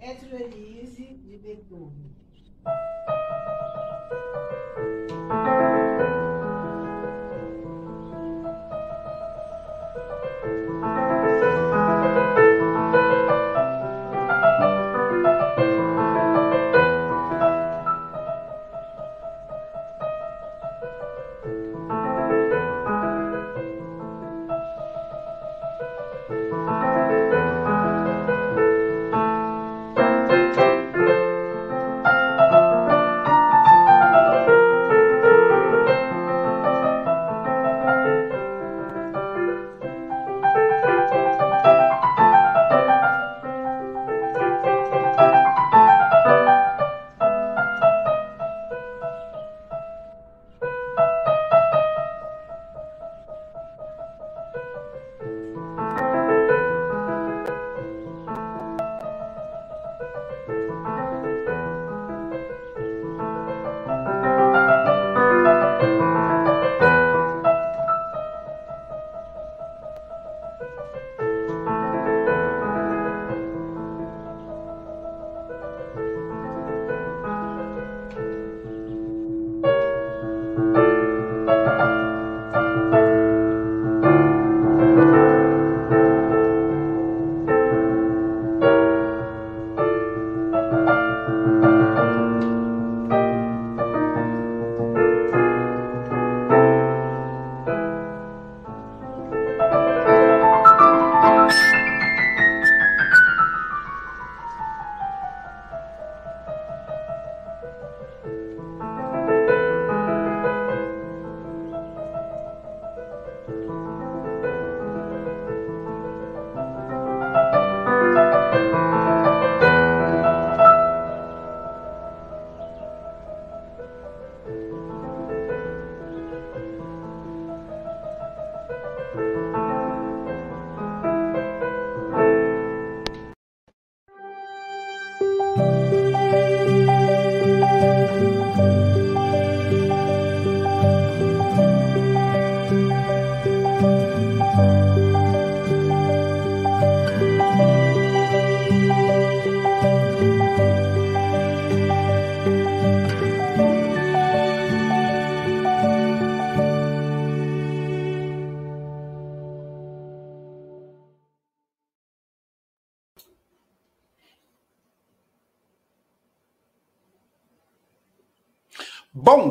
Etro 0.00 0.36
Elise, 0.36 1.18
de 1.24 1.38
Beethoven. 1.38 2.14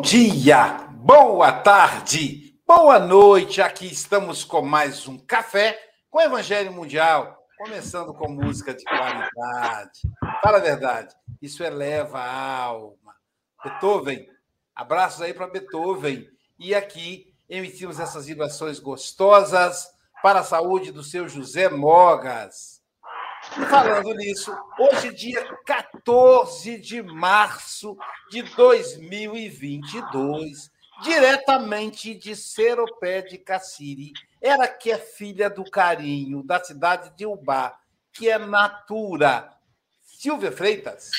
Dia, 0.07 0.87
boa 1.03 1.51
tarde, 1.51 2.57
boa 2.65 2.97
noite. 2.97 3.61
Aqui 3.61 3.87
estamos 3.87 4.45
com 4.45 4.61
mais 4.61 5.05
um 5.05 5.17
café 5.17 5.77
com 6.09 6.21
Evangelho 6.21 6.71
Mundial, 6.71 7.45
começando 7.57 8.13
com 8.13 8.31
música 8.31 8.73
de 8.73 8.85
qualidade. 8.85 9.99
Fala 10.41 10.59
a 10.59 10.61
verdade, 10.61 11.13
isso 11.41 11.61
eleva 11.61 12.19
a 12.19 12.63
alma. 12.63 13.17
Beethoven, 13.61 14.25
abraços 14.73 15.21
aí 15.21 15.33
para 15.33 15.45
Beethoven. 15.45 16.25
E 16.57 16.73
aqui 16.73 17.35
emitimos 17.49 17.99
essas 17.99 18.27
vibrações 18.27 18.79
gostosas 18.79 19.89
para 20.23 20.39
a 20.39 20.45
saúde 20.45 20.89
do 20.89 21.03
seu 21.03 21.27
José 21.27 21.67
Mogas. 21.67 22.76
E 23.59 23.65
falando 23.65 24.13
nisso, 24.13 24.55
hoje, 24.77 25.11
dia 25.11 25.43
14 25.65 26.77
de 26.77 27.01
março 27.01 27.97
de 28.29 28.43
2022, 28.43 30.69
diretamente 31.01 32.13
de 32.13 32.35
Seropé 32.35 33.23
de 33.23 33.39
Cassiri, 33.39 34.13
ela 34.39 34.67
que 34.67 34.91
é 34.91 34.97
filha 34.97 35.49
do 35.49 35.63
carinho, 35.63 36.43
da 36.43 36.63
cidade 36.63 37.09
de 37.17 37.25
Ubá, 37.25 37.79
que 38.13 38.29
é 38.29 38.37
Natura. 38.37 39.51
Silvia 40.03 40.51
Freitas. 40.51 41.09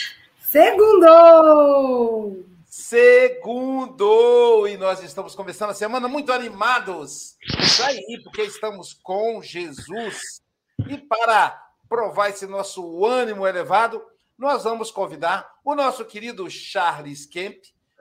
Segundo! 0.41 2.47
Segundo! 2.67 4.69
E 4.69 4.77
nós 4.77 5.03
estamos 5.03 5.35
começando 5.35 5.71
a 5.71 5.75
semana 5.75 6.07
muito 6.07 6.33
animados. 6.33 7.37
Isso 7.61 7.83
aí, 7.83 8.21
porque 8.23 8.43
estamos 8.43 8.95
com 8.95 9.43
Jesus. 9.43 10.41
E 10.89 10.97
para 10.97 11.68
provar 11.89 12.31
esse 12.31 12.47
nosso 12.47 13.05
ânimo 13.05 13.47
elevado, 13.47 14.03
nós 14.39 14.65
vamos 14.65 14.91
convidar 14.91 15.51
o 15.65 15.75
nosso 15.75 16.05
querido 16.05 16.49
Charles 16.51 17.27
Kemp, 17.27 17.57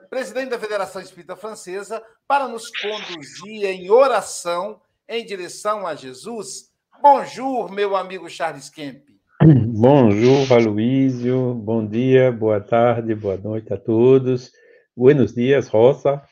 presidente 0.08 0.50
da 0.50 0.58
Federação 0.58 1.02
Espírita 1.02 1.36
Francesa, 1.36 2.02
para 2.26 2.46
nos 2.46 2.70
conduzir 2.70 3.64
em 3.64 3.90
oração 3.90 4.80
em 5.08 5.24
direção 5.24 5.86
a 5.86 5.94
Jesus. 5.94 6.70
Bonjour, 7.00 7.72
meu 7.72 7.96
amigo 7.96 8.28
Charles 8.28 8.68
Kemp. 8.68 9.02
Bonjour, 9.40 10.52
Aloísio. 10.52 11.54
Bom 11.54 11.86
dia, 11.86 12.30
boa 12.30 12.60
tarde, 12.60 13.14
boa 13.14 13.36
noite 13.36 13.72
a 13.72 13.76
todos. 13.76 14.52
Buenos 14.96 15.34
dias, 15.34 15.68
Rosa. 15.68 16.22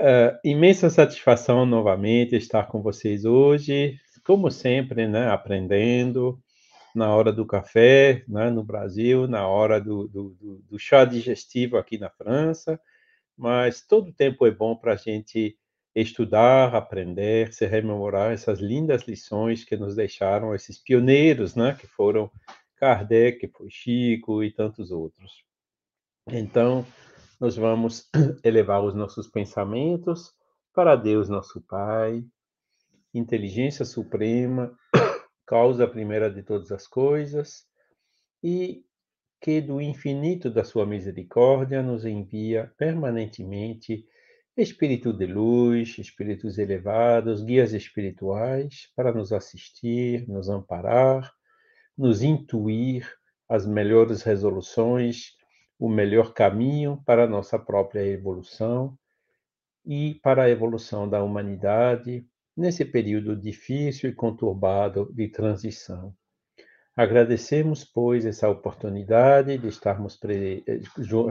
Uh, 0.00 0.36
imensa 0.44 0.90
satisfação 0.90 1.64
novamente 1.64 2.34
estar 2.34 2.66
com 2.66 2.82
vocês 2.82 3.24
hoje, 3.24 3.94
como 4.24 4.50
sempre, 4.50 5.06
né, 5.06 5.28
aprendendo, 5.28 6.38
na 6.94 7.14
hora 7.14 7.32
do 7.32 7.46
café, 7.46 8.24
né, 8.28 8.50
no 8.50 8.62
Brasil, 8.62 9.26
na 9.26 9.46
hora 9.46 9.80
do, 9.80 10.06
do, 10.08 10.62
do, 10.68 10.78
chá 10.78 11.04
digestivo 11.04 11.76
aqui 11.76 11.98
na 11.98 12.10
França, 12.10 12.78
mas 13.36 13.80
todo 13.86 14.12
tempo 14.12 14.46
é 14.46 14.50
bom 14.50 14.76
para 14.76 14.92
a 14.92 14.96
gente 14.96 15.56
estudar, 15.94 16.74
aprender, 16.74 17.52
se 17.52 17.66
rememorar 17.66 18.32
essas 18.32 18.60
lindas 18.60 19.02
lições 19.02 19.64
que 19.64 19.76
nos 19.76 19.94
deixaram 19.94 20.54
esses 20.54 20.78
pioneiros, 20.78 21.54
né, 21.54 21.76
que 21.78 21.86
foram 21.86 22.30
Kardec, 22.76 23.38
que 23.38 23.48
foi 23.48 23.70
Chico 23.70 24.42
e 24.42 24.50
tantos 24.50 24.90
outros. 24.90 25.44
Então, 26.28 26.86
nós 27.40 27.56
vamos 27.56 28.08
elevar 28.44 28.82
os 28.82 28.94
nossos 28.94 29.28
pensamentos 29.28 30.32
para 30.72 30.96
Deus, 30.96 31.28
nosso 31.28 31.60
Pai, 31.62 32.24
inteligência 33.14 33.84
suprema, 33.84 34.76
causa 35.46 35.86
primeira 35.86 36.30
de 36.30 36.42
todas 36.42 36.72
as 36.72 36.86
coisas, 36.86 37.64
e 38.42 38.84
que 39.40 39.60
do 39.60 39.80
infinito 39.80 40.48
da 40.48 40.64
sua 40.64 40.86
misericórdia 40.86 41.82
nos 41.82 42.04
envia 42.04 42.72
permanentemente 42.78 44.06
espírito 44.56 45.12
de 45.12 45.26
luz, 45.26 45.98
espíritos 45.98 46.58
elevados, 46.58 47.42
guias 47.42 47.72
espirituais 47.72 48.90
para 48.94 49.12
nos 49.12 49.32
assistir, 49.32 50.28
nos 50.28 50.48
amparar, 50.48 51.32
nos 51.96 52.22
intuir 52.22 53.10
as 53.48 53.66
melhores 53.66 54.22
resoluções, 54.22 55.36
o 55.78 55.88
melhor 55.88 56.32
caminho 56.32 57.02
para 57.04 57.24
a 57.24 57.28
nossa 57.28 57.58
própria 57.58 58.06
evolução 58.06 58.96
e 59.84 60.14
para 60.22 60.44
a 60.44 60.50
evolução 60.50 61.08
da 61.08 61.22
humanidade 61.22 62.26
nesse 62.56 62.84
período 62.84 63.36
difícil 63.36 64.10
e 64.10 64.14
conturbado 64.14 65.10
de 65.12 65.28
transição. 65.28 66.14
Agradecemos, 66.94 67.84
pois, 67.84 68.26
essa 68.26 68.48
oportunidade 68.48 69.56
de 69.56 69.68
estarmos 69.68 70.20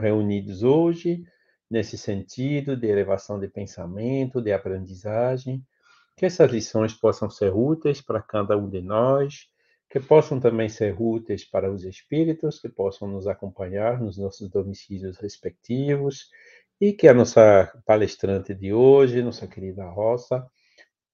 reunidos 0.00 0.62
hoje 0.62 1.24
nesse 1.70 1.96
sentido 1.96 2.76
de 2.76 2.86
elevação 2.88 3.38
de 3.40 3.48
pensamento, 3.48 4.42
de 4.42 4.52
aprendizagem, 4.52 5.64
que 6.16 6.26
essas 6.26 6.50
lições 6.50 6.92
possam 6.92 7.30
ser 7.30 7.54
úteis 7.54 8.00
para 8.02 8.20
cada 8.20 8.58
um 8.58 8.68
de 8.68 8.82
nós, 8.82 9.46
que 9.88 10.00
possam 10.00 10.40
também 10.40 10.68
ser 10.68 10.94
úteis 11.00 11.44
para 11.44 11.70
os 11.72 11.84
espíritos 11.84 12.58
que 12.58 12.68
possam 12.68 13.08
nos 13.08 13.26
acompanhar 13.26 14.00
nos 14.00 14.18
nossos 14.18 14.50
domicílios 14.50 15.16
respectivos 15.18 16.28
e 16.80 16.92
que 16.92 17.06
a 17.06 17.14
nossa 17.14 17.72
palestrante 17.86 18.54
de 18.54 18.72
hoje, 18.72 19.22
nossa 19.22 19.46
querida 19.46 19.88
Rosa, 19.88 20.46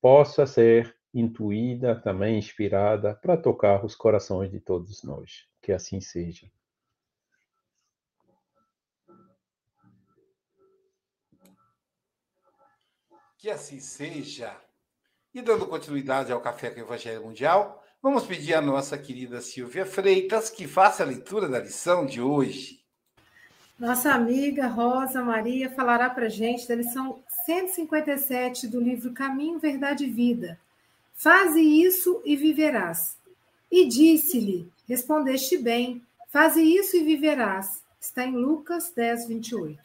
possa 0.00 0.46
ser 0.46 0.96
intuída, 1.12 2.00
também 2.00 2.38
inspirada 2.38 3.14
para 3.14 3.36
tocar 3.36 3.84
os 3.84 3.94
corações 3.94 4.50
de 4.50 4.60
todos 4.60 5.02
nós. 5.02 5.46
Que 5.60 5.72
assim 5.72 6.00
seja. 6.00 6.50
Que 13.38 13.50
assim 13.50 13.80
seja. 13.80 14.54
E 15.32 15.40
dando 15.40 15.66
continuidade 15.66 16.32
ao 16.32 16.40
Café 16.40 16.70
com 16.70 16.80
o 16.80 16.84
Evangelho 16.84 17.24
Mundial, 17.24 17.84
vamos 18.02 18.26
pedir 18.26 18.54
à 18.54 18.60
nossa 18.60 18.98
querida 18.98 19.40
Silvia 19.40 19.86
Freitas 19.86 20.50
que 20.50 20.66
faça 20.66 21.02
a 21.02 21.06
leitura 21.06 21.48
da 21.48 21.60
lição 21.60 22.04
de 22.04 22.20
hoje. 22.20 22.78
Nossa 23.78 24.12
amiga 24.12 24.66
Rosa 24.66 25.22
Maria 25.22 25.70
falará 25.70 26.10
para 26.10 26.28
gente 26.28 26.66
da 26.66 26.74
lição 26.74 27.22
157 27.48 28.68
do 28.68 28.78
livro 28.78 29.14
Caminho, 29.14 29.58
Verdade 29.58 30.04
e 30.04 30.10
Vida, 30.10 30.60
Faze 31.14 31.58
isso 31.58 32.20
e 32.22 32.36
viverás. 32.36 33.16
E 33.72 33.86
disse-lhe: 33.86 34.70
Respondeste 34.86 35.56
bem, 35.56 36.02
faze 36.28 36.62
isso 36.62 36.94
e 36.94 37.02
viverás. 37.02 37.82
Está 37.98 38.26
em 38.26 38.36
Lucas 38.36 38.92
10, 38.94 39.28
28. 39.28 39.80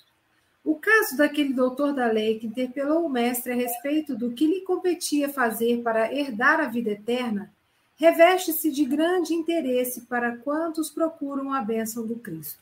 O 0.62 0.75
caso 0.75 1.15
daquele 1.15 1.54
doutor 1.54 1.94
da 1.94 2.07
lei 2.07 2.38
que 2.38 2.48
interpelou 2.48 3.06
o 3.06 3.10
mestre 3.10 3.54
a 3.54 3.56
respeito 3.56 4.13
do 4.13 4.33
que 4.33 4.45
lhe 4.45 4.60
competia 4.62 5.30
fazer 5.30 5.81
para 5.81 6.13
herdar 6.13 6.60
a 6.60 6.68
vida 6.68 6.92
eterna 6.92 7.50
reveste-se 7.95 8.71
de 8.71 8.83
grande 8.83 9.33
interesse 9.33 10.01
para 10.01 10.36
quantos 10.36 10.89
procuram 10.89 11.54
a 11.54 11.62
bênção 11.62 12.06
do 12.06 12.18
Cristo. 12.18 12.62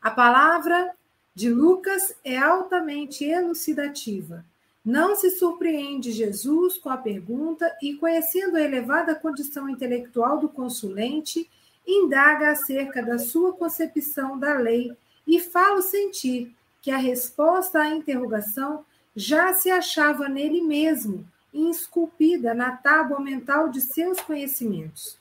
A 0.00 0.12
palavra 0.12 0.94
de 1.36 1.48
Lucas 1.48 2.16
é 2.24 2.36
altamente 2.36 3.24
elucidativa 3.24 4.44
não 4.86 5.16
se 5.16 5.32
surpreende 5.32 6.12
Jesus 6.12 6.78
com 6.78 6.88
a 6.88 6.96
pergunta 6.96 7.76
e, 7.82 7.94
conhecendo 7.94 8.56
a 8.56 8.60
elevada 8.60 9.16
condição 9.16 9.68
intelectual 9.68 10.38
do 10.38 10.48
consulente, 10.48 11.50
indaga 11.84 12.52
acerca 12.52 13.02
da 13.02 13.18
sua 13.18 13.52
concepção 13.52 14.38
da 14.38 14.54
lei 14.54 14.96
e 15.26 15.40
fala 15.40 15.82
sentir 15.82 16.54
que 16.80 16.92
a 16.92 16.98
resposta 16.98 17.80
à 17.80 17.88
interrogação 17.88 18.84
já 19.16 19.52
se 19.54 19.68
achava 19.68 20.28
nele 20.28 20.60
mesmo, 20.60 21.26
esculpida 21.52 22.54
na 22.54 22.76
tábua 22.76 23.18
mental 23.18 23.68
de 23.68 23.80
seus 23.80 24.20
conhecimentos. 24.20 25.18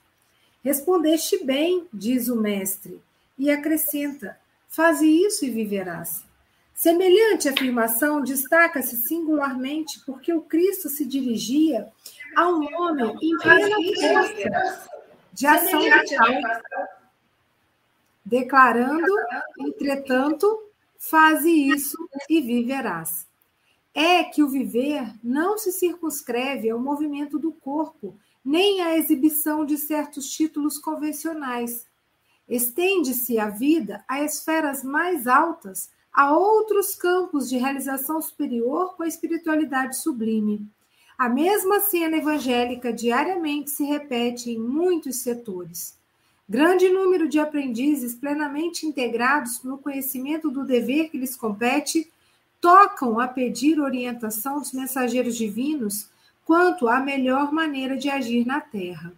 Respondeste 0.64 1.44
bem, 1.44 1.88
diz 1.92 2.28
o 2.28 2.36
mestre, 2.36 3.02
e 3.36 3.50
acrescenta: 3.50 4.38
faze 4.76 5.08
isso 5.08 5.46
e 5.46 5.50
viverás. 5.50 6.26
Semelhante 6.74 7.48
afirmação 7.48 8.22
destaca-se 8.22 8.98
singularmente 8.98 10.02
porque 10.06 10.34
o 10.34 10.42
Cristo 10.42 10.90
se 10.90 11.06
dirigia 11.06 11.88
a 12.36 12.50
um 12.50 12.66
homem 12.76 13.16
em 13.22 13.38
plena 13.38 13.78
força 13.78 14.90
de 15.32 15.48
ação 15.48 15.80
vital, 15.80 16.28
declarando, 18.26 19.14
entretanto, 19.60 20.70
faze 20.98 21.50
isso 21.50 21.98
e 22.30 22.42
viverás. 22.42 23.26
É 23.94 24.26
que 24.26 24.44
o 24.44 24.50
viver 24.50 25.10
não 25.24 25.58
se 25.58 25.72
circunscreve 25.72 26.70
ao 26.70 26.78
movimento 26.78 27.40
do 27.40 27.54
corpo, 27.54 28.18
nem 28.44 28.82
à 28.82 28.98
exibição 28.98 29.66
de 29.66 29.78
certos 29.78 30.30
títulos 30.30 30.78
convencionais. 30.78 31.88
Estende-se 32.48 33.40
a 33.40 33.50
vida 33.50 34.04
a 34.08 34.22
esferas 34.22 34.84
mais 34.84 35.28
altas 35.28 35.90
Há 36.16 36.32
outros 36.32 36.96
campos 36.96 37.50
de 37.50 37.58
realização 37.58 38.22
superior 38.22 38.96
com 38.96 39.04
a 39.04 39.08
espiritualidade 39.08 39.98
sublime. 39.98 40.66
A 41.18 41.28
mesma 41.28 41.82
cena 41.82 42.16
evangélica 42.16 42.94
diariamente 42.94 43.70
se 43.70 43.84
repete 43.84 44.50
em 44.50 44.58
muitos 44.58 45.18
setores. 45.18 45.98
Grande 46.48 46.88
número 46.88 47.28
de 47.28 47.38
aprendizes 47.38 48.16
plenamente 48.16 48.86
integrados 48.86 49.62
no 49.62 49.78
conhecimento 49.78 50.50
do 50.50 50.64
dever 50.64 51.10
que 51.10 51.18
lhes 51.18 51.36
compete 51.36 52.10
tocam 52.62 53.20
a 53.20 53.28
pedir 53.28 53.78
orientação 53.78 54.60
dos 54.60 54.72
mensageiros 54.72 55.36
divinos 55.36 56.10
quanto 56.46 56.88
à 56.88 57.02
melhor 57.02 57.52
maneira 57.52 57.98
de 57.98 58.10
agir 58.10 58.46
na 58.46 58.62
terra. 58.62 59.12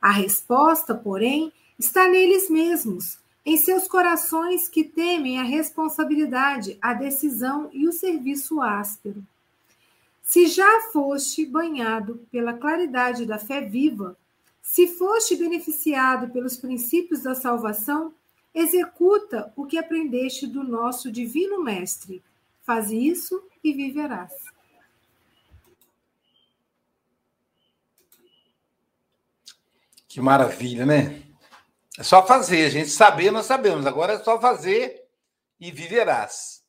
A 0.00 0.10
resposta, 0.10 0.94
porém, 0.94 1.52
está 1.78 2.08
neles 2.08 2.48
mesmos, 2.48 3.18
em 3.44 3.56
seus 3.56 3.86
corações 3.86 4.68
que 4.68 4.84
temem 4.84 5.38
a 5.38 5.42
responsabilidade, 5.42 6.78
a 6.80 6.94
decisão 6.94 7.68
e 7.72 7.86
o 7.86 7.92
serviço 7.92 8.60
áspero. 8.60 9.22
Se 10.22 10.46
já 10.46 10.88
foste 10.92 11.44
banhado 11.44 12.26
pela 12.32 12.54
claridade 12.54 13.26
da 13.26 13.38
fé 13.38 13.60
viva, 13.60 14.16
se 14.62 14.88
foste 14.88 15.36
beneficiado 15.36 16.30
pelos 16.32 16.56
princípios 16.56 17.22
da 17.22 17.34
salvação, 17.34 18.14
executa 18.54 19.52
o 19.54 19.66
que 19.66 19.76
aprendeste 19.76 20.46
do 20.46 20.64
nosso 20.64 21.12
divino 21.12 21.62
Mestre. 21.62 22.22
Faz 22.62 22.90
isso 22.90 23.42
e 23.62 23.74
viverás. 23.74 24.32
Que 30.08 30.20
maravilha, 30.20 30.86
né? 30.86 31.22
É 31.98 32.02
só 32.02 32.26
fazer. 32.26 32.66
A 32.66 32.70
gente 32.70 32.90
saber, 32.90 33.30
nós 33.30 33.46
sabemos. 33.46 33.86
Agora 33.86 34.14
é 34.14 34.18
só 34.22 34.40
fazer 34.40 35.02
e 35.60 35.70
viverás. 35.70 36.62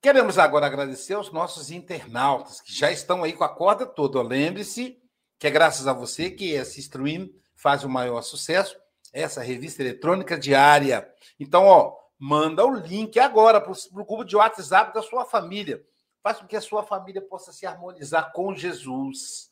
Queremos 0.00 0.38
agora 0.38 0.66
agradecer 0.66 1.14
aos 1.14 1.32
nossos 1.32 1.70
internautas 1.70 2.60
que 2.60 2.72
já 2.72 2.90
estão 2.90 3.24
aí 3.24 3.32
com 3.32 3.44
a 3.44 3.48
corda 3.48 3.84
toda. 3.84 4.22
Lembre-se 4.22 4.96
que 5.38 5.46
é 5.46 5.50
graças 5.50 5.86
a 5.86 5.92
você 5.92 6.30
que 6.30 6.52
esse 6.52 6.80
stream 6.80 7.28
faz 7.54 7.82
o 7.82 7.88
maior 7.88 8.22
sucesso, 8.22 8.76
essa 9.12 9.42
revista 9.42 9.82
eletrônica 9.82 10.38
diária. 10.38 11.12
Então, 11.38 11.66
ó, 11.66 11.96
manda 12.18 12.64
o 12.64 12.74
link 12.74 13.18
agora 13.18 13.60
para 13.60 13.72
o 13.72 13.76
grupo 13.92 14.24
de 14.24 14.36
WhatsApp 14.36 14.94
da 14.94 15.02
sua 15.02 15.24
família. 15.24 15.82
Faz 16.22 16.38
com 16.38 16.46
que 16.46 16.56
a 16.56 16.60
sua 16.60 16.82
família 16.82 17.20
possa 17.20 17.52
se 17.52 17.66
harmonizar 17.66 18.32
com 18.32 18.54
Jesus. 18.54 19.47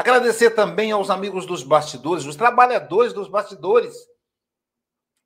Agradecer 0.00 0.52
também 0.52 0.90
aos 0.92 1.10
amigos 1.10 1.44
dos 1.44 1.62
bastidores, 1.62 2.24
os 2.24 2.34
trabalhadores 2.34 3.12
dos 3.12 3.28
bastidores. 3.28 3.94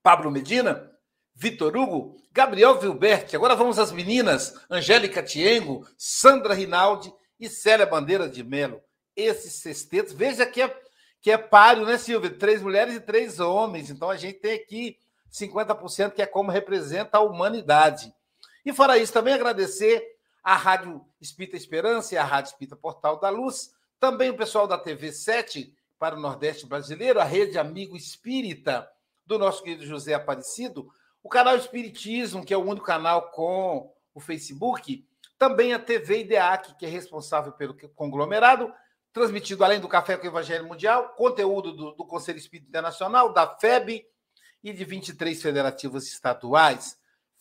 Pablo 0.03 0.33
Medina, 0.33 0.91
Vitor 1.33 1.77
Hugo, 1.77 2.17
Gabriel 2.33 2.81
Vilberti. 2.81 3.37
Agora 3.37 3.55
vamos 3.55 3.79
às 3.79 3.93
meninas, 3.93 4.53
Angélica 4.69 5.23
Tiengo, 5.23 5.87
Sandra 5.97 6.55
Rinaldi 6.55 7.15
e 7.39 7.49
Célia 7.49 7.87
Bandeira 7.87 8.29
de 8.29 8.43
Melo. 8.43 8.83
Esses 9.15 9.63
sextetos, 9.63 10.13
veja 10.13 10.45
que 10.45 10.61
é, 10.61 10.77
que 11.23 11.31
é 11.31 11.39
páreo, 11.39 11.87
né, 11.87 11.97
Silvia? 11.97 12.37
Três 12.37 12.61
mulheres 12.61 12.97
e 12.97 13.01
três 13.01 13.39
homens. 13.39 13.91
Então 13.91 14.11
a 14.11 14.17
gente 14.17 14.41
tem 14.41 14.55
aqui 14.55 14.99
50% 15.33 16.15
que 16.15 16.21
é 16.21 16.27
como 16.27 16.51
representa 16.51 17.19
a 17.19 17.23
humanidade. 17.23 18.13
E 18.67 18.73
fora 18.73 18.99
isso, 18.99 19.13
também 19.13 19.35
agradecer 19.35 20.05
à 20.43 20.57
Rádio 20.57 21.01
Espírita 21.21 21.57
Esperança 21.57 22.17
e 22.17 22.19
à 22.19 22.25
Rádio 22.25 22.51
Espírita 22.51 22.75
Portal 22.75 23.21
da 23.21 23.31
Luz, 23.31 23.73
também 24.05 24.29
o 24.29 24.37
pessoal 24.37 24.67
da 24.67 24.77
TV 24.77 25.11
7 25.11 25.75
para 25.99 26.15
o 26.15 26.21
Nordeste 26.21 26.67
Brasileiro, 26.67 27.19
a 27.19 27.25
Rede 27.25 27.59
Amigo 27.59 27.97
Espírita 27.97 28.87
do 29.25 29.39
nosso 29.39 29.63
querido 29.63 29.87
José 29.87 30.13
Aparecido, 30.13 30.93
o 31.23 31.29
canal 31.31 31.57
Espiritismo, 31.57 32.45
que 32.45 32.53
é 32.53 32.57
o 32.57 32.67
único 32.67 32.85
canal 32.85 33.31
com 33.31 33.91
o 34.13 34.21
Facebook, 34.21 35.09
também 35.39 35.73
a 35.73 35.79
TV 35.79 36.21
IDEAC, 36.21 36.77
que 36.77 36.85
é 36.85 36.89
responsável 36.91 37.53
pelo 37.53 37.75
conglomerado, 37.95 38.71
transmitido 39.11 39.65
além 39.65 39.81
do 39.81 39.89
Café 39.89 40.19
com 40.19 40.25
o 40.25 40.29
Evangelho 40.29 40.69
Mundial, 40.69 41.15
conteúdo 41.17 41.73
do, 41.73 41.93
do 41.93 42.05
Conselho 42.05 42.37
Espírita 42.37 42.69
Internacional, 42.69 43.33
da 43.33 43.57
FEB 43.59 44.05
e 44.63 44.71
de 44.75 44.85
23 44.85 45.41
federativas 45.41 46.07
estaduais. 46.09 46.99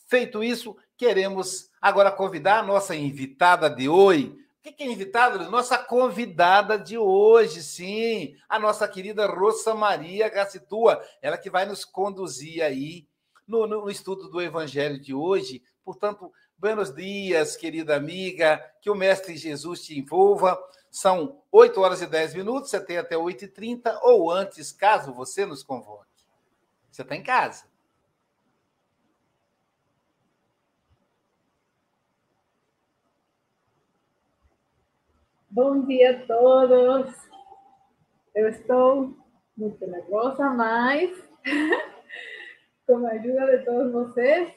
Feito 0.08 0.42
isso, 0.42 0.78
queremos 0.96 1.70
agora 1.82 2.10
convidar 2.10 2.60
a 2.60 2.64
nossa 2.64 2.96
invitada 2.96 3.70
de 3.70 3.90
hoje, 3.90 4.43
que 4.72 4.82
é 4.84 4.88
invitado? 4.88 5.52
Nossa 5.52 5.78
convidada 5.78 6.80
de 6.80 6.98
hoje, 6.98 7.62
sim, 7.62 8.34
a 8.48 8.58
nossa 8.58 8.88
querida 8.88 9.28
Rosa 9.28 9.76
Maria 9.76 10.30
Gacitua, 10.30 11.04
ela 11.22 11.38
que 11.38 11.50
vai 11.50 11.66
nos 11.66 11.84
conduzir 11.84 12.64
aí 12.64 13.06
no, 13.46 13.68
no, 13.68 13.90
estudo 13.90 14.30
do 14.30 14.42
Evangelho 14.42 14.98
de 15.00 15.14
hoje. 15.14 15.62
Portanto, 15.84 16.32
buenos 16.58 16.96
dias, 16.96 17.58
querida 17.58 17.98
amiga, 17.98 18.64
que 18.82 18.90
o 18.90 18.96
Mestre 18.96 19.36
Jesus 19.36 19.84
te 19.84 20.00
envolva. 20.00 20.58
São 20.90 21.42
8 21.52 21.82
horas 21.82 22.02
e 22.02 22.08
10 22.08 22.36
minutos, 22.36 22.70
você 22.70 22.80
tem 22.80 22.98
até 22.98 23.16
8h30, 23.18 24.00
ou 24.04 24.32
antes, 24.32 24.72
caso 24.72 25.14
você 25.14 25.46
nos 25.46 25.62
convoque. 25.62 26.08
Você 26.90 27.02
está 27.02 27.16
em 27.16 27.24
casa. 27.24 27.66
Bom 35.56 35.86
dia 35.86 36.18
a 36.18 36.26
todos. 36.26 37.14
Eu 38.34 38.50
estou 38.50 39.16
muito 39.56 39.86
nervosa, 39.86 40.50
mas 40.50 41.12
com 42.88 43.06
a 43.06 43.12
ajuda 43.12 43.60
de 43.60 43.64
todos 43.64 43.94
vocês, 43.94 44.52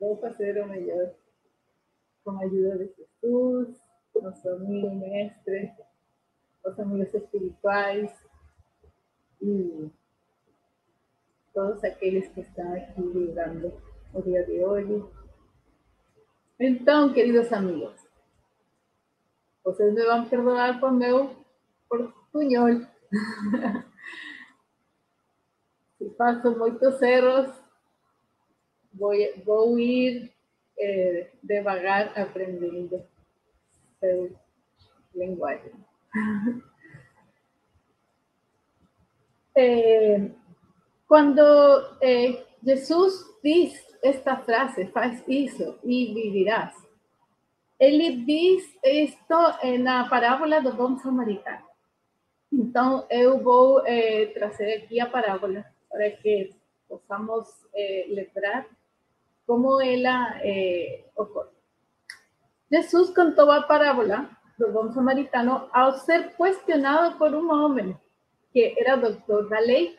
vou 0.00 0.16
fazer 0.16 0.58
o 0.64 0.66
melhor. 0.66 1.12
Com 2.24 2.30
a 2.30 2.44
ajuda 2.44 2.78
de 2.78 2.90
Jesus, 2.96 3.76
nosso 4.22 4.48
amigo 4.48 4.88
mestre, 4.94 5.70
os 6.64 6.80
amigos 6.80 7.12
espirituais 7.12 8.10
e 9.42 9.90
todos 11.52 11.84
aqueles 11.84 12.26
que 12.28 12.40
estão 12.40 12.72
aqui 12.72 13.02
ligando 13.02 13.70
o 14.14 14.22
dia 14.22 14.46
de 14.46 14.64
hoje. 14.64 15.04
Então, 16.58 17.12
queridos 17.12 17.52
amigos, 17.52 18.07
vocês 19.68 19.92
me 19.92 20.02
vão 20.02 20.24
perdoar 20.24 20.80
por 20.80 20.90
meu 20.90 21.36
portunhol. 21.90 22.80
Se 25.98 26.08
faço 26.16 26.56
muitos 26.56 27.02
erros, 27.02 27.52
vou, 28.94 29.12
vou 29.44 29.78
ir 29.78 30.32
eh, 30.78 31.30
devagar 31.42 32.18
aprendendo 32.18 33.04
seu 34.00 34.34
linguagem. 35.14 35.72
eh, 39.54 40.30
quando 41.06 41.42
eh, 42.00 42.42
diz 42.62 43.86
esta 44.02 44.38
frase, 44.38 44.86
faz 44.86 45.22
isso 45.28 45.78
e 45.84 46.14
vivirás, 46.14 46.87
ele 47.78 48.24
diz 48.24 48.76
isto 48.82 49.34
na 49.80 50.08
parábola 50.08 50.60
do 50.60 50.72
bom 50.72 50.98
samaritano. 50.98 51.68
Então, 52.52 53.06
eu 53.10 53.38
vou 53.42 53.86
é, 53.86 54.26
trazer 54.26 54.78
aqui 54.78 54.98
a 55.00 55.06
parábola 55.06 55.64
para 55.90 56.10
que 56.10 56.54
possamos 56.88 57.46
é, 57.74 58.06
lembrar 58.08 58.66
como 59.46 59.80
ela 59.80 60.38
é, 60.42 61.04
ocorre. 61.16 61.50
Jesus 62.70 63.10
contou 63.10 63.50
a 63.50 63.62
parábola 63.62 64.28
do 64.58 64.72
bom 64.72 64.90
samaritano 64.92 65.68
ao 65.72 65.92
ser 65.98 66.34
questionado 66.36 67.16
por 67.16 67.34
um 67.34 67.50
homem 67.52 67.96
que 68.52 68.74
era 68.78 68.96
doutor 68.96 69.48
da 69.48 69.58
lei. 69.60 69.96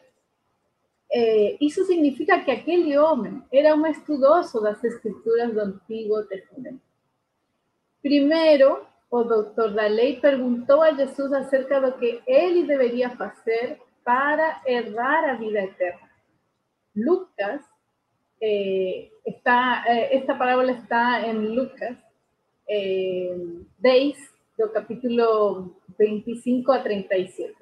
isso 1.62 1.86
significa 1.86 2.40
que 2.44 2.52
aquele 2.52 2.98
homem 2.98 3.42
era 3.52 3.76
um 3.76 3.86
estudoso 3.88 4.62
das 4.62 4.84
escrituras 4.84 5.54
do 5.54 5.62
Antigo 5.62 6.24
Testamento. 6.24 6.89
Primeiro, 8.02 8.86
o 9.12 9.24
doutor 9.24 9.74
da 9.74 9.88
lei 9.88 10.20
perguntou 10.20 10.82
a 10.82 10.94
Jesus 10.94 11.34
acerca 11.34 11.82
do 11.82 11.98
que 11.98 12.22
ele 12.26 12.66
deveria 12.66 13.10
fazer 13.12 13.80
para 14.04 14.62
herdar 14.66 15.30
a 15.30 15.34
vida 15.34 15.60
eterna. 15.60 16.10
Lucas, 16.96 17.62
eh, 18.42 19.10
está, 19.26 19.84
eh, 19.88 20.18
esta 20.18 20.36
parábola 20.36 20.72
está 20.72 21.28
em 21.28 21.34
Lucas 21.34 21.98
eh, 22.70 23.36
10, 23.80 24.18
do 24.58 24.70
capítulo 24.70 25.76
25 25.98 26.72
a 26.72 26.80
37. 26.80 27.56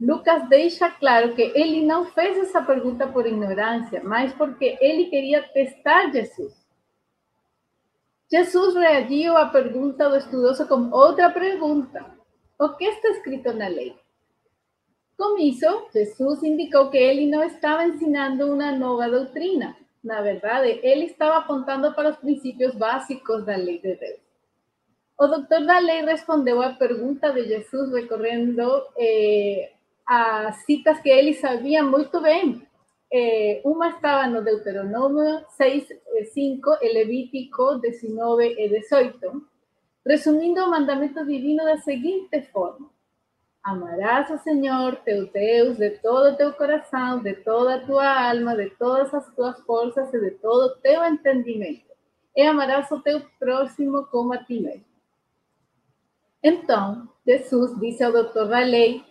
Lucas 0.00 0.48
deixa 0.48 0.90
claro 0.90 1.34
que 1.34 1.42
ele 1.42 1.84
não 1.86 2.06
fez 2.06 2.36
essa 2.38 2.62
pergunta 2.62 3.06
por 3.06 3.26
ignorância, 3.26 4.02
mas 4.04 4.32
porque 4.34 4.76
ele 4.80 5.06
queria 5.06 5.42
testar 5.42 6.10
Jesus. 6.12 6.65
Jesus 8.30 8.74
reagiu 8.74 9.36
à 9.36 9.46
pergunta 9.46 10.08
do 10.08 10.16
estudioso 10.16 10.66
com 10.66 10.90
outra 10.90 11.30
pergunta: 11.30 12.04
O 12.58 12.70
que 12.70 12.84
está 12.84 13.08
escrito 13.10 13.52
na 13.52 13.68
lei? 13.68 13.94
Com 15.16 15.38
isso, 15.38 15.88
Jesus 15.92 16.42
indicou 16.42 16.90
que 16.90 16.98
ele 16.98 17.26
não 17.26 17.42
estava 17.42 17.84
ensinando 17.84 18.52
uma 18.52 18.72
nova 18.72 19.08
doutrina. 19.08 19.76
Na 20.04 20.20
verdade, 20.20 20.80
ele 20.82 21.06
estava 21.06 21.38
apontando 21.38 21.92
para 21.94 22.10
os 22.10 22.16
princípios 22.16 22.74
básicos 22.74 23.44
da 23.44 23.56
lei 23.56 23.78
de 23.78 23.94
Deus. 23.96 24.20
O 25.18 25.26
doutor 25.26 25.64
da 25.64 25.78
lei 25.78 26.02
respondeu 26.04 26.60
à 26.60 26.74
pergunta 26.74 27.32
de 27.32 27.46
Jesus 27.48 27.90
recorrendo 27.92 28.84
eh, 28.98 29.72
a 30.06 30.52
citas 30.52 31.00
que 31.00 31.08
ele 31.08 31.32
sabia 31.34 31.82
muito 31.82 32.20
bem, 32.20 32.65
eh, 33.12 33.60
uma 33.64 33.90
estaba 33.90 34.26
no 34.26 34.42
Deuteronomio 34.42 35.44
6, 35.56 35.88
5, 36.32 36.78
e 36.82 36.92
Levítico 36.92 37.78
19 37.78 38.56
e 38.58 38.68
18, 38.68 39.46
resumindo 40.04 40.64
o 40.64 40.70
mandamento 40.70 41.24
divino 41.24 41.64
da 41.64 41.78
seguinte 41.78 42.42
forma: 42.52 42.90
Amarás 43.62 44.30
ao 44.30 44.38
Senhor 44.38 44.96
teu 45.04 45.26
Deus 45.26 45.76
de 45.76 45.90
todo 45.98 46.32
o 46.32 46.36
teu 46.36 46.52
coração, 46.52 47.20
de 47.20 47.34
toda 47.34 47.76
a 47.76 47.86
tua 47.86 48.30
alma, 48.30 48.56
de 48.56 48.70
todas 48.70 49.12
as 49.14 49.26
tuas 49.34 49.60
forças 49.62 50.12
e 50.12 50.20
de 50.20 50.30
todo 50.32 50.66
o 50.66 50.76
teu 50.76 51.04
entendimento. 51.04 51.86
E 52.36 52.42
amarás 52.42 52.90
o 52.90 53.00
teu 53.00 53.22
próximo 53.38 54.06
como 54.06 54.34
a 54.34 54.38
ti 54.38 54.60
mesmo. 54.60 54.84
Então, 56.42 57.08
Jesus 57.26 57.78
disse 57.80 58.04
ao 58.04 58.12
doutor 58.12 58.46
da 58.46 58.60
lei 58.60 59.02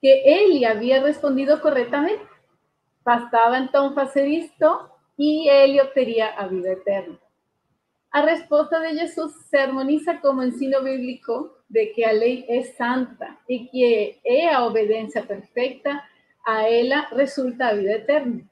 que 0.00 0.08
ele 0.08 0.64
havia 0.64 1.00
respondido 1.00 1.60
corretamente 1.60 2.31
Bastava 3.04 3.58
então 3.58 3.94
fazer 3.94 4.26
isto 4.26 4.90
e 5.18 5.48
ele 5.48 5.80
obteria 5.80 6.30
a 6.30 6.46
vida 6.46 6.70
eterna. 6.70 7.18
A 8.12 8.20
resposta 8.20 8.78
de 8.80 8.94
Jesus 8.98 9.32
se 9.48 9.56
harmoniza 9.56 10.14
com 10.14 10.34
o 10.34 10.42
ensino 10.42 10.82
bíblico 10.82 11.50
de 11.68 11.86
que 11.86 12.04
a 12.04 12.12
lei 12.12 12.44
é 12.48 12.62
santa 12.62 13.36
e 13.48 13.60
que 13.60 14.20
é 14.24 14.52
a 14.52 14.64
obediência 14.66 15.24
perfeita 15.24 16.02
a 16.44 16.62
ela 16.68 17.08
resulta 17.08 17.68
a 17.68 17.74
vida 17.74 17.92
eterna. 17.92 18.42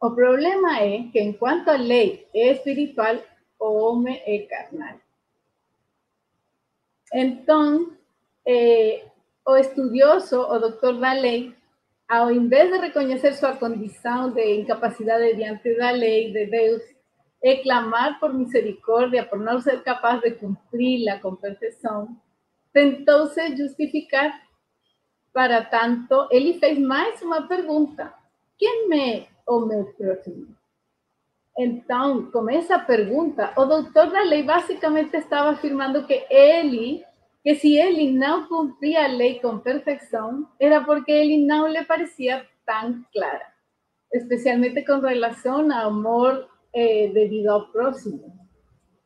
O 0.00 0.10
problema 0.12 0.80
é 0.80 1.08
que, 1.12 1.20
enquanto 1.20 1.68
a 1.68 1.76
lei 1.76 2.26
é 2.34 2.52
espiritual, 2.52 3.16
o 3.58 3.66
homem 3.66 4.22
é 4.24 4.38
carnal. 4.46 4.98
Então, 7.12 7.92
eh, 8.46 9.04
o 9.46 9.56
estudioso, 9.56 10.40
o 10.40 10.58
doutor 10.58 10.98
da 10.98 11.12
lei, 11.12 11.54
ao 12.10 12.28
invés 12.32 12.68
de 12.72 12.78
reconhecer 12.78 13.34
sua 13.34 13.54
condição 13.54 14.32
de 14.32 14.60
incapacidade 14.60 15.36
diante 15.36 15.76
da 15.76 15.92
lei 15.92 16.32
de 16.32 16.46
Deus 16.46 16.82
e 17.40 17.58
clamar 17.58 18.18
por 18.18 18.34
misericórdia 18.34 19.24
por 19.24 19.38
não 19.38 19.60
ser 19.60 19.80
capaz 19.84 20.20
de 20.20 20.32
cumpri-la 20.32 21.20
com 21.20 21.36
perfeição, 21.36 22.08
tentou 22.72 23.28
se 23.28 23.56
justificar. 23.56 24.42
Para 25.32 25.64
tanto, 25.64 26.26
ele 26.32 26.58
fez 26.58 26.76
mais 26.80 27.22
uma 27.22 27.46
pergunta: 27.46 28.12
Quem 28.58 28.88
é 29.00 29.28
o 29.46 29.60
meu 29.60 29.84
próximo? 29.96 30.48
Então, 31.56 32.28
com 32.32 32.50
essa 32.50 32.76
pergunta, 32.76 33.52
o 33.56 33.64
doutor 33.66 34.10
da 34.10 34.22
lei 34.22 34.42
basicamente 34.42 35.16
estava 35.16 35.50
afirmando 35.50 36.04
que 36.04 36.26
ele 36.28 37.04
que 37.42 37.54
se 37.54 37.76
ele 37.76 38.10
não 38.12 38.46
cumpria 38.46 39.04
a 39.04 39.08
lei 39.08 39.40
com 39.40 39.58
perfeição, 39.58 40.46
era 40.58 40.82
porque 40.82 41.10
ele 41.10 41.44
não 41.46 41.66
lhe 41.66 41.82
parecia 41.84 42.46
tão 42.66 43.04
clara, 43.12 43.46
especialmente 44.12 44.84
com 44.84 45.00
relação 45.00 45.72
ao 45.72 45.88
amor 45.88 46.48
eh, 46.74 47.10
devido 47.12 47.48
ao 47.48 47.66
próximo. 47.68 48.40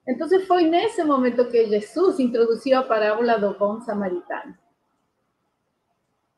Então, 0.07 0.29
foi 0.47 0.65
nesse 0.65 1.03
momento 1.03 1.49
que 1.51 1.67
Jesus 1.67 2.19
introduziu 2.19 2.79
a 2.79 2.83
parábola 2.83 3.39
do 3.39 3.57
bom 3.57 3.81
samaritano. 3.81 4.55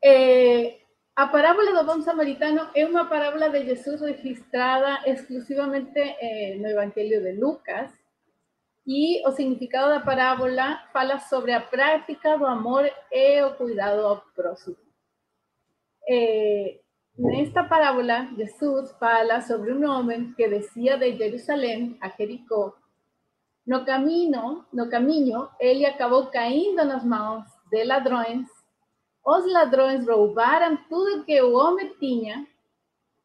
Eh, 0.04 0.78
a 1.16 1.26
parábola 1.26 1.72
do 1.72 1.86
bom 1.86 2.00
samaritano 2.02 2.68
é 2.74 2.86
uma 2.86 3.06
parábola 3.06 3.48
de 3.48 3.64
Jesus 3.64 4.02
registrada 4.02 5.00
exclusivamente 5.10 5.98
eh, 5.98 6.58
no 6.60 6.68
Evangelho 6.68 7.22
de 7.22 7.32
Lucas, 7.40 7.90
e 8.86 9.26
o 9.26 9.32
significado 9.32 9.88
da 9.88 10.00
parábola 10.00 10.78
fala 10.92 11.18
sobre 11.18 11.52
a 11.52 11.60
prática 11.60 12.38
do 12.38 12.46
amor 12.46 12.88
e 13.10 13.42
o 13.42 13.54
cuidado 13.54 14.06
ao 14.06 14.22
próximo. 14.34 14.76
Eh, 16.08 16.78
nesta 17.18 17.64
parábola, 17.64 18.28
Jesus 18.36 18.92
fala 18.92 19.40
sobre 19.40 19.72
um 19.72 19.90
homem 19.90 20.32
que 20.34 20.46
descia 20.48 20.96
de 20.96 21.16
Jerusalém 21.16 21.98
a 22.00 22.08
Jericó 22.10 22.74
No 23.66 23.84
caminho, 23.84 24.64
no 24.72 24.88
caminho, 24.88 25.48
ele 25.58 25.84
acabou 25.84 26.26
caindo 26.26 26.84
nas 26.84 27.04
mãos 27.04 27.44
de 27.68 27.82
ladrões. 27.82 28.46
Os 29.24 29.52
ladrões 29.52 30.06
roubaram 30.06 30.76
tudo 30.88 31.24
que 31.24 31.42
o 31.42 31.56
homem 31.56 31.92
tinha 31.98 32.46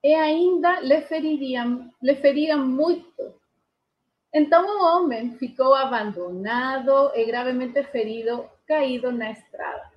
e 0.04 0.12
ainda 0.16 0.80
lhe 0.80 1.02
feririam, 1.02 1.92
lhe 2.02 2.16
feriram 2.16 2.66
muito. 2.66 3.41
Então 4.34 4.66
o 4.66 4.84
homem 4.84 5.34
ficou 5.38 5.74
abandonado 5.74 7.12
e 7.16 7.26
gravemente 7.26 7.84
ferido, 7.84 8.46
caído 8.66 9.12
na 9.12 9.32
estrada. 9.32 9.92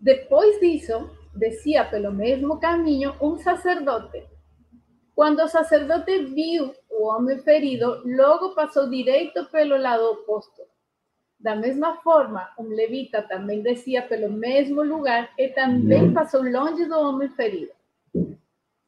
Depois 0.00 0.58
disso, 0.58 1.08
descia 1.34 1.84
pelo 1.84 2.12
mesmo 2.12 2.58
caminho 2.58 3.14
um 3.20 3.38
sacerdote. 3.38 4.24
Quando 5.14 5.42
o 5.42 5.48
sacerdote 5.48 6.24
viu 6.24 6.74
o 6.90 7.06
homem 7.06 7.38
ferido, 7.38 8.02
logo 8.04 8.54
passou 8.54 8.90
direito 8.90 9.44
pelo 9.46 9.76
lado 9.76 10.04
oposto. 10.10 10.62
Da 11.38 11.54
mesma 11.54 11.96
forma, 11.98 12.50
um 12.58 12.68
levita 12.68 13.22
também 13.22 13.62
descia 13.62 14.02
pelo 14.02 14.32
mesmo 14.32 14.82
lugar 14.82 15.30
e 15.38 15.48
também 15.48 16.12
passou 16.12 16.42
longe 16.42 16.84
do 16.86 16.98
homem 16.98 17.28
ferido. 17.30 17.72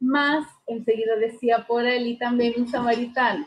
Mas, 0.01 0.47
em 0.69 0.83
seguida, 0.83 1.17
descia 1.17 1.61
por 1.61 1.85
ali 1.85 2.19
também 2.19 2.61
um 2.61 2.67
samaritano. 2.67 3.47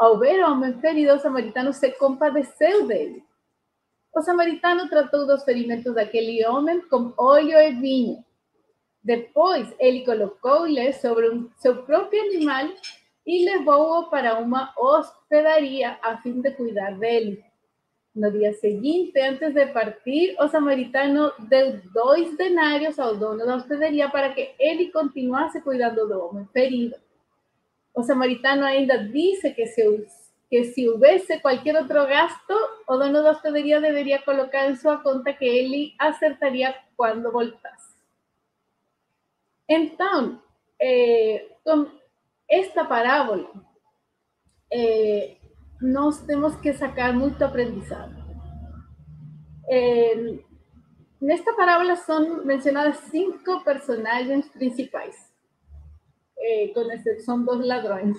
Ao 0.00 0.18
ver 0.18 0.42
o 0.42 0.50
homem 0.50 0.72
ferido, 0.80 1.12
o 1.12 1.18
samaritano 1.18 1.74
se 1.74 1.90
compadeceu 1.90 2.86
dele. 2.86 3.22
O 4.16 4.22
samaritano 4.22 4.88
tratou 4.88 5.26
dos 5.26 5.44
ferimentos 5.44 5.94
daquele 5.94 6.42
homem 6.46 6.80
com 6.88 7.12
óleo 7.18 7.58
e 7.58 7.70
vinho. 7.72 8.24
Depois, 9.04 9.68
ele 9.78 10.02
colocou-lhe 10.02 10.90
sobre 10.94 11.28
um, 11.28 11.50
seu 11.58 11.82
próprio 11.82 12.18
animal 12.22 12.70
e 13.26 13.44
levou-o 13.44 14.08
para 14.08 14.38
uma 14.38 14.72
hospedaria 14.78 15.98
a 16.00 16.16
fim 16.16 16.40
de 16.40 16.50
cuidar 16.52 16.98
dele. 16.98 17.44
No 18.16 18.32
dia 18.32 18.54
seguinte, 18.54 19.20
antes 19.20 19.52
de 19.52 19.66
partir, 19.66 20.34
o 20.40 20.48
samaritano 20.48 21.30
deu 21.40 21.78
dois 21.92 22.34
denários 22.38 22.98
ao 22.98 23.16
dono 23.16 23.44
da 23.44 23.56
hospedaria 23.56 24.08
para 24.08 24.32
que 24.32 24.54
ele 24.58 24.90
continuasse 24.90 25.60
cuidando 25.60 26.08
do 26.08 26.24
homem 26.24 26.48
ferido. 26.54 26.96
O 27.94 28.02
samaritano 28.02 28.64
ainda 28.64 28.98
disse 28.98 29.50
que 29.50 29.66
se, 29.66 30.06
que 30.48 30.64
se 30.64 30.88
houvesse 30.88 31.38
qualquer 31.40 31.76
outro 31.76 32.06
gasto, 32.06 32.54
o 32.88 32.96
dono 32.96 33.22
da 33.22 33.32
hospedaria 33.32 33.80
deveria 33.80 34.22
colocar 34.22 34.70
em 34.70 34.76
sua 34.76 34.98
conta 34.98 35.32
que 35.32 35.44
ele 35.44 35.94
acertaria 35.98 36.74
quando 36.96 37.30
voltasse. 37.32 37.94
Então, 39.68 40.42
eh, 40.80 41.48
com 41.64 41.86
esta 42.48 42.84
parábola, 42.84 43.48
eh, 44.72 45.36
nós 45.80 46.20
temos 46.26 46.56
que 46.56 46.72
sacar 46.72 47.12
muito 47.12 47.42
aprendizado. 47.44 48.14
Eh, 49.68 50.40
nesta 51.20 51.54
parábola 51.54 51.94
são 51.94 52.44
mencionadas 52.44 52.96
cinco 53.10 53.62
personagens 53.62 54.48
principais, 54.48 55.29
eh, 56.40 56.68
com 56.74 56.90
exceção 56.92 57.44
dos 57.44 57.66
ladrões. 57.66 58.16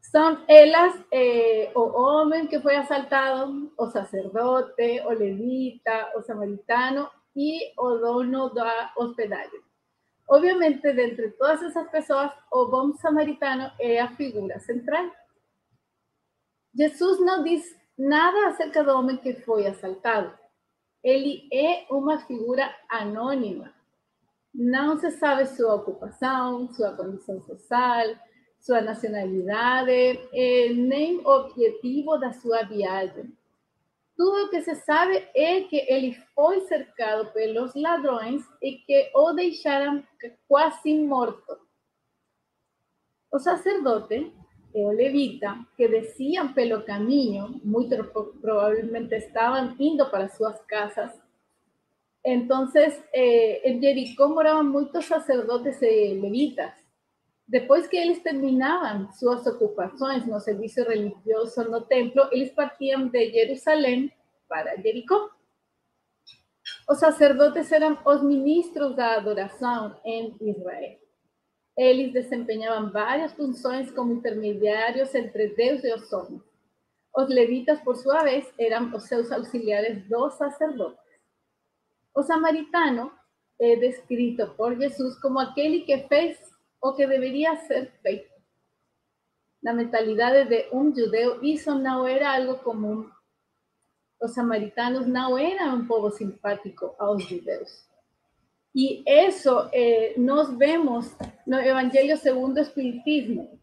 São 0.00 0.42
elas 0.48 1.04
eh, 1.12 1.70
o 1.74 1.80
homem 1.80 2.46
que 2.46 2.60
foi 2.60 2.76
assaltado, 2.76 3.72
o 3.78 3.86
sacerdote, 3.90 5.00
o 5.06 5.10
levita, 5.10 6.12
o 6.16 6.22
samaritano 6.22 7.08
e 7.36 7.72
o 7.78 7.98
dono 7.98 8.48
da 8.54 8.92
hospedagem. 8.96 9.60
Obviamente, 10.28 10.92
dentre 10.92 11.30
todas 11.32 11.62
essas 11.62 11.90
pessoas, 11.90 12.30
o 12.50 12.66
bom 12.66 12.94
samaritano 12.94 13.70
é 13.78 14.00
a 14.00 14.08
figura 14.16 14.58
central. 14.60 15.10
Jesus 16.74 17.20
não 17.20 17.44
diz 17.44 17.62
nada 17.96 18.48
acerca 18.48 18.82
do 18.82 18.90
homem 18.92 19.16
que 19.18 19.34
foi 19.42 19.66
assaltado. 19.66 20.36
Ele 21.02 21.46
é 21.52 21.86
uma 21.90 22.18
figura 22.20 22.74
anônima. 22.88 23.72
Não 24.54 24.98
se 24.98 25.10
sabe 25.10 25.46
sua 25.46 25.74
ocupação, 25.74 26.68
sua 26.72 26.94
condição 26.96 27.40
social, 27.42 28.14
sua 28.60 28.80
nacionalidade, 28.80 29.90
eh, 30.32 30.72
nem 30.72 31.26
objetivo 31.26 32.16
da 32.18 32.32
sua 32.32 32.62
viagem. 32.62 33.32
Tudo 34.16 34.46
o 34.46 34.50
que 34.50 34.62
se 34.62 34.76
sabe 34.76 35.28
é 35.34 35.62
que 35.62 35.76
ele 35.92 36.14
foi 36.34 36.60
cercado 36.62 37.32
pelos 37.32 37.74
ladrões 37.74 38.44
e 38.62 38.76
que 38.76 39.10
o 39.14 39.32
deixaram 39.32 40.04
quase 40.46 40.94
morto. 41.00 41.58
O 43.32 43.38
sacerdote 43.40 44.32
o 44.74 44.90
levita, 44.90 45.64
que 45.76 45.86
desciam 45.86 46.52
pelo 46.52 46.82
caminho, 46.82 47.60
muito 47.62 48.02
provavelmente 48.40 49.14
estavam 49.14 49.76
indo 49.78 50.04
para 50.10 50.28
suas 50.28 50.60
casas. 50.62 51.12
Então, 52.24 52.66
eh, 53.12 53.70
em 53.70 53.80
Jericó 53.80 54.28
moravam 54.28 54.64
muitos 54.64 55.04
sacerdotes 55.04 55.82
e 55.82 56.14
levitas. 56.14 56.72
Depois 57.46 57.86
que 57.86 57.96
eles 57.96 58.22
terminavam 58.22 59.12
suas 59.12 59.46
ocupações 59.46 60.26
no 60.26 60.40
serviço 60.40 60.82
religioso 60.82 61.62
no 61.64 61.82
templo, 61.82 62.26
eles 62.32 62.50
partiam 62.52 63.08
de 63.08 63.30
Jerusalém 63.30 64.10
para 64.48 64.80
Jericó. 64.80 65.30
Os 66.88 66.98
sacerdotes 66.98 67.70
eram 67.70 67.98
os 68.06 68.22
ministros 68.22 68.96
da 68.96 69.16
adoração 69.16 69.94
em 70.02 70.34
Israel. 70.40 70.98
Eles 71.76 72.12
desempenhavam 72.12 72.90
várias 72.90 73.34
funções 73.34 73.90
como 73.90 74.14
intermediários 74.14 75.14
entre 75.14 75.48
Deus 75.48 75.84
e 75.84 75.92
os 75.92 76.10
homens. 76.10 76.42
Os 77.14 77.28
levitas, 77.28 77.80
por 77.80 77.96
sua 77.96 78.22
vez, 78.22 78.50
eram 78.58 78.94
os 78.94 79.04
seus 79.04 79.30
auxiliares 79.30 80.08
dos 80.08 80.34
sacerdotes. 80.34 81.03
O 82.14 82.22
samaritano 82.22 83.12
é 83.60 83.76
descrito 83.76 84.54
por 84.56 84.76
Jesus 84.76 85.18
como 85.20 85.38
aquele 85.38 85.80
que 85.80 86.06
fez 86.08 86.38
o 86.80 86.92
que 86.92 87.06
deveria 87.06 87.56
ser 87.56 87.90
feito. 88.02 88.32
Na 89.62 89.72
mentalidade 89.72 90.48
de 90.48 90.68
um 90.72 90.94
judeu, 90.94 91.42
isso 91.42 91.74
não 91.74 92.06
era 92.06 92.36
algo 92.36 92.58
comum. 92.62 93.10
Os 94.20 94.34
samaritanos 94.34 95.06
não 95.06 95.38
eram 95.38 95.76
um 95.76 95.86
povo 95.86 96.10
simpático 96.10 96.94
aos 96.98 97.24
judeus. 97.24 97.88
E 98.74 99.02
isso 99.06 99.70
eh, 99.72 100.14
nós 100.18 100.52
vemos 100.56 101.16
no 101.46 101.58
Evangelho 101.58 102.16
segundo 102.16 102.56
o 102.56 102.60
Espiritismo, 102.60 103.60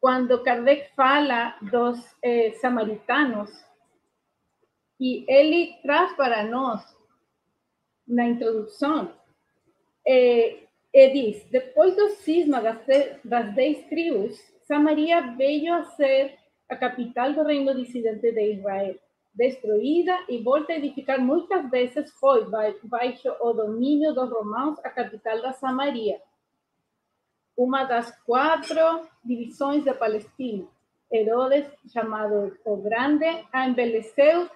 quando 0.00 0.42
Kardec 0.42 0.94
fala 0.94 1.56
dos 1.62 1.98
eh, 2.22 2.52
samaritanos, 2.60 3.50
e 4.98 5.24
ele 5.28 5.78
traz 5.82 6.14
para 6.14 6.44
nós, 6.44 6.95
na 8.06 8.26
introdução, 8.28 9.12
eh, 10.06 10.58
e 10.92 11.10
diz: 11.10 11.44
depois 11.50 11.94
do 11.96 12.08
cisma 12.10 12.60
das, 12.60 12.78
das 13.24 13.54
dez 13.54 13.86
tribos, 13.88 14.38
Samaria 14.62 15.20
veio 15.36 15.74
a 15.74 15.84
ser 15.84 16.38
a 16.68 16.76
capital 16.76 17.32
do 17.32 17.42
reino 17.42 17.74
dissidente 17.74 18.32
de 18.32 18.52
Israel 18.52 18.96
destruída 19.36 20.16
e 20.28 20.42
volta 20.42 20.72
a 20.72 20.76
edificar 20.76 21.20
muitas 21.20 21.70
vezes 21.70 22.10
foi, 22.12 22.46
baixo 22.46 23.28
o 23.40 23.52
domínio 23.52 24.14
dos 24.14 24.30
romanos, 24.30 24.78
a 24.82 24.88
capital 24.88 25.42
da 25.42 25.52
Samaria, 25.52 26.18
uma 27.56 27.84
das 27.84 28.10
quatro 28.24 29.06
divisões 29.22 29.84
da 29.84 29.94
Palestina. 29.94 30.66
Herodes, 31.12 31.66
chamado 31.92 32.58
o 32.64 32.76
Grande, 32.78 33.26
a 33.52 33.68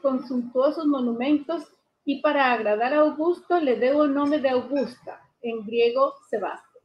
com 0.03 0.19
suntuosos 0.19 0.85
monumentos 0.85 1.65
e, 2.11 2.21
para 2.21 2.53
agradar 2.53 2.93
a 2.93 3.01
Augusto, 3.01 3.55
lhe 3.57 3.77
deu 3.77 3.99
o 3.99 4.07
nome 4.07 4.39
de 4.39 4.49
Augusta, 4.49 5.19
em 5.43 5.63
grego, 5.63 6.13
Sebastião. 6.29 6.83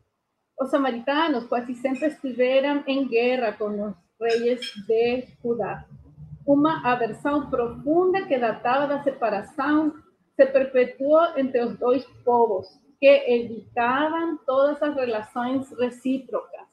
Os 0.59 0.69
samaritanos 0.69 1.45
quase 1.45 1.73
sempre 1.75 2.07
estiveram 2.07 2.83
em 2.87 3.07
guerra 3.07 3.53
com 3.53 3.87
os 3.87 3.95
reis 4.19 4.61
de 4.87 5.27
Judá 5.41 5.85
uma 6.45 6.85
aversão 6.87 7.49
profunda 7.49 8.25
que 8.27 8.37
datava 8.37 8.87
da 8.87 9.03
separação 9.03 9.93
se 10.35 10.45
perpetuou 10.45 11.37
entre 11.37 11.63
os 11.63 11.77
dois 11.77 12.05
povos, 12.23 12.67
que 12.99 13.07
evitavam 13.07 14.37
todas 14.45 14.81
as 14.81 14.95
relações 14.95 15.71
recíprocas. 15.77 16.67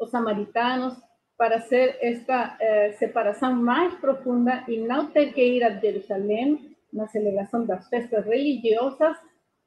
Os 0.00 0.10
samaritanos, 0.10 0.94
para 1.38 1.60
ser 1.60 1.98
esta 2.00 2.56
eh, 2.58 2.92
separação 2.92 3.54
mais 3.54 3.94
profunda 3.94 4.64
e 4.66 4.78
não 4.78 5.10
ter 5.10 5.32
que 5.32 5.42
ir 5.42 5.62
a 5.62 5.68
Jerusalém 6.92 6.96
na 6.96 7.06
celebração 7.08 7.66
das 7.66 7.88
festas 7.88 8.24
religiosas, 8.24 9.16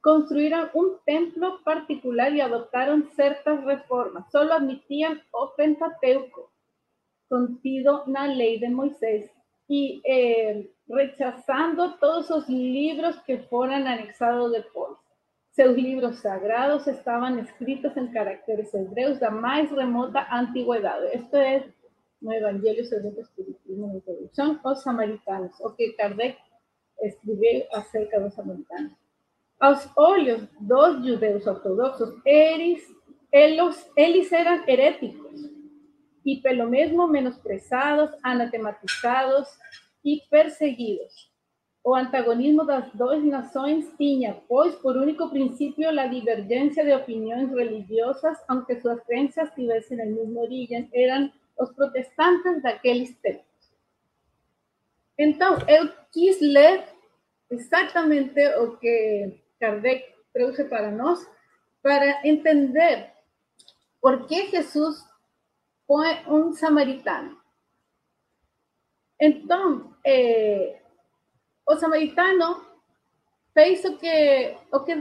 construíram 0.01 0.69
um 0.75 0.97
templo 1.05 1.59
particular 1.63 2.33
e 2.33 2.41
adotaram 2.41 3.05
certas 3.11 3.63
reformas. 3.63 4.25
Só 4.31 4.41
admitiam 4.51 5.19
o 5.33 5.47
Pentateuco, 5.47 6.49
contido 7.29 8.03
na 8.07 8.25
lei 8.25 8.59
de 8.59 8.69
Moisés 8.69 9.29
y 9.67 10.01
eh, 10.03 10.67
rechazando 10.87 11.97
todos 11.99 12.29
los 12.29 12.49
libros 12.49 13.19
que 13.21 13.39
fueran 13.39 13.87
anexados 13.87 14.51
después. 14.51 14.97
Seus 15.51 15.75
libros 15.75 16.19
sagrados 16.19 16.87
estaban 16.87 17.37
escritos 17.39 17.95
en 17.97 18.11
caracteres 18.11 18.73
hebreos 18.73 19.19
de 19.19 19.29
más 19.29 19.69
remota 19.71 20.25
antigüedad. 20.31 21.03
Esto 21.13 21.37
es 21.37 21.63
no 22.21 22.33
Evangelho 22.33 22.83
segundo 22.85 23.17
o 23.17 23.21
Espiritismo 23.21 23.87
na 23.87 23.95
introdução, 23.95 24.59
os 24.63 24.81
samaritanos, 24.81 25.59
o 25.61 25.73
que 25.75 25.93
Kardec 25.93 26.37
escreveu 27.01 27.65
acerca 27.71 28.19
dos 28.19 28.33
samaritanos. 28.33 28.93
Aos 29.59 29.89
olhos 29.97 30.47
dos 30.59 31.05
judeus 31.05 31.45
ortodoxos, 31.45 32.13
eles, 32.25 32.81
eles, 33.31 33.91
eles 33.95 34.31
eram 34.31 34.63
heréticos 34.67 35.51
e, 36.25 36.37
pelo 36.37 36.69
mesmo, 36.69 37.07
menosprezados, 37.07 38.11
anatematizados 38.23 39.47
e 40.03 40.21
perseguidos. 40.29 41.29
O 41.83 41.95
antagonismo 41.95 42.65
das 42.65 42.91
duas 42.93 43.23
nações 43.23 43.91
tinha, 43.97 44.37
pois, 44.47 44.75
por 44.75 44.95
único 44.95 45.29
princípio 45.29 45.89
a 45.89 46.07
divergência 46.07 46.85
de 46.85 46.93
opiniões 46.93 47.49
religiosas, 47.49 48.37
aunque 48.47 48.79
suas 48.79 49.01
crenças 49.05 49.49
tivessem 49.55 49.99
o 50.01 50.15
mesmo 50.15 50.41
origem, 50.41 50.89
eram 50.93 51.31
os 51.57 51.71
protestantes 51.73 52.61
daqueles 52.61 53.15
tempos. 53.17 53.48
Então, 55.21 55.57
eu 55.67 55.91
quis 56.13 56.39
ler 56.39 56.87
exatamente 57.51 58.39
o 58.55 58.77
que 58.77 59.43
Kardec 59.59 60.15
trouxe 60.31 60.63
para 60.63 60.89
nós, 60.91 61.29
para 61.81 62.25
entender 62.25 63.11
por 64.01 64.25
que 64.27 64.49
Jesus 64.49 65.05
foi 65.85 66.25
um 66.25 66.53
samaritano. 66.53 67.37
Então, 69.19 69.93
eh, 70.05 70.79
o 71.67 71.75
samaritano 71.75 72.65
fez 73.53 73.83
o 73.83 73.97
que, 73.97 74.55
o 74.71 74.79
que 74.85 74.93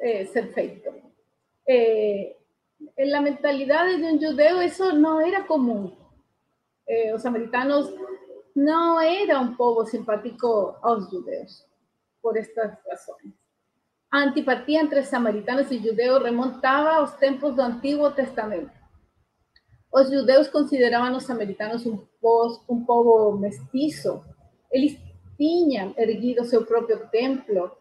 eh, 0.00 0.26
ser 0.26 0.52
feito. 0.52 0.90
Eh, 1.66 2.36
en 2.96 3.10
la 3.10 3.22
mentalidad 3.22 3.86
de 3.86 4.12
un 4.12 4.18
judeo 4.20 4.60
eso 4.60 4.92
no 4.92 5.22
era 5.22 5.46
común. 5.46 5.96
Eh, 6.86 7.12
los 7.12 7.22
samaritanos 7.22 7.94
no 8.54 9.00
era 9.00 9.40
un 9.40 9.56
povo 9.56 9.86
simpático 9.86 10.78
a 10.82 10.94
los 10.94 11.08
judeos, 11.08 11.66
por 12.20 12.36
estas 12.38 12.78
razones. 12.88 13.34
A 14.10 14.22
antipatía 14.22 14.80
entre 14.80 15.04
samaritanos 15.04 15.70
y 15.70 15.80
judeos 15.80 16.22
remontaba 16.22 16.96
a 16.96 17.00
los 17.02 17.18
tiempos 17.18 17.56
del 17.56 17.66
Antiguo 17.66 18.12
Testamento. 18.12 18.72
Los 19.92 20.08
judeos 20.08 20.48
consideraban 20.48 21.12
los 21.12 21.24
samaritanos 21.24 21.86
un, 21.86 22.08
povo, 22.20 22.64
un 22.68 22.86
povo 22.86 23.40
tinham 25.40 25.94
erguido 25.96 26.44
seu 26.44 26.66
próprio 26.66 27.08
templo 27.08 27.74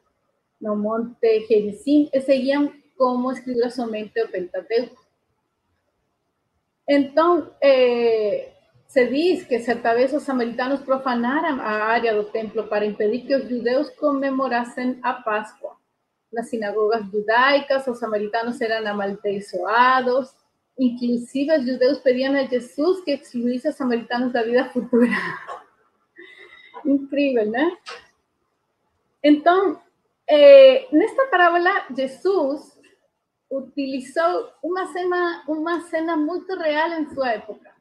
no 0.62 0.78
Monte 0.78 1.42
Gerizim 1.46 2.10
e 2.14 2.22
seguiam 2.22 2.74
como 2.98 3.34
escribir 3.34 3.70
somente 3.70 4.24
o 4.24 4.30
Pentateuco. 4.30 4.96
Então, 6.88 7.54
eh, 7.62 8.54
se 8.90 9.06
diz 9.06 9.46
que 9.46 9.60
certa 9.60 9.94
vez 9.94 10.12
os 10.14 10.24
samaritanos 10.24 10.82
profanaram 10.82 11.62
a 11.62 11.86
área 11.94 12.16
do 12.16 12.24
templo 12.24 12.68
para 12.68 12.88
impedir 12.88 13.22
que 13.22 13.36
os 13.36 13.48
judeus 13.48 13.88
comemorassem 13.92 15.00
a 15.04 15.14
Páscoa. 15.14 15.78
Nas 16.34 16.50
sinagogas 16.50 17.06
judaicas, 17.06 17.86
os 17.86 18.00
samaritanos 18.00 18.60
eram 18.60 18.90
amaldiçoados, 18.90 20.34
inclusive 20.78 21.56
os 21.56 21.68
judeus 21.68 22.00
pediam 22.00 22.34
a 22.34 22.46
Jesus 22.46 23.04
que 23.04 23.12
excluísse 23.12 23.70
os 23.70 23.76
samaritanos 23.76 24.34
da 24.34 24.42
vida 24.42 24.66
futura. 24.72 25.06
Incrível, 26.84 27.46
né? 27.46 27.78
Então, 29.24 29.80
eh, 30.28 30.88
nesta 30.92 31.28
parábola, 31.28 31.86
Jesus 31.96 32.76
utilizou 33.52 34.52
uma 34.64 34.88
cena, 34.88 35.44
uma 35.48 35.82
cena 35.82 36.18
muito 36.18 36.58
real 36.58 36.90
em 36.94 37.14
sua 37.14 37.34
época. 37.34 37.79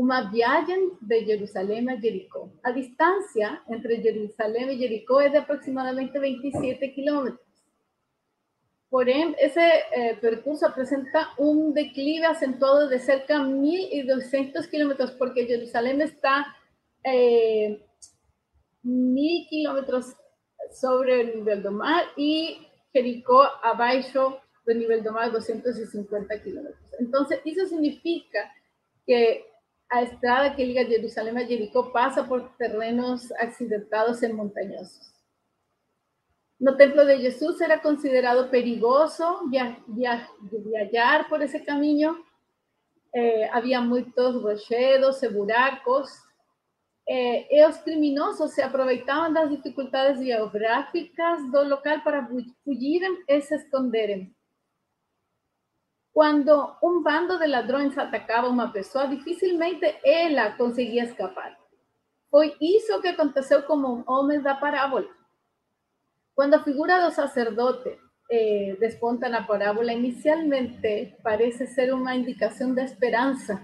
Uma 0.00 0.30
viagem 0.30 0.96
de 0.98 1.26
Jerusalém 1.26 1.86
a 1.90 1.96
Jericó. 1.96 2.48
A 2.64 2.70
distância 2.70 3.60
entre 3.68 4.00
Jerusalém 4.00 4.70
e 4.70 4.78
Jericó 4.78 5.20
é 5.20 5.28
de 5.28 5.36
aproximadamente 5.36 6.18
27 6.18 6.88
quilômetros. 6.88 7.46
Porém, 8.90 9.34
esse 9.38 9.60
eh, 9.60 10.14
percurso 10.14 10.64
apresenta 10.64 11.34
um 11.38 11.70
declive 11.70 12.24
acentuado 12.24 12.88
de 12.88 12.98
cerca 12.98 13.40
de 13.40 13.44
1.200 13.44 14.70
quilômetros, 14.70 15.10
porque 15.10 15.46
Jerusalém 15.46 16.00
está 16.00 16.46
eh, 17.04 17.78
1.000 18.82 19.48
quilômetros 19.50 20.16
sobre 20.70 21.12
o 21.12 21.36
nível 21.36 21.60
do 21.60 21.72
mar 21.72 22.10
e 22.16 22.66
Jericó 22.94 23.42
abaixo 23.62 24.38
do 24.66 24.72
nível 24.72 25.02
do 25.02 25.12
mar 25.12 25.30
250 25.30 26.38
quilômetros. 26.38 26.90
Então, 26.98 27.26
isso 27.44 27.66
significa 27.66 28.50
que 29.04 29.49
a 29.90 30.02
estrada 30.02 30.54
que 30.54 30.64
liga 30.64 30.86
Jerusalém 30.86 31.36
a 31.36 31.44
Jericó 31.44 31.90
passa 31.90 32.22
por 32.22 32.48
terrenos 32.56 33.30
acidentados 33.32 34.22
e 34.22 34.32
montanhosos. 34.32 35.10
No 36.60 36.76
templo 36.76 37.04
de 37.04 37.18
Jesus 37.22 37.60
era 37.60 37.78
considerado 37.78 38.48
via 39.50 40.28
viajar 40.38 41.28
por 41.28 41.42
esse 41.42 41.58
caminho. 41.60 42.24
Eh, 43.12 43.48
havia 43.50 43.80
muitos 43.80 44.40
rochedos 44.40 45.18
buracos. 45.28 46.08
Eh, 47.08 47.56
e 47.56 47.66
os 47.66 47.78
criminosos 47.78 48.52
se 48.52 48.62
aproveitavam 48.62 49.32
das 49.32 49.50
dificuldades 49.50 50.22
geográficas 50.24 51.50
do 51.50 51.64
local 51.64 52.02
para 52.02 52.28
fugirem 52.62 53.24
e 53.26 53.40
se 53.40 53.56
esconderem. 53.56 54.32
Quando 56.12 56.76
um 56.82 57.02
bando 57.02 57.38
de 57.38 57.46
ladrões 57.46 57.96
atacava 57.96 58.48
uma 58.48 58.72
pessoa, 58.72 59.06
dificilmente 59.06 59.98
ela 60.04 60.52
conseguia 60.52 61.04
escapar. 61.04 61.56
Foi 62.30 62.56
isso 62.60 63.00
que 63.00 63.08
aconteceu 63.08 63.62
com 63.62 63.76
o 63.76 64.04
homem 64.06 64.40
da 64.40 64.54
parábola. 64.54 65.08
Quando 66.34 66.54
a 66.54 66.62
figura 66.62 67.04
do 67.04 67.12
sacerdote 67.12 67.98
eh, 68.30 68.76
desponta 68.78 69.28
na 69.28 69.42
parábola, 69.42 69.92
inicialmente 69.92 71.16
parece 71.22 71.66
ser 71.66 71.92
uma 71.92 72.14
indicação 72.14 72.72
de 72.72 72.82
esperança. 72.82 73.60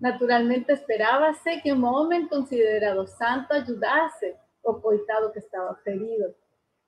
Naturalmente 0.00 0.70
esperava-se 0.70 1.60
que 1.60 1.72
um 1.72 1.84
homem 1.84 2.28
considerado 2.28 3.06
santo 3.08 3.52
ajudasse 3.52 4.34
o 4.62 4.74
coitado 4.74 5.32
que 5.32 5.38
estava 5.38 5.74
ferido. 5.82 6.34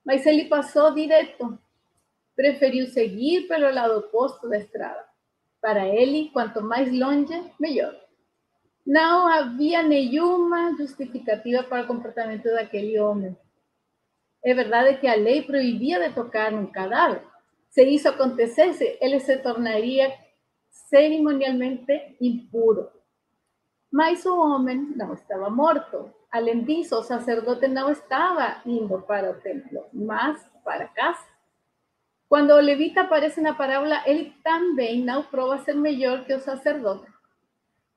Mas 0.05 0.25
ele 0.27 0.45
passou 0.45 0.95
direto. 0.95 1.59
Preferiu 2.40 2.87
seguir 2.87 3.46
pelo 3.48 3.70
lado 3.70 3.98
oposto 3.98 4.48
da 4.48 4.57
estrada. 4.57 5.05
Para 5.61 5.87
ele, 5.87 6.31
quanto 6.33 6.62
mais 6.62 6.90
longe, 6.90 7.38
melhor. 7.61 7.94
Não 8.87 9.29
havia 9.29 9.83
nenhuma 9.83 10.74
justificativa 10.74 11.62
para 11.62 11.83
o 11.83 11.87
comportamento 11.87 12.44
daquele 12.44 12.98
homem. 12.98 13.37
É 14.42 14.55
verdade 14.55 14.98
que 14.98 15.07
a 15.07 15.16
lei 15.16 15.42
proibia 15.42 16.00
de 16.00 16.14
tocar 16.14 16.55
um 16.55 16.64
cadáver. 16.64 17.22
Se 17.68 17.85
isso 17.85 18.09
acontecesse, 18.09 18.96
ele 19.03 19.20
se 19.20 19.37
tornaria 19.37 20.11
cerimonialmente 20.70 22.16
impuro. 22.22 22.88
Mas 23.92 24.24
o 24.24 24.35
homem 24.40 24.94
não 24.96 25.12
estava 25.12 25.50
morto. 25.50 26.11
Além 26.33 26.64
disso, 26.64 26.96
o 26.96 27.03
sacerdote 27.03 27.68
não 27.68 27.90
estava 27.90 28.62
indo 28.64 28.98
para 29.03 29.31
o 29.31 29.35
templo, 29.42 29.85
mas 29.92 30.42
para 30.64 30.88
casa. 30.88 31.30
Quando 32.31 32.55
levita 32.55 33.01
aparece 33.01 33.40
na 33.40 33.55
parábola, 33.55 34.05
ele 34.07 34.33
também 34.45 35.03
não 35.03 35.25
prova 35.25 35.59
ser 35.64 35.75
melhor 35.75 36.25
que 36.25 36.33
o 36.33 36.38
sacerdote. 36.38 37.11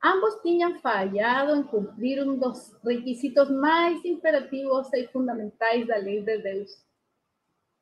Ambos 0.02 0.42
tinham 0.42 0.80
falhado 0.80 1.54
em 1.54 1.62
cumprir 1.62 2.20
um 2.20 2.36
dos 2.36 2.76
requisitos 2.84 3.48
mais 3.48 4.04
imperativos 4.04 4.92
e 4.92 5.06
fundamentais 5.06 5.86
da 5.86 5.98
lei 5.98 6.20
de 6.20 6.36
Deus. 6.38 6.68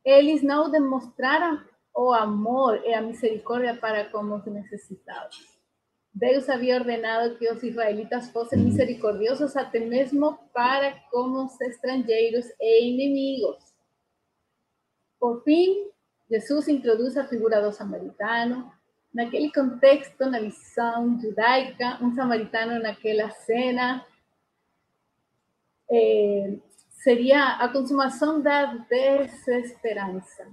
Eles 0.05 0.43
não 0.43 0.71
demonstraram 0.71 1.59
o 1.97 2.13
amor 2.13 2.85
e 2.85 2.93
a 2.93 3.01
misericórdia 3.01 3.75
para 3.75 4.11
com 4.11 4.19
os 4.35 4.45
necessitados. 4.45 5.59
Deus 6.13 6.51
havia 6.51 6.77
ordenado 6.77 7.39
que 7.39 7.51
os 7.51 7.63
israelitas 7.63 8.31
fossem 8.31 8.59
misericordiosos 8.59 9.57
até 9.57 9.81
mesmo 9.81 10.39
para 10.53 10.93
com 11.11 11.47
os 11.47 11.59
estrangeiros 11.63 12.45
e 12.61 12.91
inimigos. 12.91 13.73
Por 15.19 15.43
fim, 15.45 15.91
Jesus 16.33 16.67
introduz 16.67 17.15
a 17.19 17.29
figura 17.29 17.61
do 17.61 17.71
samaritano. 17.71 18.73
Naquele 19.13 19.53
contexto, 19.53 20.25
na 20.25 20.41
visão 20.41 21.21
judaica, 21.21 21.99
um 22.01 22.15
samaritano 22.15 22.83
naquela 22.83 23.29
cena 23.29 24.03
eh, 25.91 26.57
seria 26.89 27.57
a 27.57 27.69
consumação 27.69 28.41
da 28.41 28.65
desesperança. 28.89 30.49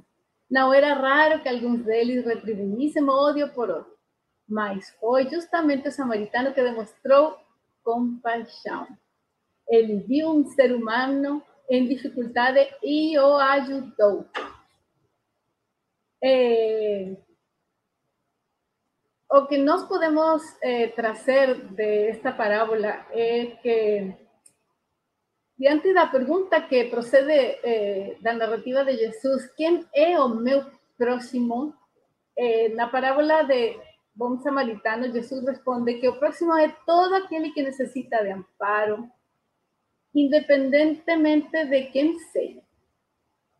Não 0.51 0.73
era 0.73 0.93
raro 0.95 1.41
que 1.41 1.47
alguns 1.47 1.85
deles 1.85 2.25
retribuíssem 2.25 3.07
ódio 3.07 3.47
por 3.53 3.69
outro, 3.69 3.97
mas 4.45 4.89
foi 4.99 5.29
justamente 5.29 5.87
o 5.87 5.91
samaritano 5.93 6.53
que 6.53 6.61
demonstrou 6.61 7.37
compaixão. 7.85 8.85
Ele 9.69 9.99
viu 9.99 10.29
um 10.29 10.45
ser 10.45 10.75
humano 10.75 11.41
em 11.69 11.87
dificuldade 11.87 12.67
e 12.83 13.17
o 13.17 13.37
ajudou. 13.37 14.25
É... 16.21 17.15
o 19.31 19.45
que 19.47 19.57
nós 19.57 19.83
podemos 19.83 20.41
eh, 20.61 20.87
trazer 20.89 21.55
de 21.71 22.09
esta 22.09 22.31
parábola 22.33 23.05
é 23.11 23.45
que, 23.61 24.13
diante 25.57 25.93
da 25.93 26.07
pergunta 26.07 26.61
que 26.61 26.85
procede 26.85 27.59
eh, 27.63 28.17
da 28.21 28.33
narrativa 28.33 28.83
de 28.83 28.97
Jesus, 28.97 29.45
quem 29.55 29.85
é 29.93 30.19
o 30.19 30.29
meu 30.29 30.65
próximo? 30.97 31.73
Eh, 32.35 32.69
na 32.69 32.87
parábola 32.87 33.43
de 33.43 33.79
bom 34.15 34.37
samaritano, 34.39 35.11
Jesus 35.11 35.45
responde 35.45 35.99
que 35.99 36.09
o 36.09 36.19
próximo 36.19 36.57
é 36.57 36.67
todo 36.85 37.15
aquele 37.15 37.51
que 37.51 37.61
necessita 37.61 38.23
de 38.23 38.31
amparo, 38.31 39.09
independentemente 40.13 41.65
de 41.65 41.83
quem 41.91 42.17
seja. 42.19 42.68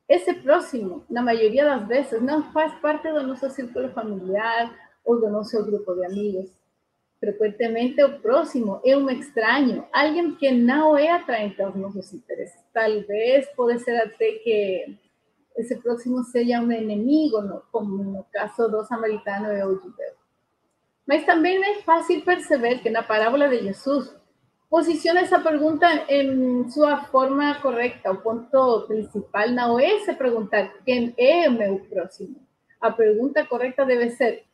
Esse 0.10 0.34
próximo, 0.34 1.06
na 1.08 1.22
maioria 1.22 1.66
das 1.66 1.88
vezes, 1.88 2.20
não 2.20 2.52
faz 2.52 2.74
parte 2.80 3.12
do 3.12 3.22
nosso 3.22 3.48
círculo 3.52 3.90
familiar 3.90 4.76
ou 5.06 5.22
do 5.22 5.30
nosso 5.30 5.64
grupo 5.64 5.94
de 5.94 6.06
amigos. 6.06 6.52
Frequentemente, 7.20 8.04
o 8.04 8.20
próximo 8.20 8.82
é 8.84 8.98
um 8.98 9.08
estranho, 9.12 9.86
alguém 9.94 10.34
que 10.36 10.50
não 10.50 10.98
é 10.98 11.12
atraente 11.12 11.62
aos 11.62 11.76
nossos 11.76 12.12
interesses. 12.12 12.60
Talvez 12.74 13.46
pode 13.56 13.80
ser 13.80 13.98
até 13.98 14.32
que 14.32 14.98
esse 15.58 15.76
próximo 15.76 16.24
seja 16.24 16.60
um 16.60 16.72
inimigo, 16.72 17.62
como 17.72 18.04
no 18.04 18.26
caso 18.32 18.68
do 18.68 18.84
samaritano 18.86 19.54
e 19.54 19.64
o 19.64 19.76
judeu. 19.76 20.14
Mas 21.06 21.26
também 21.26 21.64
é 21.64 21.82
fácil 21.82 22.24
perceber 22.24 22.80
que 22.80 22.90
na 22.90 23.04
parábola 23.04 23.48
de 23.50 23.64
Jesus 23.64 24.16
posiciona 24.70 25.22
essa 25.22 25.40
pergunta 25.40 25.88
em 26.08 26.70
sua 26.70 27.06
forma 27.06 27.60
correta. 27.62 28.12
O 28.12 28.22
ponto 28.22 28.86
principal 28.88 29.50
não 29.50 29.80
é 29.80 30.00
se 30.00 30.14
perguntar 30.14 30.68
quem 30.86 31.14
é 31.18 31.50
meu 31.50 31.80
próximo. 31.86 32.36
A 32.80 32.92
pergunta 32.92 33.46
correta 33.46 33.86
deve 33.86 34.12
ser: 34.12 34.46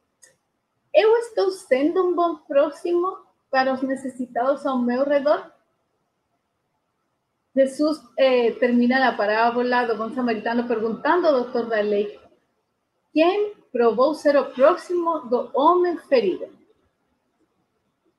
eu 0.93 1.15
estou 1.17 1.51
sendo 1.51 2.07
um 2.07 2.15
bom 2.15 2.37
próximo 2.37 3.17
para 3.51 3.73
os 3.73 3.81
necessitados 3.81 4.65
ao 4.65 4.81
meu 4.81 5.03
redor? 5.03 5.51
Jesus 7.55 8.01
eh, 8.17 8.51
termina 8.51 9.07
a 9.07 9.15
parábola 9.15 9.85
do 9.85 9.95
bom 9.95 10.13
samaritano 10.13 10.67
perguntando 10.67 11.27
ao 11.27 11.43
doutor 11.43 11.67
da 11.67 11.79
lei 11.79 12.19
quem 13.13 13.53
provou 13.71 14.13
ser 14.13 14.35
o 14.35 14.51
próximo 14.51 15.19
do 15.29 15.51
homem 15.53 15.97
ferido. 15.97 16.49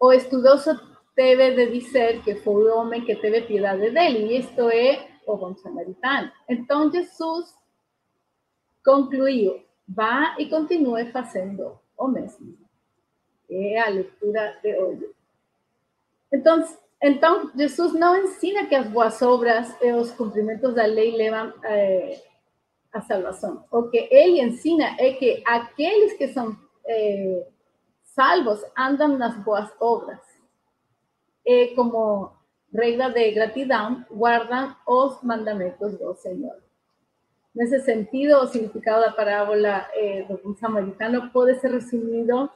O 0.01 0.13
estudoso 0.13 0.79
deve 1.17 1.55
de 1.55 1.81
dizer 1.81 2.23
que 2.23 2.37
foi 2.37 2.65
o 2.65 2.77
homem 2.77 3.05
que 3.05 3.17
teve 3.17 3.43
piedade 3.43 3.91
dele, 3.91 4.37
isto 4.37 4.69
é 4.69 5.09
o 5.27 5.37
bom 5.37 5.57
samaritano. 5.57 6.31
Então 6.49 6.93
Jesus 6.93 7.55
concluiu, 8.85 9.65
vá 9.89 10.37
e 10.39 10.49
continue 10.49 11.11
fazendo 11.11 11.79
o 11.99 12.09
mesmo. 12.09 12.57
É 13.51 13.81
a 13.81 13.89
leitura 13.89 14.59
de 14.63 14.77
hoje. 14.77 15.11
Então, 16.33 16.63
então, 17.03 17.51
Jesus 17.55 17.93
não 17.93 18.17
ensina 18.17 18.67
que 18.67 18.75
as 18.75 18.89
boas 18.89 19.21
obras 19.23 19.75
e 19.83 19.93
os 19.93 20.11
cumprimentos 20.13 20.75
da 20.75 20.85
lei 20.87 21.17
levam 21.17 21.53
eh, 21.63 22.21
a 22.93 23.01
salvação. 23.03 23.65
O 23.71 23.85
que 23.85 24.09
ele 24.11 24.41
ensina 24.41 24.97
é 24.99 25.13
que 25.13 25.43
aqueles 25.47 26.15
que 26.15 26.29
são 26.29 26.57
eh, 26.87 27.47
salvos 28.03 28.61
andam 28.77 29.17
nas 29.19 29.37
boas 29.45 29.71
obras. 29.79 30.36
E 31.47 31.69
como 31.77 32.33
regra 32.75 33.11
de 33.11 33.31
gratidão, 33.31 34.05
guardam 34.11 34.75
os 34.87 35.23
mandamentos 35.23 35.97
do 35.99 36.15
Senhor. 36.15 36.57
Nesse 37.55 37.81
sentido, 37.81 38.37
o 38.39 38.47
significado 38.49 39.03
da 39.03 39.13
parábola 39.13 39.89
eh, 39.95 40.27
do 40.29 40.55
samaritano 40.57 41.31
pode 41.31 41.59
ser 41.61 41.71
resumido 41.71 42.51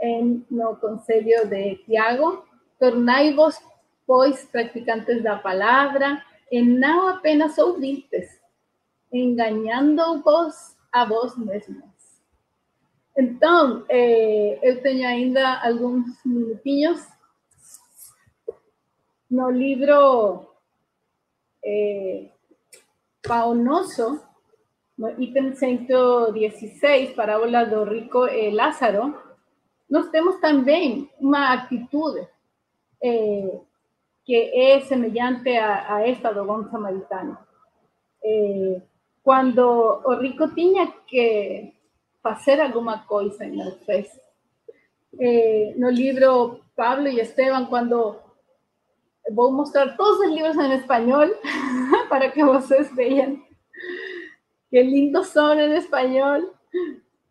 em, 0.00 0.46
no 0.50 0.76
conselho 0.76 1.46
de 1.46 1.76
Tiago, 1.84 2.44
tornai-vos 2.78 3.60
pois, 4.06 4.44
praticantes 4.46 5.22
da 5.22 5.36
palavra, 5.36 6.20
e 6.50 6.60
não 6.60 7.06
apenas 7.06 7.56
ouvintes, 7.58 8.40
enganando-vos 9.12 10.76
a 10.90 11.04
vós 11.04 11.36
mesmos. 11.36 11.84
Então, 13.16 13.84
eh, 13.88 14.58
eu 14.62 14.82
tenho 14.82 15.06
ainda 15.06 15.60
alguns 15.62 16.06
minutinhos. 16.24 17.06
No 19.30 19.48
livro 19.48 20.44
eh, 21.64 22.30
Pão 23.22 23.54
Nosso, 23.54 24.20
no 24.98 25.08
item 25.22 25.54
116, 25.54 27.14
parábola 27.14 27.64
do 27.64 27.84
rico 27.84 28.26
e 28.26 28.50
Lázaro, 28.50 29.14
nós 29.88 30.08
temos 30.10 30.40
também 30.40 31.08
uma 31.20 31.52
atitude 31.52 32.26
eh, 33.02 33.60
que 34.24 34.34
es 34.34 34.88
semejante 34.88 35.56
a, 35.56 36.06
esta 36.06 36.32
do 36.32 36.44
bom 36.44 36.68
samaritano. 36.68 37.38
Eh, 38.24 38.82
quando 39.22 40.02
o 40.04 40.14
rico 40.16 40.52
tinha 40.54 40.88
que 41.06 41.72
fazer 42.20 42.60
alguma 42.60 43.06
coisa 43.06 43.46
e 43.46 43.70
fez. 43.86 44.08
Eh, 45.20 45.74
no 45.76 45.88
livro 45.88 46.62
Pablo 46.74 47.08
e 47.08 47.20
Esteban, 47.20 47.66
quando 47.66 48.29
vou 49.34 49.52
mostrar 49.52 49.96
todos 49.96 50.20
os 50.20 50.32
livros 50.32 50.56
em 50.56 50.72
espanhol 50.74 51.28
para 52.08 52.30
que 52.30 52.44
vocês 52.44 52.94
vejam 52.94 53.40
que 54.70 54.82
lindos 54.82 55.26
são 55.28 55.58
em 55.58 55.74
espanhol. 55.74 56.54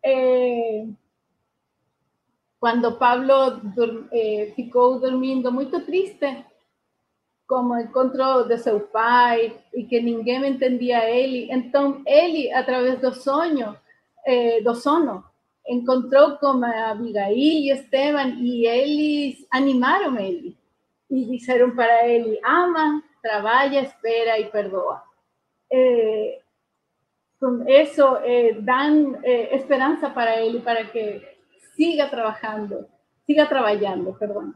Eh, 0.04 0.86
quando 2.60 2.98
Pablo 2.98 3.60
eh, 4.12 4.52
ficou 4.54 5.00
dormindo 5.00 5.50
muito 5.50 5.80
triste, 5.80 6.44
como 7.48 7.78
encontrou 7.78 8.46
de 8.46 8.58
seu 8.58 8.80
pai 8.80 9.56
e 9.74 9.84
que 9.84 10.00
ninguém 10.00 10.46
entendia 10.46 11.08
ele. 11.08 11.50
Então, 11.50 12.02
ele, 12.06 12.52
através 12.52 13.00
do 13.00 13.14
sonho, 13.14 13.74
eh, 14.26 14.60
do 14.60 14.74
sono, 14.74 15.24
encontrou 15.66 16.36
com 16.36 16.62
Abigail 16.62 17.36
e 17.36 17.70
Esteban 17.70 18.36
e 18.38 18.66
eles 18.66 19.46
animaram 19.50 20.18
ele 20.18 20.59
e 21.10 21.24
disseram 21.26 21.74
para 21.74 22.06
ele: 22.06 22.40
ama, 22.44 23.02
trabalha, 23.22 23.82
espera 23.82 24.38
e 24.38 24.50
perdoa. 24.50 25.02
Eh, 25.72 26.40
com 27.38 27.68
isso, 27.68 28.16
eh, 28.22 28.52
dão 28.60 29.18
eh, 29.24 29.56
esperança 29.56 30.10
para 30.10 30.40
ele 30.40 30.60
para 30.60 30.84
que 30.84 31.26
siga 31.74 32.08
trabalhando, 32.08 32.86
siga 33.26 33.46
trabalhando, 33.46 34.14
perdão. 34.18 34.52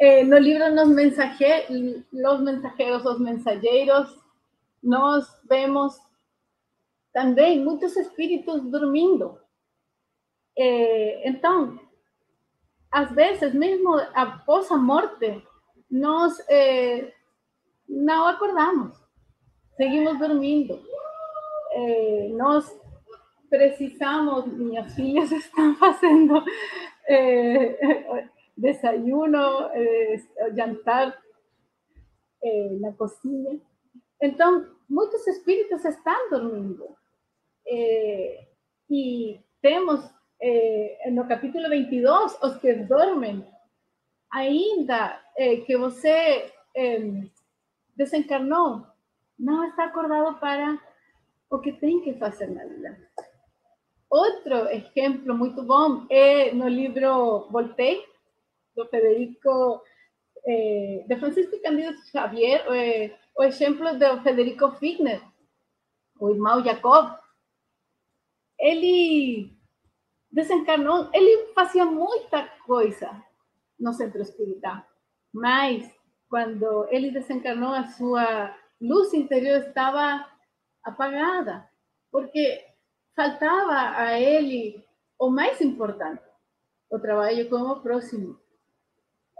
Eh, 0.00 0.24
no 0.24 0.38
libro 0.38 0.74
los, 0.74 0.88
mensaje, 0.88 1.66
los 2.12 2.40
mensajeros, 2.40 3.04
los 3.04 3.20
mensajeros, 3.20 4.16
nós 4.82 5.26
vemos 5.48 5.98
também 7.12 7.64
muitos 7.64 7.96
espíritos 7.96 8.62
dormindo. 8.70 9.40
Eh, 10.56 11.28
então, 11.28 11.78
às 12.90 13.10
vezes, 13.12 13.52
mesmo 13.54 13.94
após 14.14 14.70
a 14.70 14.76
morte, 14.76 15.42
nós 15.90 16.38
eh, 16.48 17.12
não 17.88 18.26
acordamos, 18.26 18.96
seguimos 19.76 20.18
dormindo. 20.18 20.80
Eh, 21.72 22.28
precisamos, 23.48 24.46
minhas 24.46 24.94
filhas 24.94 25.30
estão 25.32 25.74
fazendo 25.76 26.42
eh, 27.08 28.28
desayuno, 28.56 29.70
eh, 29.72 30.20
jantar 30.54 31.16
eh, 32.42 32.76
na 32.80 32.92
cozinha. 32.92 33.60
Então, 34.20 34.66
muitos 34.88 35.26
espíritos 35.26 35.84
estão 35.84 36.30
dormindo. 36.30 36.96
Eh, 37.66 38.46
e 38.90 39.40
temos 39.60 40.00
eh, 40.40 41.10
no 41.10 41.26
capítulo 41.26 41.68
22 41.68 42.38
os 42.42 42.56
que 42.58 42.72
dormem, 42.74 43.44
ainda 44.32 45.20
eh, 45.36 45.58
que 45.58 45.76
você 45.76 46.52
eh, 46.76 47.22
desencarnou, 47.96 48.86
não 49.38 49.68
está 49.68 49.84
acordado 49.84 50.38
para 50.38 50.78
o 51.50 51.58
que 51.58 51.72
tem 51.72 52.00
que 52.02 52.14
fazer 52.14 52.48
na 52.48 52.64
vida. 52.64 52.98
Outro 54.10 54.68
exemplo 54.68 55.36
muito 55.36 55.62
bom 55.62 56.06
é 56.10 56.52
no 56.52 56.68
livro 56.68 57.48
Voltaire, 57.50 58.06
do 58.74 58.86
Federico, 58.86 59.82
eh, 60.46 61.04
de 61.06 61.16
Francisco 61.16 61.60
Candido 61.60 61.96
Xavier, 62.10 62.64
eh, 62.72 63.18
o 63.36 63.42
exemplo 63.42 63.98
do 63.98 64.22
Federico 64.22 64.70
Figner, 64.72 65.20
o 66.20 66.30
irmão 66.30 66.64
Jacob. 66.64 67.18
Ele 68.58 69.52
desencarnou, 70.30 71.10
ele 71.12 71.52
fazia 71.54 71.84
muita 71.84 72.46
coisa 72.66 73.27
no 73.78 73.92
centro 73.92 74.22
espírita, 74.22 74.84
mas 75.32 75.90
quando 76.28 76.86
ele 76.90 77.10
desencarnou, 77.10 77.72
a 77.72 77.86
sua 77.86 78.54
luz 78.80 79.12
interior 79.14 79.68
estava 79.68 80.26
apagada, 80.84 81.68
porque 82.10 82.64
faltava 83.14 83.98
a 84.00 84.18
ele 84.18 84.84
o 85.18 85.30
mais 85.30 85.60
importante, 85.60 86.22
o 86.90 86.98
trabalho 86.98 87.48
com 87.48 87.56
o 87.56 87.80
próximo. 87.80 88.38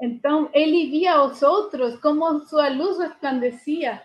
Então, 0.01 0.49
ele 0.53 0.91
via 0.91 1.23
os 1.25 1.43
outros 1.43 1.99
como 2.01 2.41
sua 2.47 2.69
luz 2.69 2.99
resplandecia. 2.99 4.03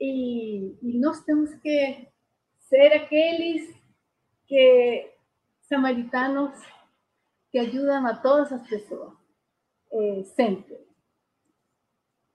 E, 0.00 0.76
e 0.82 0.98
nós 0.98 1.22
temos 1.24 1.54
que 1.56 2.08
ser 2.58 2.92
aqueles 2.92 3.74
que 4.46 5.12
samaritanos 5.62 6.52
que 7.50 7.58
ajudam 7.58 8.06
a 8.06 8.16
todas 8.16 8.52
as 8.52 8.66
pessoas, 8.68 9.12
eh. 9.92 10.22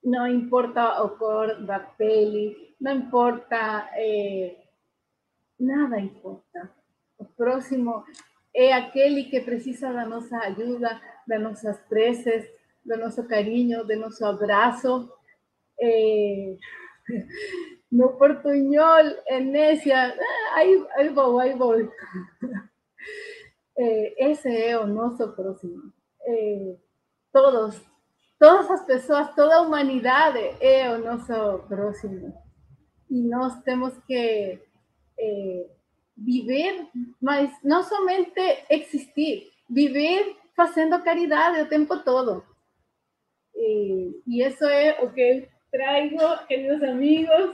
Não 0.03 0.27
importa 0.27 0.83
a 1.03 1.09
cor 1.09 1.65
da 1.65 1.79
pele, 1.79 2.75
não 2.79 2.93
importa, 2.93 3.89
eh, 3.95 4.55
nada 5.59 5.99
importa. 5.99 6.71
O 7.17 7.25
próximo 7.25 8.03
é 8.53 8.73
aquele 8.73 9.25
que 9.25 9.41
precisa 9.41 9.91
da 9.91 10.05
nossa 10.05 10.37
ajuda, 10.39 11.01
das 11.27 11.41
nossas 11.41 11.79
preces, 11.89 12.45
do 12.85 12.97
nosso 12.97 13.27
carinho, 13.27 13.83
do 13.83 13.95
nosso 13.95 14.23
abraço. 14.25 15.11
Eh, 15.79 16.57
no 17.91 18.17
portuñol, 18.17 19.05
Enésia, 19.27 20.15
aí, 20.53 20.85
aí 20.95 21.09
vou, 21.09 21.39
aí 21.39 21.55
vou. 21.55 21.75
Eh, 23.77 24.29
esse 24.29 24.49
é 24.69 24.77
o 24.79 24.87
nosso 24.87 25.33
próximo. 25.33 25.93
Eh, 26.27 26.75
todos, 27.35 27.85
todas 28.39 28.71
as 28.71 28.85
pessoas, 28.85 29.35
toda 29.35 29.57
a 29.57 29.61
humanidade 29.61 30.39
é 30.61 30.89
o 30.89 30.99
nosso 30.99 31.67
próximo. 31.67 32.33
E 33.11 33.21
nós 33.27 33.61
temos 33.63 33.93
que 34.07 34.57
eh, 35.19 35.69
viver, 36.15 36.87
mas 37.21 37.51
não 37.61 37.83
somente 37.83 38.39
existir, 38.69 39.51
viver 39.69 40.37
fazendo 40.55 41.03
caridade 41.03 41.59
o 41.59 41.67
tempo 41.67 42.01
todo. 42.05 42.41
E, 43.53 44.21
e 44.25 44.41
isso 44.41 44.63
é 44.63 45.03
o 45.03 45.11
que 45.11 45.21
eu 45.21 45.47
trago, 45.69 46.47
queridos 46.47 46.83
amigos. 46.83 47.53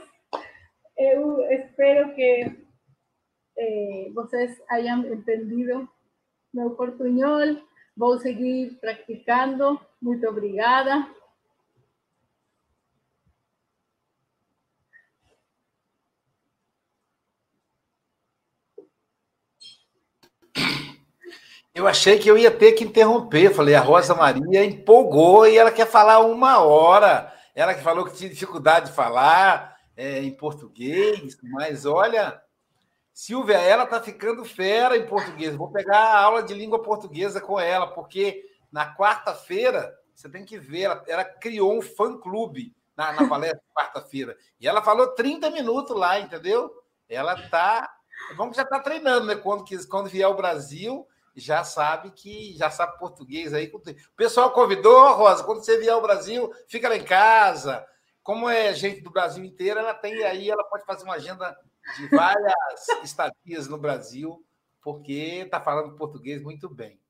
Eu 0.96 1.42
espero 1.50 2.14
que 2.14 2.56
eh, 3.58 4.10
vocês 4.14 4.62
hayan 4.70 5.04
entendido 5.08 5.88
meu 6.54 6.70
portunhol. 6.76 7.71
Vou 7.96 8.18
seguir 8.18 8.78
practicando. 8.80 9.80
Muito 10.00 10.26
obrigada. 10.26 11.06
Eu 21.74 21.88
achei 21.88 22.18
que 22.18 22.30
eu 22.30 22.36
ia 22.36 22.50
ter 22.50 22.72
que 22.72 22.84
interromper. 22.84 23.54
Falei, 23.54 23.74
a 23.74 23.80
Rosa 23.80 24.14
Maria 24.14 24.64
empolgou 24.64 25.46
e 25.46 25.56
ela 25.56 25.70
quer 25.70 25.86
falar 25.86 26.20
uma 26.20 26.58
hora. 26.58 27.32
Ela 27.54 27.74
que 27.74 27.82
falou 27.82 28.04
que 28.04 28.14
tinha 28.14 28.28
dificuldade 28.28 28.90
de 28.90 28.96
falar 28.96 29.76
é, 29.96 30.22
em 30.22 30.30
português, 30.30 31.36
mas 31.42 31.86
olha, 31.86 32.40
Silvia, 33.12 33.58
ela 33.58 33.84
está 33.84 34.00
ficando 34.00 34.44
fera 34.44 34.96
em 34.96 35.06
português. 35.06 35.54
Vou 35.54 35.70
pegar 35.70 35.98
a 35.98 36.20
aula 36.20 36.42
de 36.42 36.54
língua 36.54 36.82
portuguesa 36.82 37.40
com 37.40 37.60
ela, 37.60 37.88
porque 37.88 38.44
na 38.70 38.94
quarta-feira, 38.96 39.94
você 40.14 40.28
tem 40.28 40.44
que 40.44 40.58
ver, 40.58 40.82
ela, 40.82 41.04
ela 41.06 41.24
criou 41.24 41.76
um 41.76 41.82
fã-clube 41.82 42.74
na, 42.96 43.12
na 43.12 43.28
palestra 43.28 43.58
de 43.58 43.74
quarta-feira. 43.74 44.36
E 44.58 44.66
ela 44.66 44.82
falou 44.82 45.08
30 45.08 45.50
minutos 45.50 45.96
lá, 45.96 46.18
entendeu? 46.18 46.72
Ela 47.08 47.34
está. 47.34 47.92
Vamos 48.36 48.56
já 48.56 48.62
está 48.62 48.80
treinando, 48.80 49.26
né? 49.26 49.34
Quando, 49.34 49.64
quando 49.88 50.08
vier 50.08 50.26
ao 50.26 50.36
Brasil, 50.36 51.06
já 51.34 51.64
sabe 51.64 52.10
que 52.10 52.56
já 52.56 52.70
sabe 52.70 52.98
português 52.98 53.52
aí. 53.52 53.70
O 53.74 54.16
pessoal 54.16 54.52
convidou, 54.52 55.12
Rosa, 55.14 55.44
quando 55.44 55.64
você 55.64 55.78
vier 55.78 55.92
ao 55.92 56.02
Brasil, 56.02 56.50
fica 56.68 56.88
lá 56.88 56.96
em 56.96 57.04
casa. 57.04 57.84
Como 58.22 58.48
é 58.48 58.72
gente 58.72 59.00
do 59.00 59.10
Brasil 59.10 59.44
inteiro, 59.44 59.80
ela 59.80 59.94
tem 59.94 60.22
aí, 60.22 60.48
ela 60.48 60.64
pode 60.64 60.84
fazer 60.84 61.04
uma 61.04 61.14
agenda 61.14 61.56
de 61.96 62.08
várias 62.08 62.88
estadias 63.02 63.68
no 63.68 63.78
Brasil, 63.78 64.44
porque 64.80 65.42
está 65.44 65.60
falando 65.60 65.96
português 65.96 66.42
muito 66.42 66.68
bem. 66.68 67.00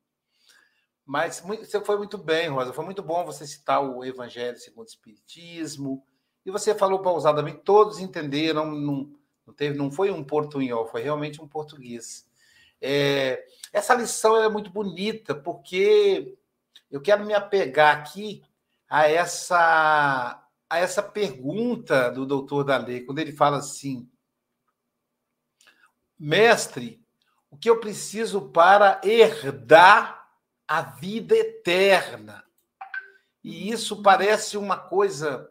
Mas 1.05 1.41
você 1.41 1.81
foi 1.85 1.97
muito 1.99 2.17
bem, 2.17 2.49
Rosa. 2.49 2.73
Foi 2.73 2.85
muito 2.85 3.03
bom 3.03 3.25
você 3.25 3.47
citar 3.47 3.83
o 3.83 4.05
Evangelho 4.05 4.57
segundo 4.59 4.87
o 4.87 4.91
Espiritismo. 4.91 6.05
E 6.45 6.51
você 6.51 6.75
falou 6.75 7.01
pausadamente, 7.01 7.63
todos 7.65 7.99
entenderam, 7.99 8.71
não, 8.71 9.11
não, 9.47 9.55
teve, 9.55 9.77
não 9.77 9.91
foi 9.91 10.11
um 10.11 10.25
portunhol, 10.25 10.87
foi 10.87 11.03
realmente 11.03 11.41
um 11.41 11.47
português. 11.47 12.27
É, 12.81 13.45
essa 13.73 13.95
lição 13.95 14.43
é 14.43 14.49
muito 14.49 14.71
bonita, 14.71 15.35
porque 15.35 16.37
eu 16.91 17.01
quero 17.01 17.25
me 17.25 17.33
apegar 17.33 17.97
aqui 17.97 18.43
a 18.89 19.09
essa, 19.09 20.45
a 20.69 20.79
essa 20.79 21.03
pergunta 21.03 22.11
do 22.11 22.27
doutor 22.27 22.65
Dalê, 22.65 23.01
quando 23.01 23.21
ele 23.21 23.33
fala 23.33 23.59
assim: 23.59 24.09
Mestre, 26.25 27.05
o 27.51 27.57
que 27.57 27.69
eu 27.69 27.81
preciso 27.81 28.53
para 28.53 29.01
herdar 29.03 30.25
a 30.69 30.81
vida 30.81 31.35
eterna? 31.35 32.45
E 33.43 33.73
isso 33.73 34.05
parece 34.05 34.57
uma 34.57 34.79
coisa, 34.79 35.51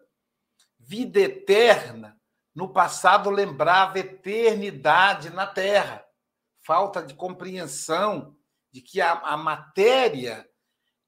vida 0.80 1.20
eterna. 1.20 2.18
No 2.56 2.72
passado 2.72 3.30
lembrava 3.30 4.00
eternidade 4.00 5.30
na 5.30 5.46
Terra 5.46 6.06
falta 6.64 7.04
de 7.04 7.16
compreensão 7.16 8.34
de 8.72 8.80
que 8.80 9.02
a, 9.02 9.12
a 9.12 9.36
matéria, 9.36 10.50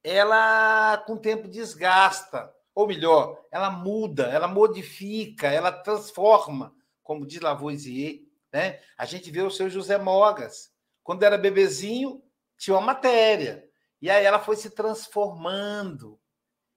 ela 0.02 0.98
com 1.06 1.14
o 1.14 1.18
tempo 1.20 1.48
desgasta, 1.48 2.52
ou 2.74 2.86
melhor, 2.86 3.42
ela 3.50 3.70
muda, 3.70 4.24
ela 4.24 4.46
modifica, 4.46 5.46
ela 5.46 5.72
transforma, 5.72 6.74
como 7.02 7.24
diz 7.24 7.40
Lavoisier. 7.40 8.23
Né? 8.54 8.80
A 8.96 9.04
gente 9.04 9.30
vê 9.30 9.42
o 9.42 9.50
seu 9.50 9.68
José 9.68 9.98
Mogas. 9.98 10.72
Quando 11.02 11.24
era 11.24 11.36
bebezinho, 11.36 12.22
tinha 12.56 12.74
uma 12.74 12.86
matéria. 12.86 13.68
E 14.00 14.08
aí 14.08 14.24
ela 14.24 14.38
foi 14.38 14.54
se 14.54 14.70
transformando. 14.70 16.18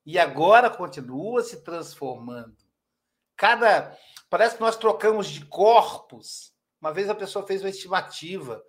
E 0.04 0.18
agora 0.18 0.70
continua 0.70 1.44
se 1.44 1.64
transformando. 1.64 2.58
Cada. 3.36 3.96
Parece 4.30 4.56
que 4.56 4.62
nós 4.62 4.76
trocamos 4.76 5.28
de 5.28 5.46
corpos 5.46 6.58
uma 6.82 6.94
vez 6.94 7.10
a 7.10 7.16
pessoa 7.16 7.46
fez 7.46 7.62
uma 7.62 7.70
estimativa. 7.70 8.64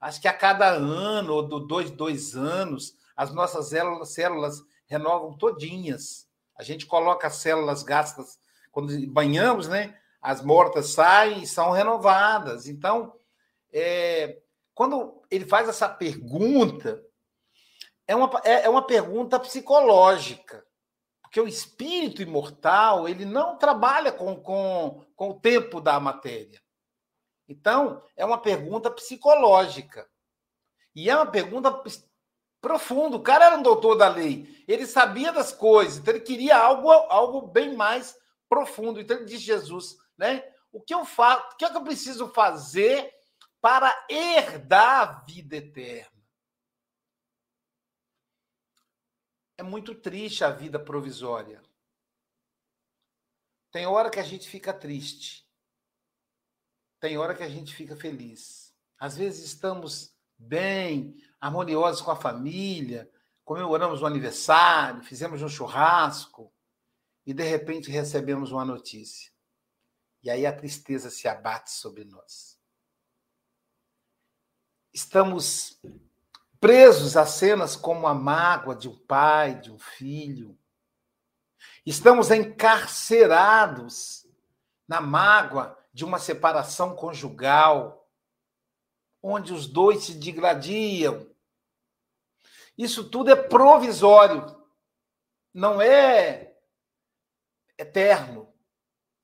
Acho 0.00 0.20
que 0.20 0.28
a 0.28 0.32
cada 0.32 0.68
ano, 0.70 1.32
ou 1.32 1.66
dois, 1.66 1.90
dois 1.90 2.36
anos, 2.36 2.94
as 3.16 3.32
nossas 3.32 3.68
células, 3.68 4.12
células 4.12 4.62
renovam 4.86 5.36
todinhas. 5.36 6.28
A 6.56 6.62
gente 6.62 6.86
coloca 6.86 7.26
as 7.26 7.36
células 7.36 7.82
gastas 7.82 8.38
quando 8.70 8.94
banhamos, 9.12 9.68
né? 9.68 9.96
As 10.22 10.40
mortas 10.40 10.90
saem 10.90 11.42
e 11.42 11.46
são 11.46 11.72
renovadas. 11.72 12.68
Então, 12.68 13.18
é, 13.72 14.40
quando 14.72 15.20
ele 15.28 15.44
faz 15.44 15.68
essa 15.68 15.88
pergunta, 15.88 17.04
é 18.06 18.14
uma, 18.14 18.30
é, 18.44 18.66
é 18.66 18.68
uma 18.68 18.86
pergunta 18.86 19.40
psicológica. 19.40 20.64
Porque 21.20 21.40
o 21.40 21.48
espírito 21.48 22.22
imortal 22.22 23.08
ele 23.08 23.24
não 23.24 23.56
trabalha 23.58 24.12
com, 24.12 24.36
com, 24.36 25.04
com 25.16 25.30
o 25.30 25.40
tempo 25.40 25.80
da 25.80 25.98
matéria. 25.98 26.62
Então, 27.48 28.00
é 28.16 28.24
uma 28.24 28.38
pergunta 28.38 28.90
psicológica. 28.90 30.08
E 30.94 31.10
é 31.10 31.16
uma 31.16 31.26
pergunta 31.26 31.82
profunda. 32.60 33.16
O 33.16 33.22
cara 33.22 33.46
era 33.46 33.56
um 33.56 33.62
doutor 33.62 33.96
da 33.96 34.08
lei, 34.08 34.64
ele 34.68 34.86
sabia 34.86 35.32
das 35.32 35.52
coisas, 35.52 35.98
então 35.98 36.14
ele 36.14 36.22
queria 36.22 36.56
algo, 36.56 36.90
algo 36.90 37.42
bem 37.48 37.74
mais 37.74 38.16
profundo. 38.48 39.00
Então 39.00 39.16
ele 39.16 39.26
disse 39.26 39.42
Jesus, 39.42 39.96
né? 40.22 40.54
O 40.70 40.80
que 40.80 40.94
eu 40.94 41.04
faço, 41.04 41.52
o 41.52 41.56
que, 41.56 41.64
é 41.64 41.70
que 41.70 41.76
eu 41.76 41.82
preciso 41.82 42.28
fazer 42.28 43.12
para 43.60 43.92
herdar 44.08 45.00
a 45.00 45.24
vida 45.24 45.56
eterna? 45.56 46.22
É 49.58 49.64
muito 49.64 49.96
triste 49.96 50.44
a 50.44 50.50
vida 50.50 50.78
provisória. 50.78 51.60
Tem 53.72 53.84
hora 53.84 54.10
que 54.10 54.20
a 54.20 54.22
gente 54.22 54.48
fica 54.48 54.72
triste. 54.72 55.44
Tem 57.00 57.18
hora 57.18 57.34
que 57.34 57.42
a 57.42 57.48
gente 57.48 57.74
fica 57.74 57.96
feliz. 57.96 58.72
Às 58.96 59.16
vezes 59.16 59.44
estamos 59.44 60.16
bem, 60.38 61.16
harmoniosos 61.40 62.00
com 62.00 62.12
a 62.12 62.16
família, 62.16 63.10
comemoramos 63.44 64.02
um 64.02 64.06
aniversário, 64.06 65.02
fizemos 65.02 65.42
um 65.42 65.48
churrasco 65.48 66.52
e 67.26 67.34
de 67.34 67.42
repente 67.42 67.90
recebemos 67.90 68.52
uma 68.52 68.64
notícia. 68.64 69.31
E 70.22 70.30
aí 70.30 70.46
a 70.46 70.56
tristeza 70.56 71.10
se 71.10 71.26
abate 71.26 71.70
sobre 71.70 72.04
nós. 72.04 72.56
Estamos 74.92 75.80
presos 76.60 77.16
a 77.16 77.26
cenas 77.26 77.74
como 77.74 78.06
a 78.06 78.14
mágoa 78.14 78.76
de 78.76 78.88
um 78.88 78.96
pai, 78.96 79.58
de 79.58 79.72
um 79.72 79.78
filho. 79.78 80.56
Estamos 81.84 82.30
encarcerados 82.30 84.24
na 84.86 85.00
mágoa 85.00 85.76
de 85.92 86.04
uma 86.04 86.18
separação 86.18 86.94
conjugal, 86.94 88.08
onde 89.20 89.52
os 89.52 89.66
dois 89.66 90.04
se 90.04 90.14
digradiam. 90.14 91.28
Isso 92.78 93.10
tudo 93.10 93.30
é 93.30 93.36
provisório, 93.36 94.46
não 95.52 95.82
é 95.82 96.56
eterno, 97.76 98.51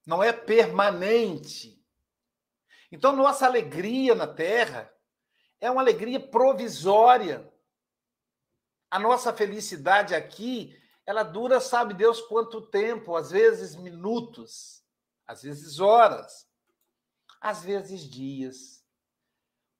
não 0.08 0.22
é 0.22 0.32
permanente. 0.32 1.78
Então, 2.90 3.14
nossa 3.14 3.44
alegria 3.44 4.14
na 4.14 4.26
terra 4.26 4.90
é 5.60 5.70
uma 5.70 5.82
alegria 5.82 6.18
provisória. 6.18 7.46
A 8.90 8.98
nossa 8.98 9.34
felicidade 9.34 10.14
aqui, 10.14 10.74
ela 11.04 11.22
dura, 11.22 11.60
sabe 11.60 11.92
Deus 11.92 12.22
quanto 12.22 12.62
tempo, 12.62 13.16
às 13.16 13.30
vezes 13.30 13.76
minutos, 13.76 14.82
às 15.26 15.42
vezes 15.42 15.78
horas, 15.78 16.48
às 17.38 17.62
vezes 17.62 18.00
dias. 18.08 18.82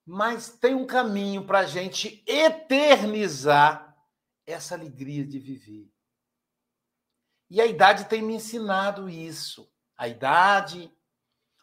Mas 0.05 0.51
tem 0.51 0.75
um 0.75 0.87
caminho 0.87 1.47
para 1.47 1.61
a 1.61 1.67
gente 1.67 2.23
eternizar 2.27 3.97
essa 4.47 4.75
alegria 4.75 5.25
de 5.25 5.39
viver. 5.39 5.91
E 7.49 7.63
a 7.63 7.65
idade 7.65 8.05
tem 8.11 8.21
me 8.21 8.35
ensinado 8.35 9.09
isso. 9.09 9.73
A 9.99 10.09
idade, 10.09 10.91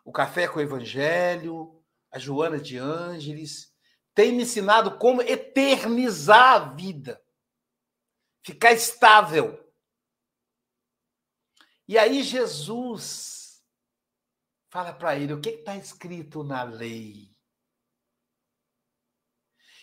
o 0.03 0.11
café 0.11 0.47
com 0.47 0.59
o 0.59 0.61
evangelho, 0.61 1.83
a 2.11 2.19
Joana 2.19 2.59
de 2.59 2.77
Ângeles, 2.77 3.73
tem 4.13 4.31
me 4.31 4.43
ensinado 4.43 4.97
como 4.97 5.21
eternizar 5.21 6.53
a 6.53 6.59
vida, 6.73 7.21
ficar 8.43 8.71
estável. 8.71 9.61
E 11.87 11.97
aí 11.97 12.21
Jesus 12.23 13.63
fala 14.69 14.93
para 14.93 15.15
ele 15.15 15.33
o 15.33 15.41
que 15.41 15.49
está 15.49 15.75
escrito 15.75 16.43
na 16.43 16.63
lei. 16.63 17.35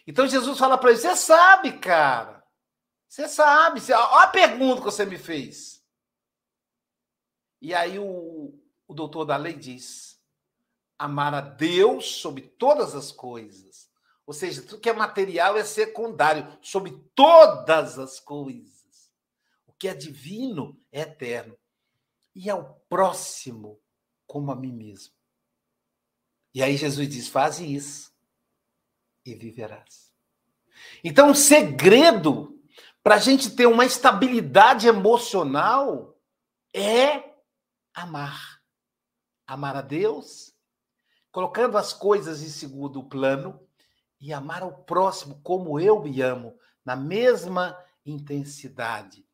Então 0.07 0.27
Jesus 0.27 0.59
fala 0.59 0.77
para 0.79 0.91
ele: 0.91 0.99
Você 0.99 1.17
sabe, 1.17 1.79
cara. 1.79 2.43
Você 3.09 3.29
sabe. 3.29 3.81
Olha 3.93 4.25
a 4.25 4.29
pergunta 4.29 4.81
que 4.81 4.85
você 4.87 5.05
me 5.05 5.19
fez. 5.19 5.82
E 7.63 7.73
aí 7.73 7.97
o, 7.97 8.53
o 8.89 8.93
doutor 8.93 9.25
da 9.25 9.37
lei 9.37 9.55
diz: 9.55 10.21
amar 10.99 11.33
a 11.33 11.41
Deus 11.41 12.17
sobre 12.17 12.43
todas 12.43 12.93
as 12.97 13.13
coisas. 13.13 13.89
Ou 14.27 14.35
seja, 14.35 14.63
tudo 14.63 14.81
que 14.81 14.91
é 14.91 14.93
material 14.93 15.57
é 15.57 15.65
secundário, 15.65 16.59
sobre 16.61 16.91
todas 17.15 18.01
as 18.01 18.19
coisas. 18.19 19.13
O 19.65 19.73
que 19.73 19.87
é 19.87 19.95
divino 19.95 20.77
é 20.91 21.03
eterno. 21.03 21.57
E 22.35 22.51
ao 22.51 22.85
próximo 22.89 23.81
como 24.27 24.51
a 24.51 24.57
mim 24.57 24.73
mesmo. 24.73 25.15
E 26.53 26.65
aí 26.65 26.77
Jesus 26.77 27.09
diz: 27.09 27.29
faze 27.29 27.65
isso 27.65 28.13
e 29.25 29.35
viverás. 29.37 30.13
Então, 31.05 31.31
o 31.31 31.35
segredo 31.35 32.61
para 33.05 33.15
a 33.15 33.19
gente 33.19 33.55
ter 33.55 33.67
uma 33.67 33.85
estabilidade 33.85 34.89
emocional 34.89 36.19
é 36.75 37.32
amar. 37.95 38.61
Amar 39.47 39.77
a 39.77 39.83
Deus, 39.83 40.55
colocando 41.31 41.77
as 41.77 41.93
coisas 41.93 42.43
em 42.43 42.49
segundo 42.49 43.03
plano 43.03 43.61
e 44.21 44.33
amar 44.33 44.63
ao 44.63 44.73
próximo 44.85 45.41
como 45.43 45.81
eu 45.81 46.01
me 46.01 46.21
amo, 46.23 46.57
na 46.85 46.95
mesma 46.95 47.77
intensidade. 48.07 49.27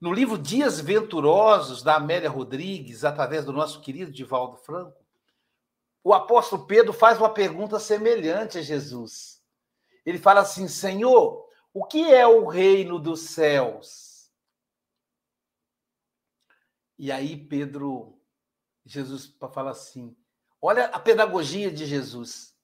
No 0.00 0.12
livro 0.12 0.38
Dias 0.38 0.80
Venturosos, 0.80 1.82
da 1.82 1.96
Amélia 1.96 2.30
Rodrigues, 2.30 3.04
através 3.04 3.44
do 3.44 3.52
nosso 3.52 3.80
querido 3.80 4.12
Divaldo 4.12 4.56
Franco, 4.56 5.04
o 6.04 6.14
apóstolo 6.14 6.66
Pedro 6.66 6.92
faz 6.92 7.18
uma 7.18 7.28
pergunta 7.28 7.78
semelhante 7.78 8.58
a 8.58 8.62
Jesus. 8.62 9.42
Ele 10.06 10.18
fala 10.18 10.40
assim: 10.40 10.68
Senhor, 10.68 11.46
o 11.74 11.84
que 11.84 12.12
é 12.12 12.26
o 12.26 12.46
reino 12.46 12.98
dos 12.98 13.20
céus? 13.20 14.07
E 16.98 17.12
aí 17.12 17.36
Pedro, 17.36 18.20
Jesus 18.84 19.32
fala 19.52 19.70
assim: 19.70 20.16
olha 20.60 20.86
a 20.86 20.98
pedagogia 20.98 21.70
de 21.70 21.86
Jesus. 21.86 22.56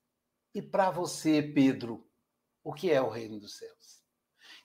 E 0.52 0.60
para 0.60 0.90
você, 0.90 1.42
Pedro, 1.42 2.06
o 2.62 2.72
que 2.72 2.90
é 2.90 3.00
o 3.00 3.08
reino 3.08 3.38
dos 3.38 3.56
céus? 3.56 4.02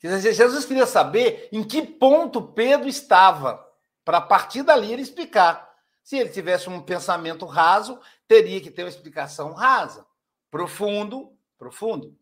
Jesus 0.01 0.65
queria 0.65 0.87
saber 0.87 1.49
em 1.51 1.63
que 1.63 1.85
ponto 1.85 2.53
Pedro 2.53 2.87
estava, 2.87 3.65
para 4.05 4.19
a 4.19 4.21
partir 4.21 4.63
dali 4.63 4.91
ele 4.91 5.01
explicar. 5.01 5.69
Se 6.03 6.17
ele 6.17 6.29
tivesse 6.29 6.69
um 6.69 6.81
pensamento 6.81 7.45
raso, 7.45 7.99
teria 8.27 8.61
que 8.61 8.71
ter 8.71 8.83
uma 8.83 8.89
explicação 8.89 9.53
rasa. 9.53 10.07
Profundo, 10.49 11.37
profundo. 11.57 12.17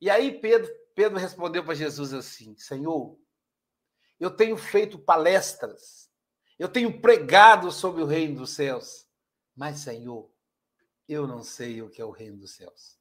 E 0.00 0.10
aí 0.10 0.40
Pedro, 0.40 0.72
Pedro 0.94 1.18
respondeu 1.18 1.62
para 1.62 1.74
Jesus 1.74 2.12
assim: 2.12 2.56
Senhor, 2.56 3.16
eu 4.18 4.30
tenho 4.30 4.56
feito 4.56 4.98
palestras 4.98 6.09
eu 6.60 6.68
tenho 6.68 7.00
pregado 7.00 7.72
sobre 7.72 8.02
o 8.02 8.06
reino 8.06 8.40
dos 8.40 8.50
céus. 8.50 9.06
Mas, 9.56 9.78
Senhor, 9.78 10.30
eu 11.08 11.26
não 11.26 11.42
sei 11.42 11.80
o 11.80 11.88
que 11.88 12.02
é 12.02 12.04
o 12.04 12.10
reino 12.10 12.36
dos 12.36 12.54
céus. 12.54 12.98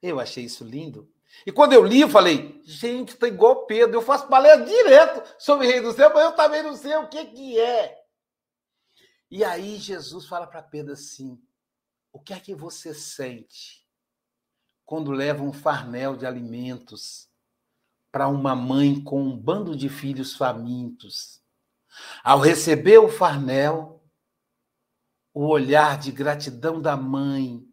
Eu 0.00 0.20
achei 0.20 0.44
isso 0.44 0.62
lindo. 0.62 1.12
E 1.44 1.50
quando 1.50 1.72
eu 1.72 1.84
li, 1.84 2.02
eu 2.02 2.08
falei, 2.08 2.62
gente, 2.62 3.16
tá 3.16 3.26
igual 3.26 3.66
Pedro. 3.66 3.96
Eu 3.96 4.02
faço 4.02 4.28
palestra 4.28 4.64
direto 4.64 5.34
sobre 5.40 5.66
o 5.66 5.68
reino 5.68 5.88
dos 5.88 5.96
céus, 5.96 6.12
mas 6.14 6.22
eu 6.22 6.36
também 6.36 6.62
não 6.62 6.76
sei 6.76 6.94
o 6.94 7.08
que, 7.08 7.24
que 7.24 7.58
é. 7.58 8.00
E 9.28 9.42
aí 9.42 9.76
Jesus 9.76 10.28
fala 10.28 10.46
para 10.46 10.62
Pedro 10.62 10.92
assim: 10.92 11.42
o 12.12 12.20
que 12.20 12.32
é 12.32 12.38
que 12.38 12.54
você 12.54 12.94
sente 12.94 13.84
quando 14.84 15.10
leva 15.10 15.42
um 15.42 15.52
farnel 15.52 16.16
de 16.16 16.26
alimentos 16.26 17.28
para 18.12 18.28
uma 18.28 18.54
mãe 18.54 19.02
com 19.02 19.20
um 19.20 19.36
bando 19.36 19.74
de 19.74 19.88
filhos 19.88 20.36
famintos? 20.36 21.41
Ao 22.22 22.38
receber 22.38 22.98
o 22.98 23.08
farnel, 23.08 24.02
o 25.34 25.46
olhar 25.46 25.98
de 25.98 26.12
gratidão 26.12 26.80
da 26.80 26.96
mãe 26.96 27.66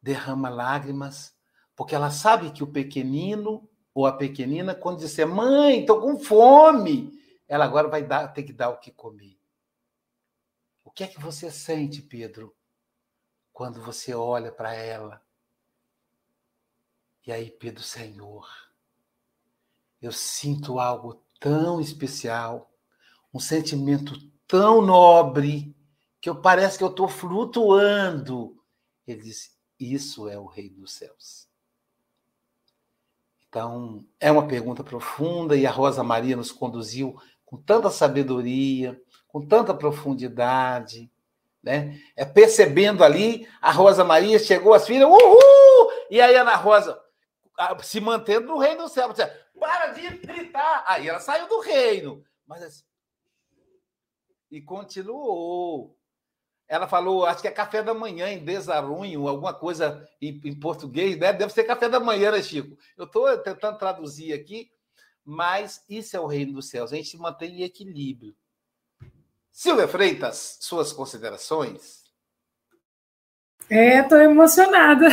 derrama 0.00 0.48
lágrimas, 0.48 1.34
porque 1.74 1.94
ela 1.94 2.10
sabe 2.10 2.50
que 2.50 2.62
o 2.62 2.72
pequenino 2.72 3.68
ou 3.94 4.06
a 4.06 4.12
pequenina, 4.12 4.74
quando 4.74 5.00
disser, 5.00 5.26
mãe, 5.26 5.80
estou 5.80 6.00
com 6.00 6.18
fome, 6.18 7.18
ela 7.48 7.64
agora 7.64 7.88
vai 7.88 8.02
dar, 8.02 8.28
ter 8.28 8.44
que 8.44 8.52
dar 8.52 8.70
o 8.70 8.78
que 8.78 8.90
comer. 8.90 9.38
O 10.84 10.90
que 10.90 11.04
é 11.04 11.06
que 11.06 11.20
você 11.20 11.50
sente, 11.50 12.02
Pedro, 12.02 12.54
quando 13.52 13.82
você 13.82 14.14
olha 14.14 14.52
para 14.52 14.72
ela? 14.72 15.22
E 17.26 17.32
aí, 17.32 17.50
Pedro, 17.50 17.82
Senhor, 17.82 18.48
eu 20.00 20.12
sinto 20.12 20.78
algo 20.78 21.22
tão 21.38 21.80
especial 21.80 22.69
um 23.32 23.40
sentimento 23.40 24.14
tão 24.46 24.82
nobre 24.82 25.74
que 26.20 26.28
eu 26.28 26.40
parece 26.40 26.76
que 26.76 26.84
eu 26.84 26.90
estou 26.90 27.08
flutuando. 27.08 28.56
Ele 29.06 29.22
disse: 29.22 29.50
Isso 29.78 30.28
é 30.28 30.38
o 30.38 30.46
Rei 30.46 30.68
dos 30.68 30.92
Céus. 30.92 31.48
Então, 33.48 34.04
é 34.20 34.30
uma 34.30 34.46
pergunta 34.46 34.84
profunda 34.84 35.56
e 35.56 35.66
a 35.66 35.70
Rosa 35.70 36.04
Maria 36.04 36.36
nos 36.36 36.52
conduziu 36.52 37.20
com 37.44 37.56
tanta 37.56 37.90
sabedoria, 37.90 39.00
com 39.26 39.44
tanta 39.44 39.74
profundidade, 39.74 41.10
né? 41.62 42.00
É 42.16 42.24
percebendo 42.24 43.02
ali, 43.02 43.48
a 43.60 43.72
Rosa 43.72 44.04
Maria 44.04 44.38
chegou 44.38 44.72
às 44.72 44.86
filhas, 44.86 45.08
uhul! 45.08 45.92
E 46.08 46.20
aí 46.20 46.36
Ana 46.36 46.54
Rosa 46.54 47.00
se 47.82 48.00
mantendo 48.00 48.46
no 48.46 48.58
reino 48.58 48.84
do 48.84 48.88
céu, 48.88 49.12
para 49.58 49.88
de 49.88 50.08
gritar. 50.18 50.84
Aí 50.86 51.08
ela 51.08 51.20
saiu 51.20 51.48
do 51.48 51.60
reino, 51.60 52.24
mas 52.46 52.84
e 54.50 54.60
continuou. 54.60 55.96
Ela 56.66 56.86
falou, 56.86 57.26
acho 57.26 57.42
que 57.42 57.48
é 57.48 57.52
café 57.52 57.82
da 57.82 57.92
manhã 57.92 58.28
em 58.28 58.44
desarunho, 58.44 59.26
alguma 59.28 59.52
coisa 59.52 60.08
em, 60.20 60.40
em 60.44 60.54
português, 60.54 61.18
né? 61.18 61.32
Deve 61.32 61.52
ser 61.52 61.64
café 61.64 61.88
da 61.88 61.98
manhã, 61.98 62.30
né, 62.30 62.42
Chico? 62.42 62.76
Eu 62.96 63.06
estou 63.06 63.36
tentando 63.38 63.78
traduzir 63.78 64.32
aqui, 64.32 64.70
mas 65.24 65.84
isso 65.88 66.16
é 66.16 66.20
o 66.20 66.26
reino 66.26 66.54
dos 66.54 66.68
céus. 66.68 66.92
A 66.92 66.96
gente 66.96 67.16
mantém 67.16 67.60
em 67.60 67.64
equilíbrio. 67.64 68.36
Silvia 69.50 69.88
Freitas, 69.88 70.58
suas 70.60 70.92
considerações? 70.92 72.04
É, 73.68 73.98
estou 73.98 74.18
emocionada. 74.18 75.08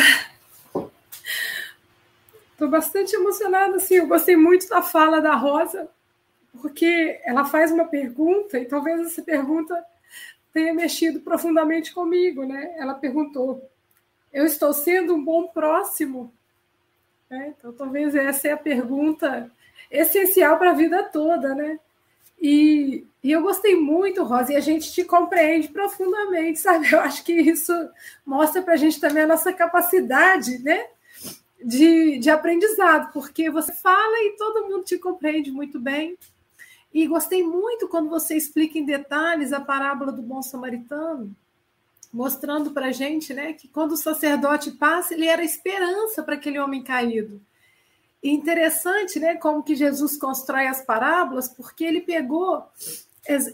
Estou 2.52 2.70
bastante 2.70 3.16
emocionada, 3.16 3.80
sim. 3.80 3.96
Eu 3.96 4.08
gostei 4.08 4.36
muito 4.36 4.68
da 4.70 4.82
fala 4.82 5.20
da 5.20 5.36
Rosa 5.36 5.90
porque 6.58 7.20
ela 7.24 7.46
faz 7.46 7.72
uma 7.72 7.86
pergunta 7.86 8.58
e 8.60 8.66
talvez 8.66 9.00
essa 9.02 9.22
pergunta 9.22 9.84
tenha 10.54 10.74
mexido 10.74 11.20
profundamente 11.22 11.94
comigo, 11.94 12.44
né? 12.44 12.76
Ela 12.78 12.94
perguntou: 12.94 13.70
eu 14.34 14.46
estou 14.46 14.74
sendo 14.74 15.16
um 15.16 15.24
bom 15.24 15.48
próximo? 15.48 16.34
É, 17.30 17.48
então, 17.50 17.74
talvez 17.74 18.16
essa 18.16 18.48
é 18.48 18.52
a 18.52 18.58
pergunta 18.58 19.52
essencial 19.92 20.58
para 20.58 20.72
a 20.72 20.76
vida 20.76 21.04
toda, 21.04 21.54
né? 21.54 21.80
E, 22.40 23.06
e, 23.24 23.32
eu 23.32 23.42
gostei 23.42 23.76
muito, 23.76 24.24
Rosa, 24.24 24.54
e 24.54 24.56
a 24.56 24.60
gente 24.60 24.92
te 24.92 25.04
compreende 25.04 25.70
profundamente, 25.70 26.60
sabe? 26.60 26.92
Eu 26.92 27.00
acho 27.00 27.24
que 27.24 27.34
isso 27.34 27.74
mostra 28.26 28.62
para 28.62 28.74
a 28.74 28.78
gente 28.78 29.00
também 29.00 29.24
a 29.24 29.28
nossa 29.28 29.52
capacidade, 29.52 30.60
né? 30.60 30.86
de, 31.64 32.20
de 32.20 32.30
aprendizado, 32.30 33.12
porque 33.12 33.50
você 33.50 33.74
fala 33.74 34.18
e 34.24 34.36
todo 34.38 34.68
mundo 34.68 34.84
te 34.84 34.98
compreende 34.98 35.52
muito 35.52 35.80
bem. 35.80 36.18
E 36.98 37.06
gostei 37.06 37.44
muito 37.44 37.88
quando 37.88 38.10
você 38.10 38.36
explica 38.36 38.80
em 38.80 38.84
detalhes 38.84 39.54
a 39.54 39.62
parábola 39.62 40.12
do 40.12 40.24
bom 40.24 40.42
samaritano, 40.42 41.32
mostrando 42.12 42.72
para 42.72 42.88
a 42.88 42.92
gente 42.92 43.36
né, 43.36 43.54
que 43.54 43.68
quando 43.68 43.92
o 43.92 43.96
sacerdote 43.96 44.72
passa, 44.72 45.14
ele 45.14 45.28
era 45.28 45.44
esperança 45.44 46.24
para 46.24 46.34
aquele 46.34 46.58
homem 46.58 46.84
caído. 46.84 47.40
E 48.24 48.32
interessante 48.32 49.20
né, 49.20 49.36
como 49.36 49.62
que 49.62 49.76
Jesus 49.76 50.18
constrói 50.18 50.66
as 50.66 50.84
parábolas, 50.84 51.48
porque 51.48 51.84
ele 51.84 52.02
pegou. 52.02 52.66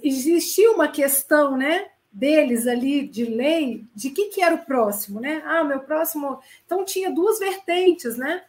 Existia 0.01 0.71
uma 0.71 0.87
questão 0.87 1.57
né, 1.57 1.87
deles 2.09 2.65
ali 2.65 3.05
de 3.05 3.25
lei, 3.25 3.83
de 3.93 4.09
que, 4.11 4.29
que 4.29 4.41
era 4.41 4.55
o 4.55 4.65
próximo, 4.65 5.19
né? 5.19 5.43
Ah, 5.45 5.65
meu 5.65 5.81
próximo. 5.81 6.39
Então 6.65 6.85
tinha 6.85 7.11
duas 7.11 7.39
vertentes, 7.39 8.15
né? 8.15 8.41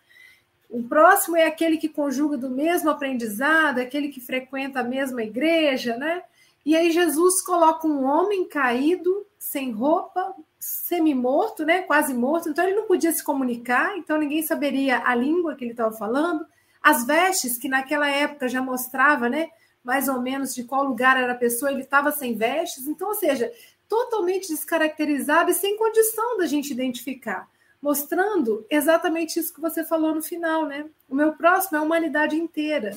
O 0.75 0.83
próximo 0.83 1.37
é 1.37 1.47
aquele 1.47 1.77
que 1.77 1.89
conjuga 1.89 2.37
do 2.37 2.51
mesmo 2.51 2.91
aprendizado, 2.91 3.79
aquele 3.79 4.09
que 4.09 4.21
frequenta 4.21 4.81
a 4.81 4.83
mesma 4.83 5.23
igreja, 5.23 5.97
né? 5.97 6.25
E 6.67 6.75
aí 6.75 6.91
Jesus 6.91 7.41
coloca 7.41 7.87
um 7.87 8.03
homem 8.05 8.49
caído, 8.49 9.25
sem 9.39 9.71
roupa, 9.71 10.35
semi-morto, 10.59 11.65
né? 11.65 11.83
Quase 11.83 12.13
morto. 12.13 12.49
Então 12.49 12.65
ele 12.65 12.75
não 12.75 12.89
podia 12.89 13.13
se 13.13 13.23
comunicar, 13.23 13.97
então 13.97 14.19
ninguém 14.19 14.43
saberia 14.43 15.01
a 15.07 15.15
língua 15.15 15.55
que 15.55 15.63
ele 15.63 15.71
estava 15.71 15.97
falando. 15.97 16.45
As 16.83 17.07
vestes 17.07 17.57
que 17.57 17.69
naquela 17.69 18.09
época 18.09 18.49
já 18.49 18.61
mostrava, 18.61 19.29
né? 19.29 19.51
mais 19.85 20.09
ou 20.09 20.21
menos 20.21 20.55
de 20.55 20.65
qual 20.65 20.83
lugar 20.83 21.17
era 21.23 21.35
a 21.35 21.37
pessoa, 21.37 21.71
ele 21.71 21.83
estava 21.83 22.11
sem 22.11 22.35
vestes, 22.35 22.89
então, 22.89 23.09
ou 23.09 23.15
seja, 23.15 23.53
totalmente 23.87 24.49
descaracterizado 24.49 25.51
e 25.51 25.55
sem 25.55 25.77
condição 25.77 26.39
da 26.39 26.47
gente 26.47 26.73
identificar, 26.73 27.47
mostrando 27.85 28.65
exatamente 28.71 29.39
isso 29.39 29.53
que 29.53 29.61
você 29.61 29.85
falou 29.85 30.15
no 30.15 30.23
final, 30.23 30.65
né? 30.65 30.87
O 31.07 31.15
meu 31.15 31.35
próximo 31.35 31.77
é 31.77 31.81
a 31.81 31.83
humanidade 31.83 32.35
inteira. 32.35 32.97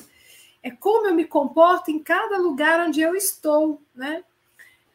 É 0.63 0.71
como 0.71 1.07
eu 1.07 1.13
me 1.13 1.25
comporto 1.25 1.91
em 1.91 1.99
cada 1.99 2.37
lugar 2.37 2.79
onde 2.87 3.01
eu 3.01 3.13
estou, 3.13 3.81
né? 3.93 4.23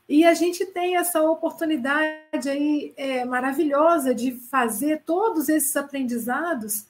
E 0.08 0.24
a 0.24 0.32
gente 0.32 0.64
tem 0.64 0.96
essa 0.96 1.20
oportunidade 1.20 2.48
aí 2.48 2.94
é, 2.96 3.26
maravilhosa 3.26 4.14
de 4.14 4.32
fazer 4.32 5.02
todos 5.04 5.50
esses 5.50 5.76
aprendizados 5.76 6.86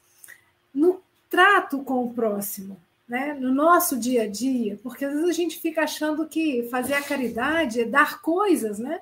no 0.73 1.03
trato 1.29 1.83
com 1.83 2.05
o 2.05 2.15
próximo, 2.15 2.77
né, 3.09 3.35
no 3.35 3.53
nosso 3.53 3.99
dia 3.99 4.23
a 4.23 4.29
dia, 4.29 4.79
porque 4.81 5.05
às 5.05 5.13
vezes 5.13 5.29
a 5.29 5.33
gente 5.33 5.59
fica 5.59 5.83
achando 5.83 6.29
que 6.29 6.69
fazer 6.71 6.95
a 6.95 7.03
caridade 7.03 7.81
é 7.81 7.85
dar 7.85 8.23
coisas, 8.23 8.79
né? 8.79 9.01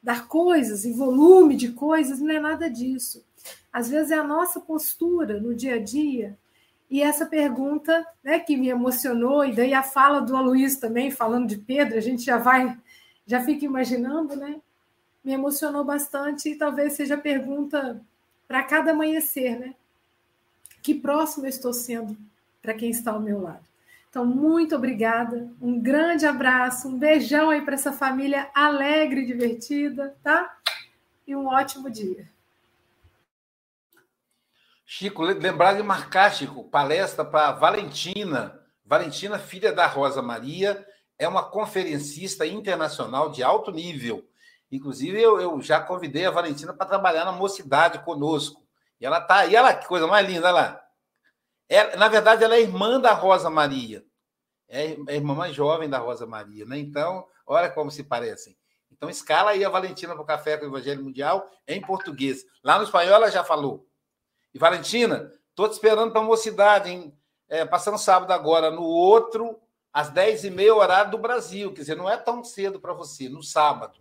Dar 0.00 0.28
coisas 0.28 0.84
e 0.84 0.92
volume 0.92 1.56
de 1.56 1.72
coisas, 1.72 2.20
não 2.20 2.30
é 2.30 2.38
nada 2.38 2.70
disso. 2.70 3.24
Às 3.72 3.88
vezes 3.88 4.10
é 4.10 4.16
a 4.16 4.24
nossa 4.24 4.60
postura 4.60 5.40
no 5.40 5.54
dia 5.54 5.76
a 5.76 5.78
dia. 5.78 6.36
E 6.90 7.00
essa 7.00 7.24
pergunta, 7.24 8.04
né, 8.22 8.40
que 8.40 8.56
me 8.56 8.68
emocionou, 8.68 9.44
e 9.44 9.54
daí 9.54 9.72
a 9.72 9.82
fala 9.82 10.20
do 10.20 10.36
Aloysio 10.36 10.80
também, 10.80 11.10
falando 11.10 11.46
de 11.46 11.56
Pedro, 11.56 11.96
a 11.96 12.00
gente 12.00 12.22
já 12.24 12.36
vai, 12.36 12.76
já 13.24 13.40
fica 13.40 13.64
imaginando, 13.64 14.34
né? 14.34 14.60
Me 15.22 15.32
emocionou 15.32 15.84
bastante 15.84 16.48
e 16.48 16.56
talvez 16.56 16.94
seja 16.94 17.14
a 17.14 17.20
pergunta 17.20 18.00
para 18.48 18.64
cada 18.64 18.90
amanhecer, 18.90 19.58
né? 19.58 19.74
Que 20.82 20.94
próximo 20.94 21.44
eu 21.44 21.50
estou 21.50 21.72
sendo 21.72 22.16
para 22.60 22.74
quem 22.74 22.90
está 22.90 23.12
ao 23.12 23.20
meu 23.20 23.40
lado. 23.40 23.64
Então, 24.08 24.26
muito 24.26 24.74
obrigada, 24.74 25.48
um 25.62 25.78
grande 25.80 26.26
abraço, 26.26 26.88
um 26.88 26.98
beijão 26.98 27.50
aí 27.50 27.62
para 27.62 27.74
essa 27.74 27.92
família 27.92 28.50
alegre 28.52 29.20
e 29.20 29.26
divertida, 29.26 30.16
tá? 30.20 30.58
E 31.24 31.36
um 31.36 31.46
ótimo 31.46 31.88
dia. 31.88 32.28
Chico, 34.92 35.22
lembrar 35.22 35.74
de 35.74 35.84
marcar, 35.84 36.34
Chico, 36.34 36.68
palestra 36.68 37.24
para 37.24 37.52
Valentina. 37.52 38.60
Valentina, 38.84 39.38
filha 39.38 39.72
da 39.72 39.86
Rosa 39.86 40.20
Maria, 40.20 40.84
é 41.16 41.28
uma 41.28 41.48
conferencista 41.48 42.44
internacional 42.44 43.30
de 43.30 43.40
alto 43.40 43.70
nível. 43.70 44.28
Inclusive, 44.68 45.22
eu, 45.22 45.40
eu 45.40 45.62
já 45.62 45.80
convidei 45.80 46.26
a 46.26 46.30
Valentina 46.32 46.74
para 46.74 46.88
trabalhar 46.88 47.24
na 47.24 47.30
mocidade 47.30 48.04
conosco. 48.04 48.66
E 49.00 49.06
ela 49.06 49.20
tá 49.20 49.36
aí, 49.36 49.54
olha 49.54 49.76
que 49.76 49.86
coisa 49.86 50.08
mais 50.08 50.26
linda, 50.26 50.50
lá. 50.50 50.82
Ela, 51.68 51.94
na 51.94 52.08
verdade, 52.08 52.42
ela 52.42 52.56
é 52.56 52.60
irmã 52.60 52.98
da 52.98 53.12
Rosa 53.12 53.48
Maria. 53.48 54.04
É 54.68 54.96
a 55.06 55.12
irmã 55.12 55.36
mais 55.36 55.54
jovem 55.54 55.88
da 55.88 55.98
Rosa 55.98 56.26
Maria, 56.26 56.66
né? 56.66 56.76
Então, 56.76 57.24
olha 57.46 57.70
como 57.70 57.92
se 57.92 58.02
parecem. 58.02 58.58
Então, 58.90 59.08
escala 59.08 59.52
aí 59.52 59.64
a 59.64 59.68
Valentina 59.68 60.14
para 60.14 60.22
o 60.22 60.26
Café 60.26 60.56
com 60.56 60.64
o 60.64 60.68
Evangelho 60.68 61.04
Mundial 61.04 61.48
em 61.68 61.80
português. 61.80 62.44
Lá 62.64 62.76
no 62.76 62.82
espanhol 62.82 63.14
ela 63.14 63.30
já 63.30 63.44
falou. 63.44 63.88
E 64.54 64.58
Valentina, 64.58 65.32
estou 65.48 65.68
te 65.68 65.72
esperando 65.72 66.12
para 66.12 66.20
a 66.20 66.24
mocidade, 66.24 66.90
hein? 66.90 67.14
É, 67.48 67.64
passando 67.64 67.98
sábado 67.98 68.32
agora, 68.32 68.70
no 68.70 68.82
outro, 68.82 69.58
às 69.92 70.10
10h30, 70.10 70.74
horário 70.74 71.10
do 71.10 71.18
Brasil. 71.18 71.72
Quer 71.72 71.80
dizer, 71.80 71.96
não 71.96 72.08
é 72.08 72.16
tão 72.16 72.44
cedo 72.44 72.78
para 72.78 72.92
você, 72.92 73.28
no 73.28 73.42
sábado. 73.42 73.98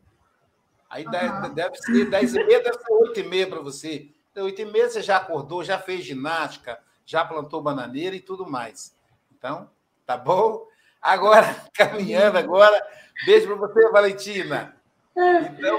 Aí 0.89 1.05
uhum. 1.05 1.11
deve, 1.11 1.49
deve 1.49 1.75
ser 1.77 2.09
10h30, 2.09 2.63
deve 2.63 2.73
ser 2.73 3.23
8h30 3.23 3.49
para 3.49 3.59
você. 3.61 4.11
Então, 4.31 4.47
8h30 4.47 4.89
você 4.89 5.01
já 5.01 5.17
acordou, 5.17 5.63
já 5.63 5.79
fez 5.79 6.03
ginástica, 6.03 6.79
já 7.05 7.25
plantou 7.25 7.61
bananeira 7.61 8.15
e 8.15 8.19
tudo 8.19 8.49
mais. 8.49 8.95
Então, 9.31 9.69
tá 10.05 10.17
bom? 10.17 10.67
Agora, 11.01 11.55
caminhando 11.73 12.37
agora, 12.37 12.81
beijo 13.25 13.47
para 13.47 13.55
você, 13.55 13.89
Valentina. 13.89 14.75
Então, 15.19 15.77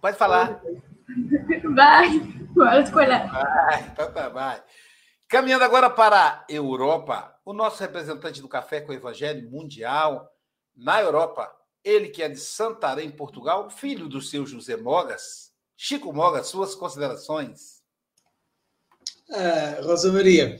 pode 0.00 0.16
falar. 0.16 0.62
Vai, 1.74 2.20
vai 2.54 2.82
escolher. 2.82 3.28
Vai, 3.30 3.82
então 3.92 4.12
tá, 4.12 4.28
vai. 4.28 4.62
Caminhando 5.28 5.64
agora 5.64 5.90
para 5.90 6.16
a 6.18 6.44
Europa, 6.48 7.34
o 7.44 7.52
nosso 7.52 7.80
representante 7.80 8.40
do 8.40 8.48
Café 8.48 8.80
com 8.80 8.92
o 8.92 8.94
Evangelho 8.94 9.50
Mundial 9.50 10.30
na 10.76 11.00
Europa, 11.00 11.50
ele 11.82 12.08
que 12.08 12.22
é 12.22 12.28
de 12.28 12.38
Santarém, 12.38 13.10
Portugal, 13.10 13.68
filho 13.70 14.08
do 14.08 14.20
seu 14.20 14.46
José 14.46 14.76
Mogas. 14.76 15.52
Chico 15.76 16.12
Mogas, 16.12 16.46
suas 16.46 16.74
considerações. 16.74 17.82
Uh, 19.28 19.84
Rosa 19.84 20.12
Maria, 20.12 20.56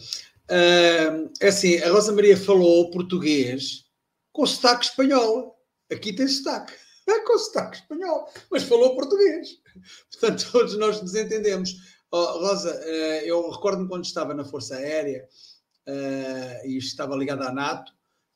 uh, 0.50 1.32
é 1.40 1.48
assim, 1.48 1.78
a 1.82 1.90
Rosa 1.90 2.12
Maria 2.12 2.36
falou 2.36 2.90
português 2.90 3.84
com 4.32 4.46
sotaque 4.46 4.86
espanhol. 4.86 5.56
Aqui 5.90 6.12
tem 6.12 6.26
sotaque. 6.26 6.74
É 7.06 7.20
com 7.20 7.38
sotaque 7.38 7.76
espanhol, 7.76 8.28
mas 8.50 8.62
falou 8.62 8.94
português. 8.94 9.60
Portanto, 10.10 10.48
todos 10.52 10.76
nós 10.76 11.00
nos 11.02 11.14
entendemos. 11.14 11.74
Oh, 12.10 12.38
Rosa, 12.38 12.74
uh, 12.74 13.24
eu 13.24 13.50
recordo-me 13.50 13.88
quando 13.88 14.04
estava 14.04 14.32
na 14.34 14.44
Força 14.44 14.76
Aérea 14.76 15.26
uh, 15.88 16.66
e 16.66 16.78
estava 16.78 17.16
ligada 17.16 17.48
à 17.48 17.52
NATO, 17.52 17.92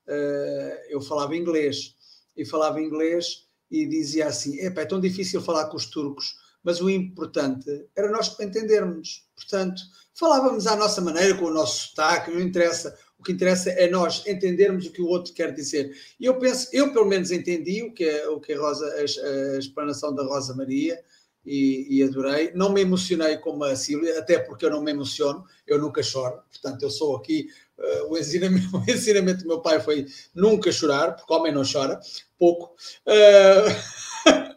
uh, 0.09 0.81
eu 0.89 1.01
falava 1.01 1.37
inglês. 1.37 1.95
E 2.37 2.45
falava 2.45 2.81
inglês 2.81 3.47
e 3.71 3.87
dizia 3.87 4.27
assim: 4.27 4.59
é 4.61 4.71
tão 4.85 5.01
difícil 5.01 5.41
falar 5.41 5.67
com 5.69 5.77
os 5.77 5.87
turcos 5.87 6.37
mas 6.63 6.81
o 6.81 6.91
importante 6.91 7.89
era 7.97 8.11
nós 8.11 8.39
entendermos. 8.41 9.27
Portanto, 9.35 9.81
falávamos 10.15 10.67
à 10.67 10.77
nossa 10.77 11.01
maneira, 11.01 11.37
com 11.37 11.47
o 11.47 11.55
nosso 11.55 11.89
sotaque, 11.89 12.31
não 12.31 12.41
interessa. 12.41 12.95
O 13.19 13.23
que 13.23 13.33
interessa 13.33 13.71
é 13.71 13.89
nós 13.91 14.25
entendermos 14.27 14.87
o 14.87 14.93
que 14.93 15.03
o 15.03 15.09
outro 15.09 15.33
quer 15.33 15.53
dizer. 15.53 15.93
E 16.21 16.25
eu 16.25 16.39
penso, 16.39 16.69
eu 16.73 16.93
pelo 16.93 17.07
menos 17.07 17.31
entendi 17.31 17.83
o 17.83 17.93
que 17.93 18.05
é, 18.05 18.29
o 18.29 18.39
que 18.39 18.53
é 18.53 18.57
Rosa, 18.57 18.87
a, 18.87 19.55
a 19.55 19.59
explanação 19.59 20.15
da 20.15 20.23
Rosa 20.23 20.55
Maria 20.55 21.03
e, 21.45 21.87
e, 21.89 22.03
adorei. 22.03 22.53
Não 22.55 22.73
me 22.73 22.83
emocionei 22.83 23.39
como 23.39 23.65
a 23.65 23.75
Sílvia, 23.75 24.19
até 24.19 24.39
porque 24.39 24.67
eu 24.67 24.71
não 24.71 24.83
me 24.83 24.91
emociono, 24.91 25.45
eu 25.67 25.79
nunca 25.79 26.03
choro. 26.03 26.43
Portanto, 26.51 26.83
eu 26.83 26.91
sou 26.91 27.17
aqui. 27.17 27.49
Uh, 27.79 28.13
o, 28.13 28.19
ensinamento, 28.19 28.69
o 28.77 28.91
ensinamento 28.91 29.43
do 29.43 29.49
meu 29.49 29.61
pai 29.61 29.81
foi 29.81 30.07
nunca 30.35 30.71
chorar, 30.71 31.13
porque 31.13 31.33
homem 31.33 31.53
não 31.53 31.63
chora, 31.65 31.99
pouco. 32.39 32.77
Uh, 33.07 34.53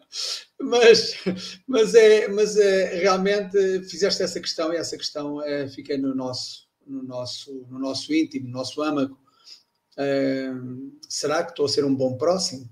mas, 0.60 1.14
mas, 1.66 1.94
é, 1.94 2.28
mas 2.28 2.56
é, 2.56 3.00
realmente 3.00 3.82
fizeste 3.84 4.22
essa 4.22 4.40
questão 4.40 4.72
e 4.72 4.76
essa 4.76 4.96
questão 4.96 5.42
é, 5.42 5.68
fica 5.68 5.96
no 5.96 6.14
nosso, 6.14 6.66
no, 6.86 7.02
nosso, 7.02 7.66
no 7.70 7.78
nosso 7.78 8.12
íntimo, 8.12 8.46
no 8.46 8.52
nosso 8.52 8.82
âmago. 8.82 9.18
É, 9.96 10.50
será 11.08 11.44
que 11.44 11.50
estou 11.50 11.66
a 11.66 11.68
ser 11.68 11.84
um 11.84 11.94
bom 11.94 12.16
próximo? 12.16 12.68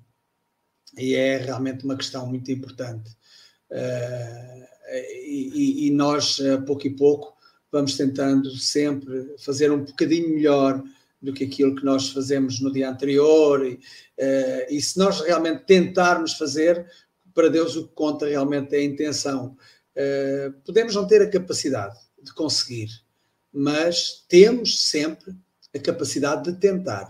E 0.98 1.14
é 1.14 1.36
realmente 1.36 1.84
uma 1.84 1.96
questão 1.96 2.26
muito 2.26 2.50
importante. 2.50 3.10
É, 3.70 4.68
e, 5.24 5.86
e, 5.86 5.90
nós, 5.90 6.40
pouco 6.66 6.86
e 6.86 6.90
pouco, 6.90 7.36
vamos 7.70 7.96
tentando 7.96 8.50
sempre 8.56 9.36
fazer 9.38 9.70
um 9.70 9.84
bocadinho 9.84 10.30
melhor 10.30 10.82
do 11.20 11.32
que 11.32 11.44
aquilo 11.44 11.74
que 11.74 11.84
nós 11.84 12.08
fazemos 12.10 12.60
no 12.60 12.72
dia 12.72 12.88
anterior. 12.88 13.64
E, 13.64 13.74
uh, 13.74 14.66
e 14.70 14.80
se 14.80 14.98
nós 14.98 15.20
realmente 15.20 15.64
tentarmos 15.64 16.34
fazer, 16.34 16.86
para 17.34 17.48
Deus 17.48 17.76
o 17.76 17.86
que 17.86 17.94
conta 17.94 18.26
realmente 18.26 18.74
é 18.74 18.78
a 18.78 18.84
intenção. 18.84 19.56
Uh, 19.94 20.52
podemos 20.64 20.94
não 20.94 21.06
ter 21.06 21.20
a 21.22 21.30
capacidade 21.30 21.96
de 22.22 22.32
conseguir, 22.32 22.88
mas 23.52 24.24
temos 24.28 24.88
sempre 24.88 25.34
a 25.74 25.78
capacidade 25.78 26.50
de 26.50 26.58
tentar. 26.58 27.08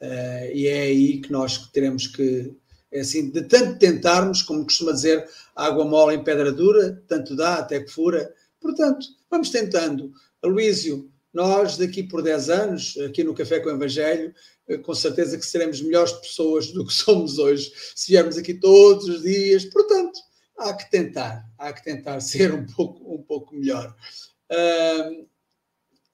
Uh, 0.00 0.52
e 0.54 0.66
é 0.66 0.82
aí 0.82 1.20
que 1.20 1.32
nós 1.32 1.68
teremos 1.72 2.06
que, 2.06 2.54
é 2.92 3.00
assim, 3.00 3.30
de 3.30 3.42
tanto 3.42 3.78
tentarmos, 3.78 4.42
como 4.42 4.64
costuma 4.64 4.92
dizer, 4.92 5.28
água 5.54 5.84
mole 5.84 6.16
em 6.16 6.24
pedra 6.24 6.52
dura, 6.52 7.02
tanto 7.08 7.34
dá 7.34 7.56
até 7.56 7.80
que 7.80 7.90
fura. 7.90 8.32
Portanto, 8.60 9.06
Vamos 9.30 9.50
tentando. 9.50 10.12
Aloísio, 10.42 11.10
nós 11.32 11.76
daqui 11.76 12.02
por 12.02 12.22
10 12.22 12.50
anos, 12.50 12.96
aqui 12.98 13.22
no 13.22 13.34
Café 13.34 13.60
com 13.60 13.68
o 13.68 13.72
Evangelho, 13.72 14.34
eh, 14.66 14.78
com 14.78 14.94
certeza 14.94 15.36
que 15.36 15.44
seremos 15.44 15.82
melhores 15.82 16.12
pessoas 16.12 16.68
do 16.72 16.86
que 16.86 16.92
somos 16.94 17.38
hoje, 17.38 17.70
se 17.94 18.12
viermos 18.12 18.38
aqui 18.38 18.54
todos 18.54 19.06
os 19.06 19.22
dias. 19.22 19.66
Portanto, 19.66 20.18
há 20.56 20.72
que 20.72 20.90
tentar, 20.90 21.44
há 21.58 21.72
que 21.72 21.84
tentar 21.84 22.20
ser 22.20 22.54
um 22.54 22.64
pouco, 22.66 23.14
um 23.14 23.22
pouco 23.22 23.54
melhor. 23.54 23.94
Uh, 24.50 25.28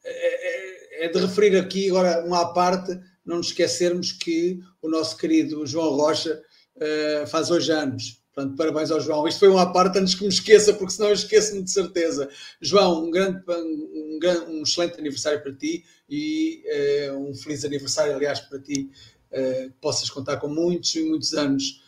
é, 0.04 1.06
é, 1.06 1.08
de 1.08 1.18
referir 1.18 1.56
aqui 1.56 1.88
agora 1.88 2.24
uma 2.24 2.42
à 2.42 2.46
parte, 2.46 2.98
não 3.24 3.38
nos 3.38 3.48
esquecermos 3.48 4.12
que 4.12 4.60
o 4.82 4.88
nosso 4.88 5.16
querido 5.16 5.66
João 5.66 5.94
Rocha 5.96 6.42
uh, 6.76 7.26
faz 7.26 7.50
hoje 7.50 7.72
anos. 7.72 8.22
Portanto, 8.34 8.56
parabéns 8.56 8.90
ao 8.90 9.00
João. 9.00 9.26
Isto 9.28 9.40
foi 9.40 9.48
uma 9.48 9.72
parte 9.72 9.98
antes 9.98 10.14
que 10.14 10.22
me 10.22 10.28
esqueça, 10.28 10.74
porque 10.74 10.92
senão 10.92 11.08
eu 11.08 11.14
esqueço-me 11.14 11.62
de 11.62 11.70
certeza. 11.70 12.28
João, 12.60 13.04
um, 13.04 13.10
grande, 13.10 13.42
um, 13.48 14.18
um, 14.48 14.62
excelente 14.62 14.98
aniversário 14.98 15.40
para 15.40 15.52
ti 15.52 15.84
e 16.10 16.62
uh, 17.10 17.30
um 17.30 17.34
feliz 17.34 17.64
aniversário, 17.64 18.14
aliás, 18.14 18.40
para 18.40 18.58
ti. 18.58 18.90
Uh, 19.32 19.72
possas 19.80 20.10
contar 20.10 20.36
com 20.36 20.48
muitos 20.48 20.94
e 20.94 21.02
muitos 21.02 21.32
anos 21.34 21.82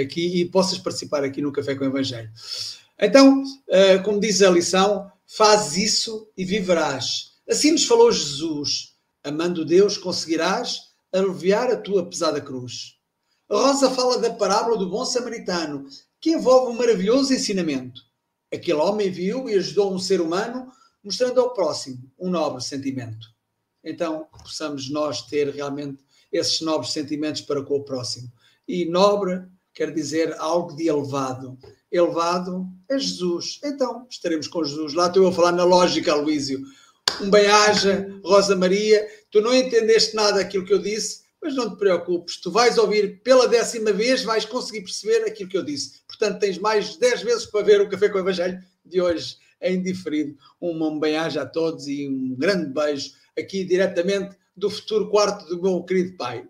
aqui 0.00 0.40
e 0.40 0.46
possas 0.46 0.78
participar 0.78 1.22
aqui 1.22 1.42
no 1.42 1.52
Café 1.52 1.74
com 1.74 1.84
o 1.84 1.88
Evangelho. 1.88 2.30
Então, 2.98 3.44
como 4.02 4.18
diz 4.18 4.40
a 4.40 4.48
lição, 4.48 5.12
faz 5.26 5.76
isso 5.76 6.26
e 6.34 6.42
viverás. 6.42 7.37
Assim 7.48 7.72
nos 7.72 7.84
falou 7.84 8.12
Jesus: 8.12 8.94
amando 9.24 9.64
Deus, 9.64 9.96
conseguirás 9.96 10.88
aliviar 11.12 11.70
a 11.70 11.76
tua 11.76 12.04
pesada 12.04 12.40
cruz. 12.40 12.98
A 13.48 13.56
Rosa 13.56 13.90
fala 13.90 14.18
da 14.18 14.30
parábola 14.34 14.76
do 14.76 14.90
bom 14.90 15.04
samaritano, 15.04 15.86
que 16.20 16.32
envolve 16.32 16.72
um 16.72 16.76
maravilhoso 16.76 17.32
ensinamento. 17.32 18.02
Aquele 18.52 18.78
homem 18.78 19.10
viu 19.10 19.48
e 19.48 19.54
ajudou 19.54 19.92
um 19.92 19.98
ser 19.98 20.20
humano, 20.20 20.70
mostrando 21.02 21.40
ao 21.40 21.54
próximo 21.54 22.10
um 22.18 22.28
nobre 22.28 22.62
sentimento. 22.62 23.26
Então, 23.82 24.26
possamos 24.42 24.90
nós 24.90 25.22
ter 25.22 25.48
realmente 25.48 26.04
esses 26.30 26.60
nobres 26.60 26.92
sentimentos 26.92 27.40
para 27.40 27.62
com 27.62 27.76
o 27.76 27.84
próximo. 27.84 28.30
E 28.66 28.84
nobre 28.84 29.42
quer 29.72 29.94
dizer 29.94 30.34
algo 30.38 30.74
de 30.76 30.88
elevado. 30.88 31.58
Elevado 31.90 32.66
é 32.88 32.98
Jesus. 32.98 33.60
Então, 33.64 34.06
estaremos 34.10 34.48
com 34.48 34.62
Jesus. 34.62 34.92
Lá 34.92 35.06
estou 35.06 35.22
eu 35.22 35.28
a 35.30 35.32
falar 35.32 35.52
na 35.52 35.64
lógica, 35.64 36.14
Luísio. 36.14 36.60
Um 37.20 37.30
bem-aja, 37.30 38.20
Rosa 38.24 38.54
Maria. 38.54 39.06
Tu 39.30 39.40
não 39.40 39.54
entendeste 39.54 40.14
nada 40.14 40.38
daquilo 40.38 40.64
que 40.64 40.72
eu 40.72 40.78
disse, 40.78 41.22
mas 41.42 41.54
não 41.54 41.70
te 41.70 41.78
preocupes, 41.78 42.40
tu 42.40 42.50
vais 42.50 42.78
ouvir 42.78 43.22
pela 43.22 43.46
décima 43.46 43.92
vez, 43.92 44.24
vais 44.24 44.44
conseguir 44.44 44.82
perceber 44.82 45.24
aquilo 45.24 45.48
que 45.48 45.56
eu 45.56 45.64
disse. 45.64 46.00
Portanto, 46.06 46.40
tens 46.40 46.58
mais 46.58 46.92
de 46.92 47.00
10 47.00 47.22
vezes 47.22 47.46
para 47.46 47.64
ver 47.64 47.80
o 47.80 47.88
Café 47.88 48.08
com 48.08 48.18
o 48.18 48.20
Evangelho 48.20 48.60
de 48.84 49.00
hoje 49.00 49.36
em 49.60 49.82
diferido. 49.82 50.36
Um 50.60 50.98
bem-aja 50.98 51.42
a 51.42 51.46
todos 51.46 51.86
e 51.86 52.08
um 52.08 52.34
grande 52.36 52.72
beijo 52.72 53.12
aqui 53.36 53.64
diretamente 53.64 54.36
do 54.56 54.70
futuro 54.70 55.10
quarto 55.10 55.44
do 55.46 55.62
meu 55.62 55.82
querido 55.84 56.16
pai. 56.16 56.48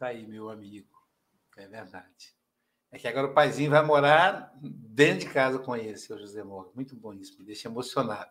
Aí, 0.00 0.26
meu 0.26 0.48
amigo. 0.50 0.88
É 1.56 1.68
verdade. 1.68 2.34
É 2.92 2.98
que 2.98 3.08
agora 3.08 3.28
o 3.28 3.32
paizinho 3.32 3.70
vai 3.70 3.82
morar 3.82 4.52
dentro 4.60 5.20
de 5.20 5.32
casa 5.32 5.58
com 5.58 5.74
ele, 5.74 5.96
seu 5.96 6.18
José 6.18 6.44
Morgan. 6.44 6.70
Muito 6.74 6.94
bom 6.94 7.14
isso, 7.14 7.38
me 7.38 7.44
deixa 7.44 7.66
emocionado. 7.66 8.30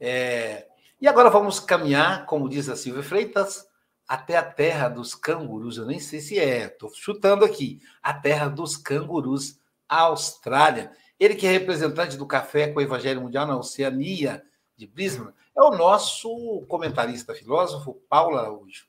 É, 0.00 0.66
e 1.00 1.06
agora 1.06 1.30
vamos 1.30 1.60
caminhar, 1.60 2.26
como 2.26 2.48
diz 2.48 2.68
a 2.68 2.74
Silvia 2.74 3.04
Freitas, 3.04 3.64
até 4.06 4.36
a 4.36 4.42
terra 4.42 4.88
dos 4.88 5.14
cangurus. 5.14 5.76
Eu 5.76 5.86
nem 5.86 6.00
sei 6.00 6.18
se 6.20 6.38
é, 6.40 6.66
estou 6.66 6.92
chutando 6.92 7.44
aqui. 7.44 7.80
A 8.02 8.12
terra 8.12 8.48
dos 8.48 8.76
cangurus, 8.76 9.60
Austrália. 9.88 10.90
Ele 11.18 11.36
que 11.36 11.46
é 11.46 11.52
representante 11.52 12.16
do 12.16 12.26
Café 12.26 12.72
com 12.72 12.80
o 12.80 12.82
Evangelho 12.82 13.22
Mundial 13.22 13.46
na 13.46 13.56
Oceania 13.56 14.44
de 14.76 14.88
Brisbane, 14.88 15.32
é 15.56 15.62
o 15.62 15.70
nosso 15.70 16.64
comentarista 16.66 17.32
filósofo, 17.32 17.94
Paulo 18.08 18.36
Araújo. 18.36 18.86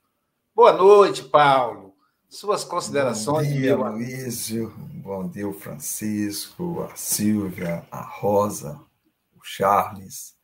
Boa 0.56 0.74
noite, 0.74 1.24
Paulo. 1.24 1.95
Suas 2.30 2.64
considerações. 2.64 3.48
Bom 3.48 3.54
dia, 3.54 3.76
Luísio. 3.76 4.74
Bom 4.78 5.28
dia, 5.28 5.48
o 5.48 5.54
Francisco, 5.54 6.84
a 6.84 6.96
Silvia, 6.96 7.88
a 7.92 8.02
Rosa, 8.02 8.80
o 9.36 9.44
Charles 9.44 10.36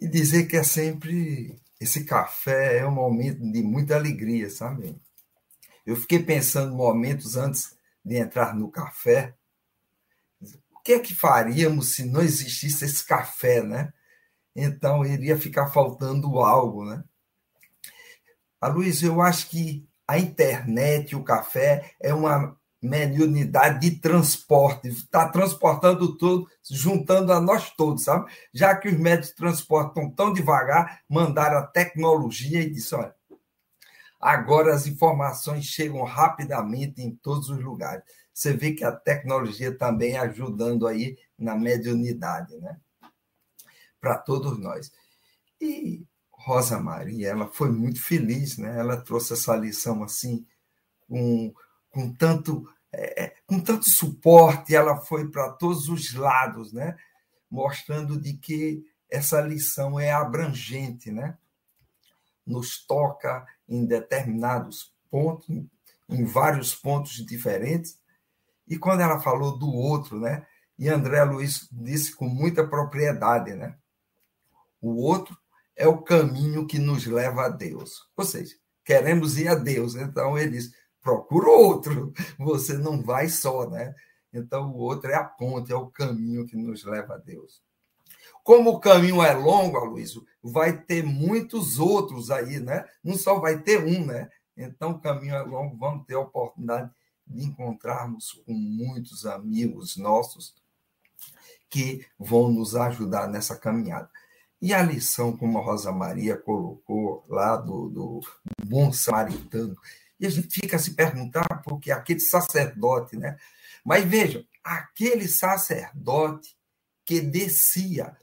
e 0.00 0.08
dizer 0.08 0.46
que 0.46 0.56
é 0.56 0.62
sempre 0.62 1.60
esse 1.80 2.04
café 2.04 2.78
é 2.78 2.86
um 2.86 2.92
momento 2.92 3.40
de 3.40 3.62
muita 3.62 3.96
alegria, 3.96 4.48
sabe? 4.50 4.96
Eu 5.84 5.96
fiquei 5.96 6.22
pensando 6.22 6.74
momentos 6.74 7.36
antes 7.36 7.76
de 8.04 8.16
entrar 8.16 8.54
no 8.54 8.70
café, 8.70 9.34
o 10.72 10.80
que 10.80 10.92
é 10.92 11.00
que 11.00 11.14
faríamos 11.14 11.94
se 11.94 12.04
não 12.04 12.20
existisse 12.20 12.84
esse 12.84 13.04
café, 13.04 13.62
né? 13.62 13.92
Então 14.54 15.04
iria 15.04 15.38
ficar 15.38 15.68
faltando 15.68 16.40
algo, 16.40 16.84
né? 16.84 17.04
A 18.60 18.68
Luiz, 18.68 19.02
eu 19.02 19.20
acho 19.20 19.48
que 19.50 19.87
a 20.08 20.18
internet, 20.18 21.14
o 21.14 21.22
café 21.22 21.94
é 22.00 22.14
uma 22.14 22.56
unidade 22.82 23.90
de 23.90 24.00
transporte, 24.00 24.88
está 24.88 25.28
transportando 25.28 26.16
tudo, 26.16 26.48
juntando 26.70 27.32
a 27.32 27.40
nós 27.40 27.70
todos, 27.76 28.04
sabe? 28.04 28.32
Já 28.54 28.74
que 28.74 28.88
os 28.88 28.98
médios 28.98 29.32
transportam 29.32 30.10
tão 30.10 30.32
devagar, 30.32 31.02
mandaram 31.08 31.58
a 31.58 31.66
tecnologia 31.66 32.62
e 32.62 32.70
disse: 32.70 32.94
olha, 32.94 33.14
agora 34.18 34.74
as 34.74 34.86
informações 34.86 35.66
chegam 35.66 36.02
rapidamente 36.04 37.02
em 37.02 37.14
todos 37.14 37.50
os 37.50 37.62
lugares. 37.62 38.02
Você 38.32 38.52
vê 38.54 38.72
que 38.72 38.84
a 38.84 38.92
tecnologia 38.92 39.76
também 39.76 40.16
ajudando 40.16 40.86
aí 40.86 41.18
na 41.36 41.54
mediunidade, 41.54 42.56
né? 42.58 42.78
Para 44.00 44.16
todos 44.16 44.58
nós. 44.58 44.92
E 45.60 46.06
Rosa 46.48 46.80
Maria, 46.80 47.28
ela 47.28 47.46
foi 47.46 47.70
muito 47.70 48.02
feliz, 48.02 48.56
né? 48.56 48.78
Ela 48.78 48.96
trouxe 48.96 49.34
essa 49.34 49.54
lição 49.54 50.02
assim, 50.02 50.46
com 51.06 51.52
com 51.90 52.12
tanto, 52.12 52.68
é, 52.92 53.24
é, 53.24 53.34
com 53.46 53.60
tanto 53.60 53.88
suporte, 53.88 54.74
ela 54.74 54.96
foi 54.98 55.28
para 55.28 55.50
todos 55.52 55.88
os 55.88 56.14
lados, 56.14 56.72
né? 56.72 56.96
mostrando 57.50 58.20
de 58.20 58.34
que 58.34 58.84
essa 59.10 59.40
lição 59.40 59.98
é 59.98 60.12
abrangente, 60.12 61.10
né? 61.10 61.36
nos 62.46 62.84
toca 62.86 63.46
em 63.68 63.84
determinados 63.84 64.94
pontos, 65.10 65.48
em 66.08 66.24
vários 66.24 66.74
pontos 66.74 67.24
diferentes. 67.26 67.98
E 68.66 68.78
quando 68.78 69.00
ela 69.00 69.20
falou 69.20 69.58
do 69.58 69.70
outro, 69.70 70.18
né? 70.18 70.46
E 70.78 70.88
André 70.88 71.22
Luiz 71.24 71.68
disse 71.70 72.14
com 72.14 72.26
muita 72.26 72.66
propriedade, 72.66 73.54
né? 73.54 73.76
O 74.80 75.02
outro 75.02 75.36
é 75.78 75.86
o 75.86 76.02
caminho 76.02 76.66
que 76.66 76.78
nos 76.78 77.06
leva 77.06 77.46
a 77.46 77.48
Deus. 77.48 78.06
Ou 78.16 78.24
seja, 78.24 78.54
queremos 78.84 79.38
ir 79.38 79.48
a 79.48 79.54
Deus. 79.54 79.94
Então 79.94 80.36
ele 80.36 80.50
diz: 80.50 80.72
procura 81.00 81.48
outro, 81.48 82.12
você 82.38 82.76
não 82.76 83.00
vai 83.00 83.28
só, 83.28 83.70
né? 83.70 83.94
Então, 84.30 84.70
o 84.72 84.76
outro 84.76 85.10
é 85.10 85.14
a 85.14 85.24
ponte, 85.24 85.72
é 85.72 85.76
o 85.76 85.86
caminho 85.86 86.46
que 86.46 86.56
nos 86.56 86.84
leva 86.84 87.14
a 87.14 87.18
Deus. 87.18 87.62
Como 88.44 88.70
o 88.70 88.80
caminho 88.80 89.22
é 89.22 89.32
longo, 89.32 89.78
Aloysio, 89.78 90.26
vai 90.42 90.76
ter 90.82 91.02
muitos 91.02 91.78
outros 91.78 92.30
aí, 92.30 92.60
né? 92.60 92.84
Não 93.02 93.16
só 93.16 93.38
vai 93.38 93.58
ter 93.58 93.82
um, 93.82 94.04
né? 94.04 94.28
Então, 94.56 94.90
o 94.90 95.00
caminho 95.00 95.34
é 95.34 95.42
longo, 95.42 95.76
vamos 95.78 96.04
ter 96.06 96.14
a 96.14 96.20
oportunidade 96.20 96.90
de 97.26 97.44
encontrarmos 97.44 98.42
com 98.44 98.52
muitos 98.52 99.24
amigos 99.24 99.96
nossos 99.96 100.54
que 101.70 102.06
vão 102.18 102.50
nos 102.50 102.74
ajudar 102.74 103.28
nessa 103.28 103.56
caminhada. 103.56 104.10
E 104.60 104.74
a 104.74 104.82
lição, 104.82 105.36
como 105.36 105.58
a 105.58 105.62
Rosa 105.62 105.92
Maria 105.92 106.36
colocou 106.36 107.24
lá 107.28 107.56
do, 107.56 107.88
do 107.88 108.20
bom 108.64 108.92
samaritano, 108.92 109.76
e 110.18 110.26
a 110.26 110.30
gente 110.30 110.48
fica 110.48 110.76
a 110.76 110.80
se 110.80 110.94
perguntar 110.94 111.46
porque 111.64 111.92
aquele 111.92 112.20
sacerdote, 112.20 113.16
né? 113.16 113.36
Mas 113.84 114.04
vejam, 114.04 114.44
aquele 114.64 115.28
sacerdote 115.28 116.56
que 117.04 117.20
descia. 117.20 118.16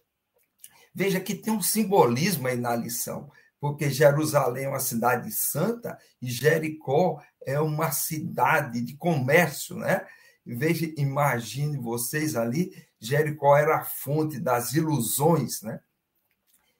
Veja 0.93 1.19
que 1.19 1.35
tem 1.35 1.53
um 1.53 1.61
simbolismo 1.61 2.47
aí 2.47 2.57
na 2.57 2.75
lição, 2.75 3.31
porque 3.59 3.89
Jerusalém 3.89 4.65
é 4.65 4.69
uma 4.69 4.79
cidade 4.79 5.31
santa 5.31 5.97
e 6.21 6.29
Jericó 6.29 7.21
é 7.45 7.59
uma 7.59 7.91
cidade 7.91 8.81
de 8.81 8.95
comércio, 8.95 9.77
né? 9.77 10.05
Veja, 10.45 10.91
imagine 10.97 11.77
vocês 11.77 12.35
ali, 12.35 12.71
Jericó 12.99 13.57
era 13.57 13.77
a 13.77 13.83
fonte 13.83 14.39
das 14.39 14.73
ilusões, 14.73 15.61
né? 15.61 15.79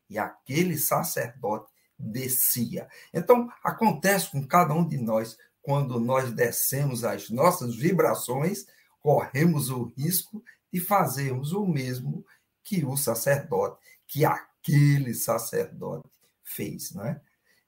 E 0.10 0.18
aquele 0.18 0.78
sacerdote 0.78 1.72
descia. 1.98 2.88
Então, 3.14 3.50
acontece 3.64 4.32
com 4.32 4.46
cada 4.46 4.74
um 4.74 4.88
de 4.88 4.98
nós, 4.98 5.38
quando 5.62 6.00
nós 6.00 6.32
descemos 6.32 7.04
as 7.04 7.30
nossas 7.30 7.76
vibrações, 7.76 8.66
corremos 9.00 9.70
o 9.70 9.94
risco 9.98 10.44
de 10.72 10.80
fazermos 10.80 11.54
o 11.54 11.66
mesmo 11.66 12.26
que 12.64 12.84
o 12.84 12.98
sacerdote, 12.98 13.80
que 14.08 14.26
aquele 14.26 15.14
sacerdote 15.14 16.10
fez, 16.44 16.92
né? 16.94 17.22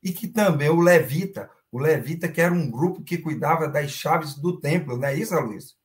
E 0.03 0.11
que 0.11 0.27
também 0.27 0.69
o 0.69 0.79
levita, 0.79 1.49
o 1.71 1.79
levita 1.79 2.27
que 2.27 2.41
era 2.41 2.53
um 2.53 2.69
grupo 2.69 3.03
que 3.03 3.17
cuidava 3.17 3.67
das 3.67 3.91
chaves 3.91 4.35
do 4.35 4.59
templo, 4.59 4.97
não 4.97 5.07
é 5.07 5.15
isso, 5.15 5.35
Luiz? 5.39 5.75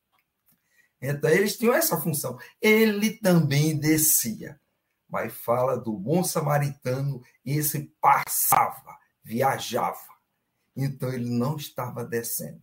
Então, 1.00 1.28
eles 1.28 1.56
tinham 1.56 1.74
essa 1.74 2.00
função. 2.00 2.38
Ele 2.60 3.10
também 3.18 3.76
descia. 3.76 4.60
Mas 5.12 5.34
fala 5.34 5.76
do 5.76 5.92
bom 5.92 6.24
samaritano, 6.24 7.22
esse 7.44 7.92
passava, 8.00 8.98
viajava. 9.22 9.98
Então, 10.74 11.12
ele 11.12 11.28
não 11.28 11.56
estava 11.56 12.02
descendo. 12.02 12.62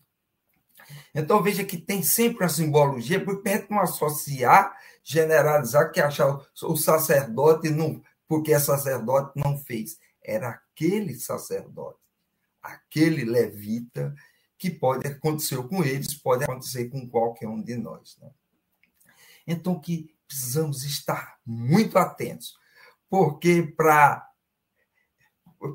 Então, 1.14 1.44
veja 1.44 1.64
que 1.64 1.78
tem 1.78 2.02
sempre 2.02 2.44
uma 2.44 2.50
simbologia, 2.50 3.24
porque 3.24 3.68
não 3.70 3.80
associar, 3.80 4.76
generalizar, 5.04 5.92
que 5.92 6.02
achar 6.02 6.44
o 6.64 6.76
sacerdote, 6.76 7.70
não, 7.70 8.02
porque 8.28 8.52
é 8.52 8.60
sacerdote 8.60 9.34
não 9.36 9.56
fez. 9.56 10.00
Era 10.20 10.50
aquele 10.50 11.14
sacerdote, 11.14 12.00
aquele 12.64 13.26
levita, 13.26 14.16
que 14.58 14.72
pode 14.72 15.08
acontecer 15.08 15.62
com 15.68 15.84
eles, 15.84 16.16
pode 16.16 16.46
acontecer 16.46 16.90
com 16.90 17.08
qualquer 17.08 17.48
um 17.48 17.62
de 17.62 17.76
nós. 17.78 18.18
Né? 18.20 18.32
Então, 19.46 19.80
que 19.80 20.10
precisamos 20.30 20.84
estar 20.84 21.40
muito 21.44 21.98
atentos, 21.98 22.56
porque 23.10 23.64
para 23.76 24.26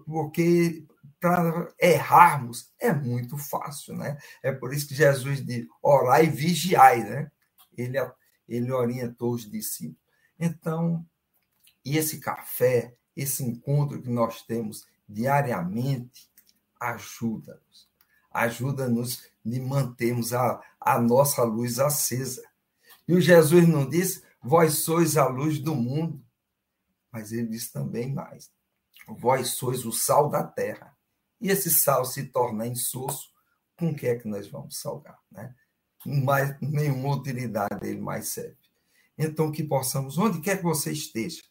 porque 0.07 0.87
para 1.21 1.75
errarmos 1.79 2.71
é 2.79 2.93
muito 2.93 3.37
fácil, 3.37 3.97
né? 3.97 4.17
É 4.43 4.53
por 4.53 4.73
isso 4.73 4.87
que 4.87 4.95
Jesus 4.95 5.45
diz: 5.45 5.67
orai 5.83 6.27
e 6.27 6.31
vigiai, 6.31 7.03
né? 7.03 7.31
Ele, 7.77 7.99
ele 8.49 8.73
orientou 8.73 9.33
os 9.33 9.51
discípulos. 9.51 9.99
Então, 10.39 11.05
esse 11.85 12.21
café, 12.21 12.95
esse 13.17 13.43
encontro 13.43 14.01
que 14.01 14.09
nós 14.09 14.43
temos 14.43 14.87
diariamente, 15.09 16.31
ajuda-nos. 16.81 17.89
Ajuda-nos 18.31 19.29
de 19.45 19.61
mantermos 19.61 20.33
a, 20.33 20.61
a 20.81 21.01
nossa 21.01 21.43
luz 21.43 21.79
acesa. 21.79 22.43
E 23.07 23.15
o 23.15 23.21
Jesus 23.21 23.69
não 23.69 23.89
disse, 23.89 24.23
vós 24.45 24.79
sois 24.79 25.17
a 25.17 25.27
luz 25.27 25.59
do 25.59 25.75
mundo, 25.75 26.23
mas 27.11 27.33
ele 27.33 27.49
diz 27.49 27.71
também 27.71 28.13
mais, 28.13 28.51
vós 29.09 29.55
sois 29.55 29.85
o 29.85 29.93
sal 29.93 30.29
da 30.29 30.45
terra 30.45 30.95
e 31.41 31.51
esse 31.51 31.71
sal 31.71 32.05
se 32.05 32.27
torna 32.27 32.67
insosso, 32.67 33.33
com 33.77 33.91
o 33.91 33.95
que 33.95 34.07
é 34.07 34.17
que 34.17 34.29
nós 34.29 34.49
vamos 34.49 34.79
salgar? 34.79 35.19
Né? 35.31 35.55
Nenhuma 36.61 37.17
utilidade 37.17 37.81
dele 37.81 38.01
mais 38.01 38.29
serve. 38.29 38.57
Então, 39.17 39.51
que 39.51 39.63
possamos, 39.63 40.19
onde 40.19 40.41
quer 40.41 40.59
que 40.59 40.63
você 40.63 40.93
esteja, 40.93 41.43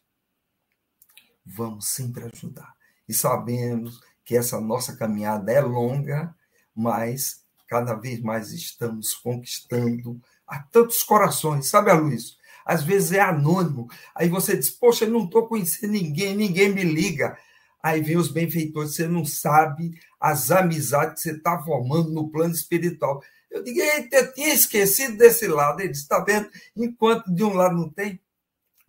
vamos 1.44 1.88
sempre 1.88 2.30
ajudar. 2.32 2.74
E 3.08 3.14
sabemos 3.14 4.00
que 4.24 4.36
essa 4.36 4.60
nossa 4.60 4.96
caminhada 4.96 5.52
é 5.52 5.60
longa, 5.60 6.34
mas 6.74 7.44
cada 7.66 7.94
vez 7.94 8.20
mais 8.20 8.52
estamos 8.52 9.14
conquistando 9.14 10.20
a 10.46 10.62
tantos 10.62 11.02
corações. 11.02 11.68
Sabe, 11.68 11.92
Luiz? 11.92 12.36
Às 12.64 12.82
vezes 12.82 13.12
é 13.12 13.20
anônimo. 13.20 13.88
Aí 14.14 14.28
você 14.28 14.56
diz, 14.56 14.70
poxa, 14.70 15.04
eu 15.04 15.10
não 15.10 15.24
estou 15.24 15.46
conhecendo 15.46 15.92
ninguém, 15.92 16.34
ninguém 16.34 16.72
me 16.72 16.82
liga. 16.82 17.36
Aí 17.82 18.00
vem 18.00 18.16
os 18.16 18.30
benfeitores, 18.30 18.94
você 18.94 19.06
não 19.06 19.24
sabe 19.24 19.98
as 20.18 20.50
amizades 20.50 21.22
que 21.22 21.28
você 21.28 21.36
está 21.36 21.62
formando 21.62 22.10
no 22.10 22.30
plano 22.30 22.54
espiritual. 22.54 23.22
Eu 23.50 23.62
digo, 23.62 23.78
eita, 23.78 24.16
eu 24.16 24.32
tinha 24.32 24.54
esquecido 24.54 25.18
desse 25.18 25.46
lado. 25.46 25.80
Ele 25.80 25.92
está 25.92 26.18
vendo? 26.20 26.48
Enquanto 26.74 27.32
de 27.32 27.44
um 27.44 27.52
lado 27.52 27.76
não 27.76 27.90
tem, 27.90 28.18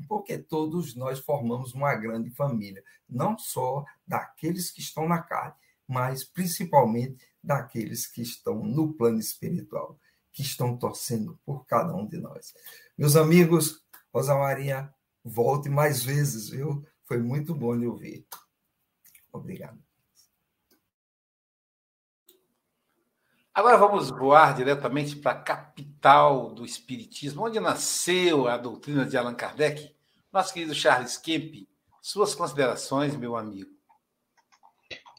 porque 0.07 0.37
todos 0.37 0.95
nós 0.95 1.19
formamos 1.19 1.73
uma 1.73 1.93
grande 1.95 2.29
família, 2.31 2.83
não 3.09 3.37
só 3.37 3.83
daqueles 4.07 4.71
que 4.71 4.79
estão 4.79 5.07
na 5.07 5.21
carne, 5.21 5.53
mas 5.87 6.23
principalmente 6.23 7.17
daqueles 7.43 8.07
que 8.07 8.21
estão 8.21 8.63
no 8.63 8.93
plano 8.93 9.19
espiritual, 9.19 9.99
que 10.35 10.41
estão 10.41 10.77
torcendo 10.77 11.39
por 11.45 11.65
cada 11.65 11.95
um 11.95 12.05
de 12.05 12.17
nós. 12.17 12.53
Meus 12.97 13.15
amigos, 13.15 13.81
Rosa 14.13 14.35
Maria, 14.35 14.93
volte 15.23 15.69
mais 15.69 16.03
vezes, 16.03 16.49
viu? 16.49 16.85
Foi 17.05 17.17
muito 17.17 17.55
bom 17.55 17.73
lhe 17.73 17.87
ouvir. 17.87 18.27
Obrigado. 19.31 19.81
Agora 23.53 23.77
vamos 23.77 24.09
voar 24.09 24.53
diretamente 24.53 25.15
para 25.15 25.31
a 25.31 25.41
capital 25.41 26.53
do 26.53 26.65
Espiritismo, 26.65 27.45
onde 27.45 27.57
nasceu 27.61 28.49
a 28.49 28.57
doutrina 28.57 29.05
de 29.05 29.15
Allan 29.15 29.35
Kardec. 29.35 29.95
Nosso 30.33 30.53
querido 30.53 30.75
Charles 30.75 31.15
Kemp, 31.15 31.65
suas 32.01 32.35
considerações, 32.35 33.15
meu 33.15 33.37
amigo. 33.37 33.74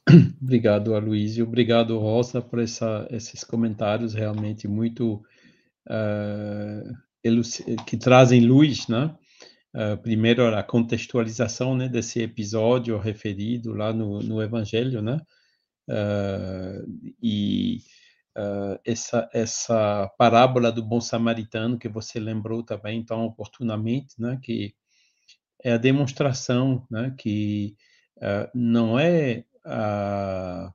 Obrigado, 0.40 0.94
Aloysio. 0.94 1.44
Obrigado, 1.44 1.98
Rosa, 1.98 2.40
por 2.40 2.60
essa, 2.60 3.08
esses 3.10 3.42
comentários 3.42 4.14
realmente 4.14 4.68
muito 4.68 5.20
uh, 5.88 7.84
que 7.84 7.96
trazem 7.96 8.46
luz, 8.46 8.86
né? 8.86 9.16
Uh, 9.74 10.00
primeiro 10.00 10.46
a 10.46 10.62
contextualização 10.62 11.76
né, 11.76 11.88
desse 11.88 12.22
episódio 12.22 12.96
referido 12.98 13.74
lá 13.74 13.92
no, 13.92 14.20
no 14.20 14.40
Evangelho, 14.40 15.02
né? 15.02 15.20
Uh, 15.88 16.86
e 17.22 17.80
essa, 18.84 19.30
essa 19.32 20.06
parábola 20.18 20.70
do 20.70 20.82
bom 20.84 21.00
samaritano 21.00 21.78
que 21.78 21.88
você 21.88 22.20
lembrou 22.20 22.62
também 22.62 23.02
tão 23.02 23.24
oportunamente, 23.24 24.14
né? 24.20 24.38
Que 24.42 24.74
é 25.64 25.72
a 25.72 25.78
demonstração, 25.78 26.86
né? 26.90 27.14
Que 27.18 27.74
não 28.54 28.98
é 28.98 29.45
a, 29.66 30.72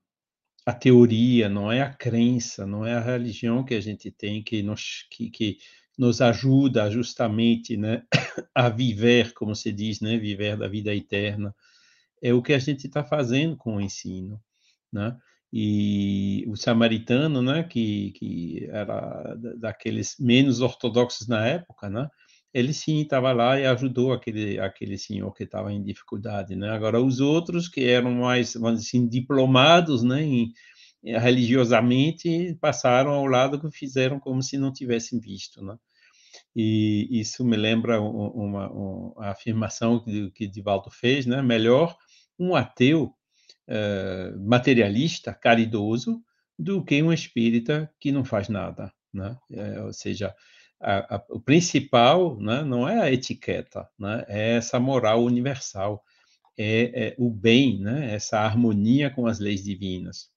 a 0.66 0.74
teoria, 0.74 1.50
não 1.50 1.72
é 1.72 1.82
a 1.82 1.94
crença, 1.94 2.66
não 2.66 2.86
é 2.86 2.94
a 2.94 3.00
religião 3.00 3.64
que 3.64 3.74
a 3.74 3.82
gente 3.82 4.12
tem 4.12 4.44
que 4.44 4.62
nos 4.62 5.08
que, 5.10 5.30
que 5.30 5.58
nos 5.98 6.22
ajuda 6.22 6.90
justamente 6.90 7.78
né, 7.78 8.04
a 8.56 8.70
viver, 8.70 9.34
como 9.34 9.56
se 9.56 9.72
diz, 9.72 10.02
né, 10.02 10.18
viver 10.18 10.58
da 10.58 10.68
vida 10.68 10.94
eterna, 10.96 11.54
é 12.22 12.34
o 12.34 12.42
que 12.42 12.54
a 12.54 12.60
gente 12.60 12.88
está 12.88 13.04
fazendo 13.04 13.56
com 13.58 13.78
o 13.78 13.82
ensino. 13.82 14.42
Né? 14.92 15.18
E 15.54 16.46
o 16.48 16.56
samaritano, 16.56 17.42
né, 17.42 17.64
que, 17.64 18.12
que 18.12 18.68
era 18.72 19.36
daqueles 19.58 20.16
menos 20.20 20.62
ortodoxos 20.62 21.28
na 21.28 21.46
época, 21.46 21.90
né, 21.90 22.10
ele 22.54 22.74
sim 22.74 23.02
estava 23.02 23.32
lá 23.32 23.60
e 23.60 23.66
ajudou 23.66 24.12
aquele 24.14 24.60
aquele 24.60 24.98
senhor 24.98 25.34
que 25.34 25.44
estava 25.44 25.72
em 25.72 25.84
dificuldade, 25.84 26.56
né? 26.56 26.70
Agora 26.70 27.02
os 27.02 27.20
outros 27.20 27.68
que 27.68 27.86
eram 27.86 28.12
mais, 28.12 28.54
vamos 28.54 28.82
assim, 28.82 29.08
diplomados, 29.08 30.04
né, 30.04 30.24
em, 30.24 30.52
religiosamente 31.04 32.58
passaram 32.62 33.12
ao 33.12 33.26
lado 33.26 33.60
que 33.60 33.72
fizeram 33.72 34.20
como 34.20 34.44
se 34.44 34.58
não 34.58 34.72
tivessem 34.72 35.20
visto, 35.20 35.64
né? 35.64 35.78
E 36.56 37.08
isso 37.12 37.46
me 37.46 37.56
lembra 37.56 38.02
uma, 38.02 38.70
uma 38.70 39.28
afirmação 39.28 40.04
que, 40.04 40.32
que 40.32 40.48
Divaldo 40.48 40.90
fez, 40.90 41.26
né? 41.26 41.42
Melhor 41.42 41.96
um 42.38 42.56
ateu 42.56 43.14
uh, 43.70 44.40
materialista, 44.48 45.34
caridoso, 45.34 46.22
do 46.58 46.84
que 46.84 47.02
um 47.02 47.12
espírita 47.12 47.92
que 48.00 48.12
não 48.12 48.24
faz 48.24 48.50
nada, 48.50 48.92
né? 49.14 49.38
É, 49.52 49.82
ou 49.82 49.94
seja, 49.94 50.34
a, 50.82 51.16
a, 51.16 51.24
o 51.30 51.40
principal 51.40 52.40
né, 52.40 52.64
não 52.64 52.88
é 52.88 53.02
a 53.02 53.12
etiqueta, 53.12 53.88
né? 54.00 54.26
É 54.28 54.58
essa 54.58 54.80
moral 54.80 55.24
universal, 55.24 56.04
é, 56.58 57.08
é 57.10 57.16
o 57.18 57.30
bem, 57.30 57.80
né? 57.80 58.14
Essa 58.14 58.40
harmonia 58.40 59.10
com 59.10 59.28
as 59.28 59.40
leis 59.40 59.64
divinas 59.64 60.32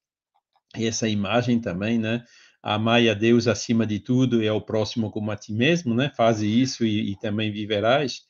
essa 0.82 1.08
imagem 1.08 1.60
também, 1.60 1.98
né? 1.98 2.24
Amai 2.62 3.08
a 3.08 3.14
Deus 3.14 3.46
acima 3.46 3.86
de 3.86 4.00
tudo 4.00 4.42
e 4.42 4.48
ao 4.48 4.60
próximo 4.60 5.10
como 5.10 5.30
a 5.30 5.36
ti 5.36 5.52
mesmo, 5.52 5.94
né? 5.94 6.10
Faze 6.16 6.46
isso 6.48 6.84
e, 6.84 7.12
e 7.12 7.18
também 7.18 7.52
viverás. 7.52 8.22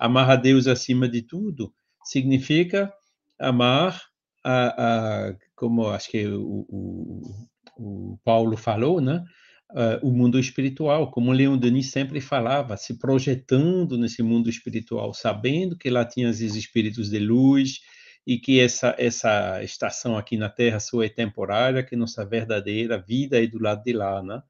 Amar 0.00 0.30
a 0.30 0.36
Deus 0.36 0.66
acima 0.66 1.08
de 1.08 1.22
tudo 1.22 1.72
significa 2.02 2.92
amar 3.38 4.02
a, 4.42 5.28
a 5.28 5.36
como 5.54 5.88
acho 5.88 6.10
que 6.10 6.26
o, 6.26 6.66
o, 6.68 7.46
o 7.76 8.18
Paulo 8.24 8.56
falou, 8.56 9.00
né? 9.00 9.22
Uh, 9.70 10.06
o 10.06 10.12
mundo 10.12 10.38
espiritual, 10.38 11.10
como 11.10 11.32
Leon 11.32 11.56
Denis 11.56 11.90
sempre 11.90 12.20
falava, 12.20 12.76
se 12.76 12.98
projetando 12.98 13.98
nesse 13.98 14.22
mundo 14.22 14.48
espiritual, 14.48 15.12
sabendo 15.12 15.76
que 15.76 15.90
lá 15.90 16.04
tinha 16.04 16.28
os 16.28 16.40
espíritos 16.40 17.10
de 17.10 17.18
luz, 17.18 17.80
e 18.26 18.38
que 18.38 18.60
essa, 18.60 18.94
essa 18.98 19.62
estação 19.62 20.16
aqui 20.16 20.36
na 20.36 20.48
Terra 20.48 20.80
só 20.80 21.02
é 21.02 21.08
temporária, 21.08 21.82
que 21.82 21.96
nossa 21.96 22.24
verdadeira 22.24 22.98
vida 22.98 23.42
é 23.42 23.46
do 23.46 23.58
lado 23.60 23.82
de 23.84 23.92
lá, 23.92 24.22
né? 24.22 24.42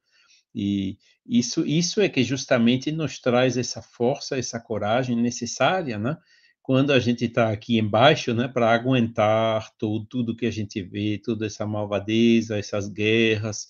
E 0.55 0.97
isso, 1.27 1.67
isso 1.67 2.01
é 2.01 2.09
que 2.09 2.23
justamente 2.23 2.93
nos 2.93 3.19
traz 3.19 3.57
essa 3.57 3.83
força, 3.83 4.39
essa 4.39 4.61
coragem 4.61 5.17
necessária, 5.17 5.99
né? 5.99 6.17
Quando 6.63 6.93
a 6.93 7.01
gente 7.01 7.25
está 7.25 7.51
aqui 7.51 7.79
embaixo, 7.79 8.33
né, 8.33 8.49
para 8.49 8.73
aguentar 8.73 9.71
tudo, 9.77 10.07
tudo 10.07 10.37
que 10.37 10.47
a 10.47 10.51
gente 10.51 10.81
vê, 10.83 11.21
toda 11.23 11.45
essa 11.45 11.67
malvadeza, 11.67 12.57
essas 12.57 12.89
guerras, 12.89 13.69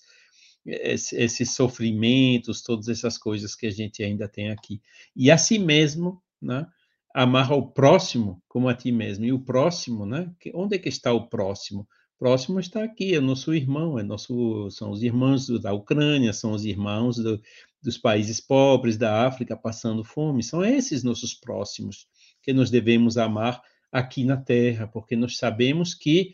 esses 0.65 1.51
sofrimentos, 1.51 2.61
todas 2.61 2.87
essas 2.87 3.17
coisas 3.17 3.55
que 3.55 3.67
a 3.67 3.71
gente 3.71 4.03
ainda 4.03 4.27
tem 4.27 4.49
aqui. 4.49 4.81
E 5.15 5.29
assim 5.29 5.59
mesmo, 5.59 6.21
né, 6.41 6.65
amar 7.13 7.51
ao 7.51 7.71
próximo 7.71 8.41
como 8.47 8.67
a 8.67 8.73
ti 8.73 8.91
mesmo. 8.91 9.25
E 9.25 9.31
o 9.31 9.39
próximo, 9.39 10.05
né? 10.05 10.31
Onde 10.53 10.75
é 10.75 10.79
que 10.79 10.89
está 10.89 11.13
o 11.13 11.27
próximo? 11.27 11.87
próximo 12.17 12.59
está 12.59 12.83
aqui, 12.83 13.13
é 13.13 13.19
nosso 13.19 13.53
irmão, 13.53 13.99
é 13.99 14.03
nosso, 14.03 14.69
são 14.71 14.91
os 14.91 15.03
irmãos 15.03 15.47
da 15.59 15.73
Ucrânia, 15.73 16.33
são 16.33 16.53
os 16.53 16.65
irmãos 16.65 17.17
do, 17.17 17.41
dos 17.81 17.97
países 17.97 18.39
pobres 18.39 18.97
da 18.97 19.27
África 19.27 19.55
passando 19.55 20.03
fome, 20.03 20.41
são 20.41 20.63
esses 20.63 21.03
nossos 21.03 21.33
próximos 21.33 22.07
que 22.41 22.53
nós 22.53 22.69
devemos 22.69 23.17
amar 23.17 23.61
aqui 23.91 24.23
na 24.23 24.37
Terra, 24.37 24.87
porque 24.87 25.15
nós 25.15 25.37
sabemos 25.37 25.93
que 25.93 26.33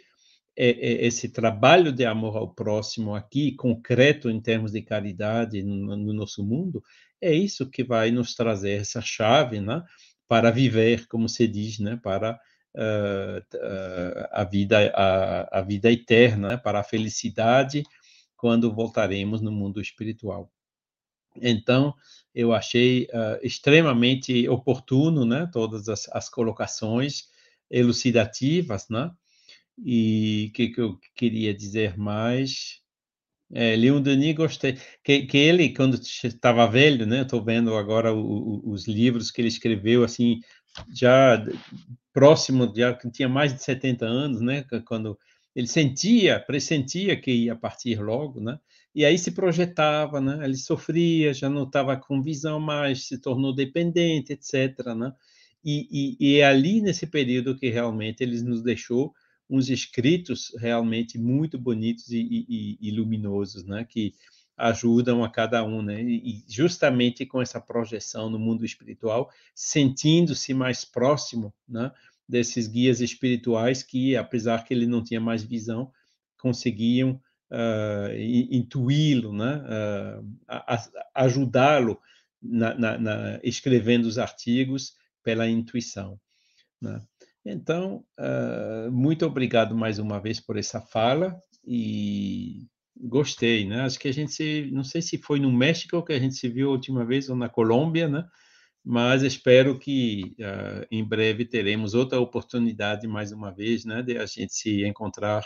esse 0.56 1.30
trabalho 1.30 1.92
de 1.94 2.06
amor 2.06 2.36
ao 2.38 2.54
próximo 2.54 3.16
aqui, 3.16 3.54
concreto 3.54 4.30
em 4.30 4.42
termos 4.42 4.74
de 4.74 4.82
caridade 4.82 5.64
no, 5.64 5.96
no 5.96 6.14
nosso 6.14 6.44
mundo, 6.44 6.84
é 7.22 7.34
isso 7.34 7.70
que 7.70 7.84
vai 7.84 8.12
nos 8.12 8.36
trazer 8.36 8.82
essa 8.82 9.02
chave, 9.02 9.62
né, 9.62 9.84
para 10.28 10.52
viver, 10.52 11.08
como 11.08 11.30
se 11.30 11.48
diz, 11.48 11.80
né, 11.80 12.00
para 12.02 12.40
uh, 12.76 13.58
uh, 13.58 14.28
a 14.32 14.44
vida 14.44 14.92
a, 14.96 15.60
a 15.60 15.62
vida 15.62 15.92
eterna, 15.92 16.50
né, 16.50 16.58
para 16.58 16.80
a 16.80 16.84
felicidade 16.84 17.84
quando 18.36 18.74
voltaremos 18.74 19.40
no 19.40 19.52
mundo 19.52 19.80
espiritual. 19.80 20.52
Então, 21.36 21.94
eu 22.34 22.54
achei 22.54 23.04
uh, 23.14 23.40
extremamente 23.42 24.50
oportuno, 24.50 25.26
né, 25.26 25.50
todas 25.52 25.88
as, 25.88 26.10
as 26.10 26.28
colocações 26.28 27.30
elucidativas, 27.70 28.90
né, 28.90 29.12
e 29.84 30.48
o 30.50 30.54
que, 30.54 30.70
que, 30.70 30.82
eu 30.82 31.00
queria 31.16 31.54
dizer 31.54 31.98
mais? 31.98 32.82
É, 33.54 33.76
Leon 33.76 34.02
Denis, 34.02 34.36
gostei. 34.36 34.78
Que, 35.04 35.26
que 35.26 35.38
ele, 35.38 35.74
quando 35.74 35.96
estava 35.96 36.68
velho, 36.68 37.06
né? 37.06 37.22
Estou 37.22 37.44
vendo 37.44 37.76
agora 37.76 38.14
o, 38.14 38.20
o, 38.20 38.72
os 38.72 38.88
livros 38.88 39.32
que 39.32 39.42
ele 39.42 39.48
escreveu, 39.50 40.04
assim, 40.04 40.40
já 40.94 41.44
próximo, 42.14 42.72
já 42.76 42.94
tinha 43.12 43.30
mais 43.30 43.54
de 43.54 43.64
70 43.64 44.06
anos, 44.06 44.42
né? 44.42 44.66
Quando 44.86 45.18
ele 45.56 45.68
sentia, 45.68 46.40
pressentia 46.40 47.20
que 47.20 47.32
ia 47.32 47.56
partir 47.56 48.02
logo, 48.02 48.40
né? 48.40 48.60
E 48.94 49.06
aí 49.06 49.18
se 49.18 49.32
projetava, 49.32 50.20
né? 50.22 50.44
Ele 50.44 50.58
sofria, 50.58 51.34
já 51.34 51.50
não 51.50 51.64
estava 51.64 51.98
com 51.98 52.22
visão 52.22 52.60
mais, 52.60 53.08
se 53.08 53.20
tornou 53.20 53.54
dependente, 53.54 54.34
etc, 54.34 54.86
né? 54.96 55.14
E, 55.64 55.88
e, 55.92 56.18
e 56.20 56.38
é 56.40 56.46
ali 56.46 56.82
nesse 56.82 57.08
período 57.08 57.58
que 57.58 57.70
realmente 57.70 58.22
ele 58.24 58.42
nos 58.42 58.64
deixou 58.64 59.14
uns 59.52 59.70
escritos 59.70 60.54
realmente 60.58 61.20
muito 61.20 61.60
bonitos 61.60 62.10
e, 62.10 62.46
e, 62.48 62.78
e, 62.80 62.92
luminosos, 62.92 63.66
né? 63.66 63.84
Que 63.84 64.16
ajudam 64.56 65.24
a 65.26 65.30
cada 65.30 65.62
um, 65.66 65.82
né? 65.82 66.02
E 66.02 66.42
justamente 66.48 67.26
com 67.26 67.42
essa 67.42 67.60
projeção 67.60 68.30
no 68.30 68.40
mundo 68.40 68.64
espiritual, 68.64 69.30
sentindo-se 69.54 70.54
mais 70.54 70.86
próximo, 70.86 71.54
né? 71.68 71.92
Desses 72.28 72.66
guias 72.66 73.02
espirituais 73.02 73.84
que, 73.84 74.16
apesar 74.16 74.64
que 74.64 74.74
ele 74.74 74.88
não 74.88 75.04
tinha 75.04 75.20
mais 75.20 75.44
visão, 75.44 75.92
conseguiam 76.38 77.22
uh, 77.52 78.16
intuí-lo, 78.50 79.34
né? 79.34 79.62
Uh, 79.68 80.38
ajudá-lo 81.14 82.00
na, 82.42 82.74
na, 82.74 82.98
na, 82.98 83.40
escrevendo 83.44 84.06
os 84.06 84.18
artigos 84.18 84.96
pela 85.22 85.48
intuição. 85.48 86.18
Né? 86.82 87.02
Então, 87.46 88.04
uh, 88.20 88.92
muito 88.92 89.26
obrigado 89.26 89.76
mais 89.76 89.98
uma 89.98 90.20
vez 90.20 90.40
por 90.40 90.58
essa 90.58 90.80
fala 90.80 91.36
e 91.66 92.68
gostei, 92.96 93.66
né? 93.66 93.82
Acho 93.82 94.00
que 94.00 94.08
a 94.08 94.14
gente 94.14 94.32
se, 94.32 94.70
não 94.72 94.84
sei 94.84 95.02
se 95.02 95.18
foi 95.18 95.40
no 95.40 95.52
México 95.52 96.04
que 96.04 96.14
a 96.14 96.20
gente 96.20 96.36
se 96.36 96.48
viu 96.48 96.70
a 96.70 96.72
última 96.72 97.04
vez 97.04 97.30
ou 97.30 97.36
na 97.36 97.50
Colômbia, 97.50 98.08
né? 98.08 98.28
Mas 98.84 99.24
espero 99.24 99.78
que 99.78 100.36
uh, 100.40 100.86
em 100.92 101.04
breve 101.04 101.46
teremos 101.46 101.94
outra 101.94 102.20
oportunidade 102.20 103.08
mais 103.08 103.32
uma 103.32 103.52
vez, 103.52 103.86
né? 103.86 104.04
De 104.04 104.18
a 104.18 104.26
gente 104.26 104.54
se 104.54 104.86
encontrar 104.86 105.44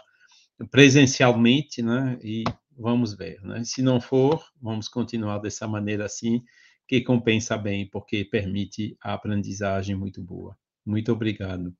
presencialmente, 0.71 1.81
né? 1.81 2.19
E 2.21 2.43
vamos 2.77 3.13
ver, 3.13 3.41
né? 3.41 3.63
Se 3.63 3.81
não 3.81 4.01
for, 4.01 4.43
vamos 4.61 4.87
continuar 4.87 5.39
dessa 5.39 5.67
maneira 5.67 6.05
assim, 6.05 6.43
que 6.87 7.01
compensa 7.01 7.57
bem, 7.57 7.89
porque 7.89 8.25
permite 8.25 8.97
a 9.01 9.13
aprendizagem 9.13 9.95
muito 9.95 10.21
boa. 10.21 10.57
Muito 10.85 11.11
obrigado. 11.11 11.73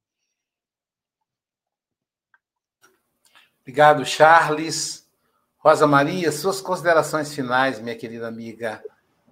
Obrigado, 3.66 4.06
Charles. 4.06 5.10
Rosa 5.58 5.88
Maria, 5.88 6.32
suas 6.32 6.62
considerações 6.62 7.34
finais, 7.34 7.82
minha 7.82 7.96
querida 7.96 8.28
amiga. 8.28 8.80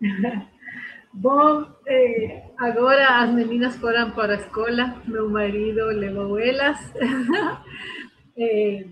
Bom, 1.14 1.68
eh, 1.86 2.42
agora 2.58 3.22
as 3.22 3.30
meninas 3.30 3.76
foram 3.76 4.10
para 4.10 4.34
a 4.34 4.38
escola, 4.38 5.00
meu 5.06 5.30
marido 5.30 5.86
levou 5.86 6.40
elas. 6.40 6.80
eh, 8.36 8.88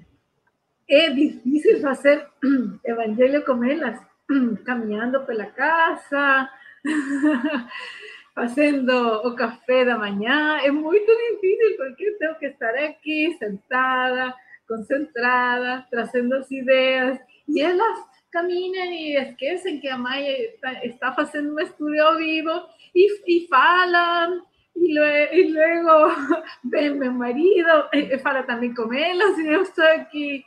é 0.88 1.10
difícil 1.10 1.82
fazer 1.82 2.28
evangelho 2.86 3.44
com 3.44 3.64
elas, 3.64 4.00
caminhando 4.64 5.26
pela 5.26 5.48
casa, 5.48 6.48
fazendo 8.36 9.28
o 9.28 9.36
café 9.36 9.86
da 9.86 9.98
manhã. 9.98 10.60
É 10.62 10.70
muito 10.70 11.12
difícil 11.12 11.78
porque 11.78 12.04
eu 12.04 12.18
tenho 12.20 12.36
que 12.36 12.46
estar 12.46 12.76
aqui 12.76 13.36
sentada 13.40 14.36
concentrada, 14.72 15.86
trazendo 15.92 16.34
as 16.36 16.50
ideias, 16.50 17.20
e 17.50 17.62
elas 17.62 18.00
caminham 18.32 18.86
e 18.86 19.18
esquecem 19.18 19.82
que 19.82 19.90
a 19.90 19.98
mãe 19.98 20.26
está, 20.26 20.86
está 20.86 21.12
fazendo 21.12 21.54
um 21.54 21.60
estudo 21.60 22.18
vivo 22.18 22.52
e, 22.96 23.44
e 23.44 23.48
falam, 23.50 24.46
e, 24.74 24.98
luego, 24.98 25.34
e 25.36 25.52
luego 25.52 26.44
vem 26.64 26.92
meu 26.92 27.12
marido 27.12 27.90
e 27.94 28.18
fala 28.20 28.44
também 28.44 28.74
com 28.74 28.94
elas, 28.94 29.38
e 29.38 29.48
eu 29.48 29.64
estou 29.64 29.84
aqui 29.84 30.46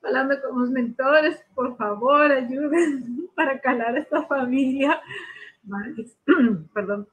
falando 0.00 0.40
com 0.40 0.54
mentores, 0.70 1.38
por 1.54 1.76
favor, 1.76 2.30
ajudem 2.30 3.28
para 3.36 3.58
calar 3.58 3.94
esta 3.96 4.22
família. 4.22 4.98
Mas, 5.62 6.16
perdão, 6.72 7.06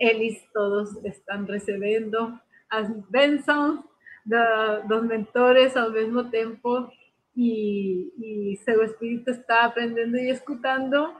eles 0.00 0.42
todos 0.54 0.96
estão 1.04 1.44
recebendo 1.44 2.38
as 2.70 2.88
bênçãos 3.10 3.91
dos 4.24 5.04
mentores 5.04 5.76
ao 5.76 5.90
mesmo 5.90 6.30
tempo 6.30 6.88
e, 7.36 8.52
e 8.52 8.56
seu 8.58 8.82
espírito 8.84 9.30
está 9.30 9.64
aprendendo 9.64 10.16
e 10.16 10.30
escutando, 10.30 11.14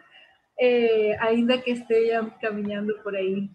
eh, 0.59 1.17
ainda 1.21 1.59
que 1.59 1.71
estejam 1.71 2.31
caminhando 2.41 2.99
por 3.03 3.15
aí. 3.15 3.51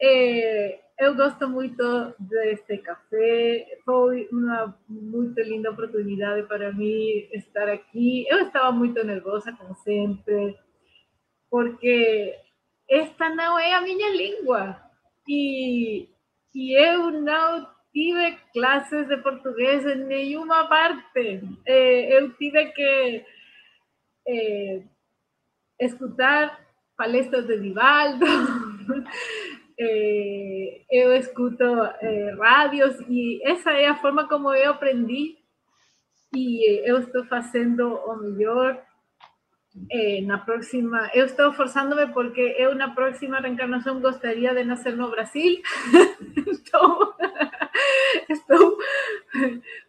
Eh, 0.00 0.80
eu 0.98 1.16
gosto 1.16 1.48
muito 1.48 2.14
deste 2.18 2.78
café, 2.78 3.78
foi 3.84 4.28
uma 4.30 4.78
muito 4.88 5.40
linda 5.40 5.70
oportunidade 5.70 6.46
para 6.46 6.72
mim 6.72 7.28
estar 7.32 7.68
aqui. 7.68 8.26
Eu 8.28 8.46
estava 8.46 8.70
muito 8.70 9.02
nervosa, 9.02 9.52
como 9.52 9.74
sempre, 9.76 10.56
porque 11.50 12.38
esta 12.88 13.34
não 13.34 13.58
é 13.58 13.74
a 13.74 13.80
minha 13.80 14.10
língua 14.10 14.80
e, 15.26 16.08
e 16.54 16.72
eu 16.72 17.10
não 17.10 17.71
tive 17.92 18.38
clases 18.52 19.08
de 19.08 19.18
portugués 19.18 19.84
en 19.86 20.08
ninguna 20.08 20.68
parte. 20.68 21.42
Eh, 21.64 22.08
eu 22.16 22.32
tive 22.36 22.72
que 22.72 23.24
eh, 24.26 24.82
escutar 25.78 26.58
palestras 26.96 27.46
de 27.46 27.58
Divaldo, 27.58 28.26
eh, 29.78 30.84
eu 30.90 31.14
escuto 31.14 31.64
eh, 32.00 32.34
radios 32.38 33.00
e 33.08 33.40
essa 33.44 33.72
é 33.72 33.86
a 33.86 33.96
forma 33.96 34.28
como 34.28 34.52
eu 34.52 34.70
aprendi 34.70 35.36
e 36.34 36.88
eu 36.88 36.98
estou 36.98 37.24
fazendo 37.24 37.94
o 37.94 38.16
melhor 38.16 38.80
eh, 39.90 40.20
na 40.22 40.38
próxima, 40.38 41.10
eu 41.14 41.26
estou 41.26 41.52
forçando-me 41.52 42.06
porque 42.12 42.54
eu 42.58 42.74
na 42.74 42.90
próxima 42.90 43.40
reencarnação 43.40 44.00
gostaria 44.00 44.54
de 44.54 44.64
nascer 44.64 44.94
no 44.96 45.10
Brasil, 45.10 45.60
então 46.36 47.14
estou 48.28 48.78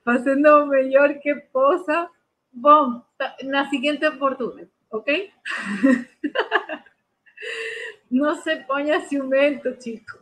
fazendo 0.04 0.64
o 0.64 0.68
melhor 0.68 1.14
que 1.20 1.36
possa. 1.52 2.10
Bom, 2.52 3.02
na 3.44 3.70
seguinte 3.70 4.08
oportunidade, 4.08 4.70
ok? 4.92 5.32
Não 8.12 8.36
se 8.36 8.56
ponha 8.58 9.02
ciumento, 9.02 9.76
chico. 9.82 10.20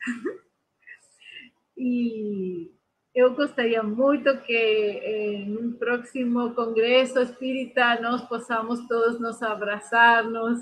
E 1.80 2.72
eu 3.14 3.34
gostaria 3.34 3.84
muito 3.84 4.36
que 4.38 4.52
em 4.52 5.56
um 5.56 5.72
próximo 5.72 6.52
congresso 6.52 7.20
espírita 7.20 8.00
nós 8.00 8.22
possamos 8.22 8.84
todos 8.88 9.20
nos 9.20 9.40
abraçarnos, 9.40 10.58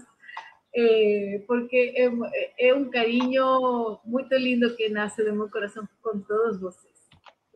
eh, 0.76 1.42
porque 1.46 1.94
é, 1.96 2.68
é, 2.68 2.74
um 2.74 2.90
carinho 2.90 3.98
muito 4.04 4.34
lindo 4.36 4.76
que 4.76 4.90
nasce 4.90 5.24
do 5.24 5.34
meu 5.34 5.48
coração 5.50 5.88
com 6.02 6.20
todos 6.20 6.60
vocês. 6.60 6.94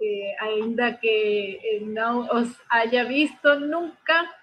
Eh, 0.00 0.36
ainda 0.40 0.92
que 0.94 1.82
não 1.84 2.26
os 2.34 2.48
haya 2.70 3.04
visto 3.04 3.60
nunca, 3.60 4.34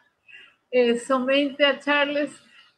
eh, 0.72 0.98
somente 0.98 1.64
a 1.64 1.82
Charles, 1.82 2.32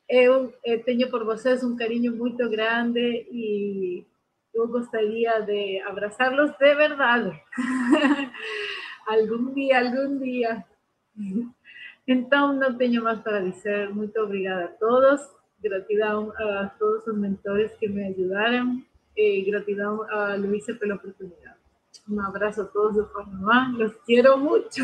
eu 0.07 0.53
tenho 0.85 1.09
por 1.11 1.25
vocês 1.25 1.63
um 1.63 1.75
carinho 1.75 2.15
muito 2.15 2.49
grande 2.49 3.27
e 3.29 4.05
eu 4.53 4.67
gostaria 4.69 5.41
de 5.41 5.81
abraçá-los 5.81 6.51
de 6.57 6.75
verdade. 6.75 7.31
Algún 9.07 9.55
día, 9.55 9.79
algún 9.79 10.19
día. 10.19 10.67
Entonces, 12.05 12.69
no 12.69 12.77
tengo 12.77 13.03
más 13.03 13.21
para 13.21 13.41
decir. 13.41 13.89
Muy 13.89 14.11
obrigada 14.15 14.65
a 14.65 14.77
todos. 14.77 15.38
Gratidão 15.61 16.31
a 16.31 16.71
todos 16.79 17.05
os 17.07 17.17
mentores 17.17 17.71
que 17.77 17.87
me 17.87 18.05
ajudaram. 18.07 18.81
E 19.15 19.41
gratidão 19.43 20.03
a 20.09 20.35
Luísa 20.35 20.73
pela 20.75 20.95
oportunidade. 20.95 21.57
Um 22.09 22.19
abraço 22.21 22.61
a 22.61 22.65
todos 22.65 22.95
do 22.95 23.05
Panamá. 23.05 23.71
Los 23.77 23.93
quero 24.05 24.37
muito. 24.37 24.81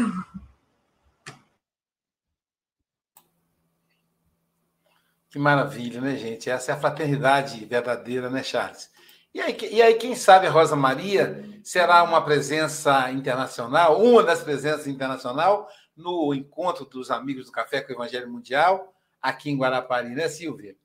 Que 5.36 5.40
maravilha, 5.40 6.00
né, 6.00 6.16
gente? 6.16 6.50
Essa 6.50 6.72
é 6.72 6.76
a 6.76 6.80
fraternidade 6.80 7.66
verdadeira, 7.66 8.30
né, 8.30 8.42
Charles? 8.42 8.90
E 9.34 9.42
aí, 9.42 9.58
e 9.70 9.82
aí, 9.82 9.96
quem 9.96 10.16
sabe 10.16 10.48
a 10.48 10.50
Rosa 10.50 10.78
Maria 10.78 11.44
será 11.62 12.02
uma 12.04 12.24
presença 12.24 13.12
internacional, 13.12 14.02
uma 14.02 14.24
das 14.24 14.42
presenças 14.42 14.88
internacional 14.88 15.68
no 15.94 16.34
encontro 16.34 16.86
dos 16.86 17.12
amigos 17.12 17.48
do 17.48 17.52
Café 17.52 17.82
com 17.82 17.92
o 17.92 17.96
Evangelho 17.98 18.32
Mundial, 18.32 18.95
aqui 19.30 19.50
em 19.50 19.58
Guarapari, 19.58 20.10
né, 20.10 20.28
Silvia? 20.28 20.76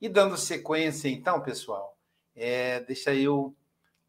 E 0.00 0.08
dando 0.08 0.36
sequência, 0.36 1.08
então, 1.08 1.40
pessoal, 1.40 1.96
é, 2.34 2.80
deixa 2.80 3.14
eu. 3.14 3.54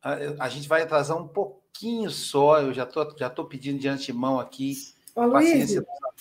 A, 0.01 0.45
a, 0.45 0.49
gente 0.49 0.67
vai 0.67 0.81
atrasar 0.81 1.17
um 1.17 1.27
pouquinho 1.27 2.09
só, 2.09 2.59
eu 2.59 2.73
já 2.73 2.83
estou 2.83 3.15
já 3.17 3.29
tô 3.29 3.45
pedindo 3.45 3.79
de 3.79 3.87
antemão 3.87 4.39
aqui. 4.39 4.73
Ô, 5.15 5.25
Luiz, 5.25 5.75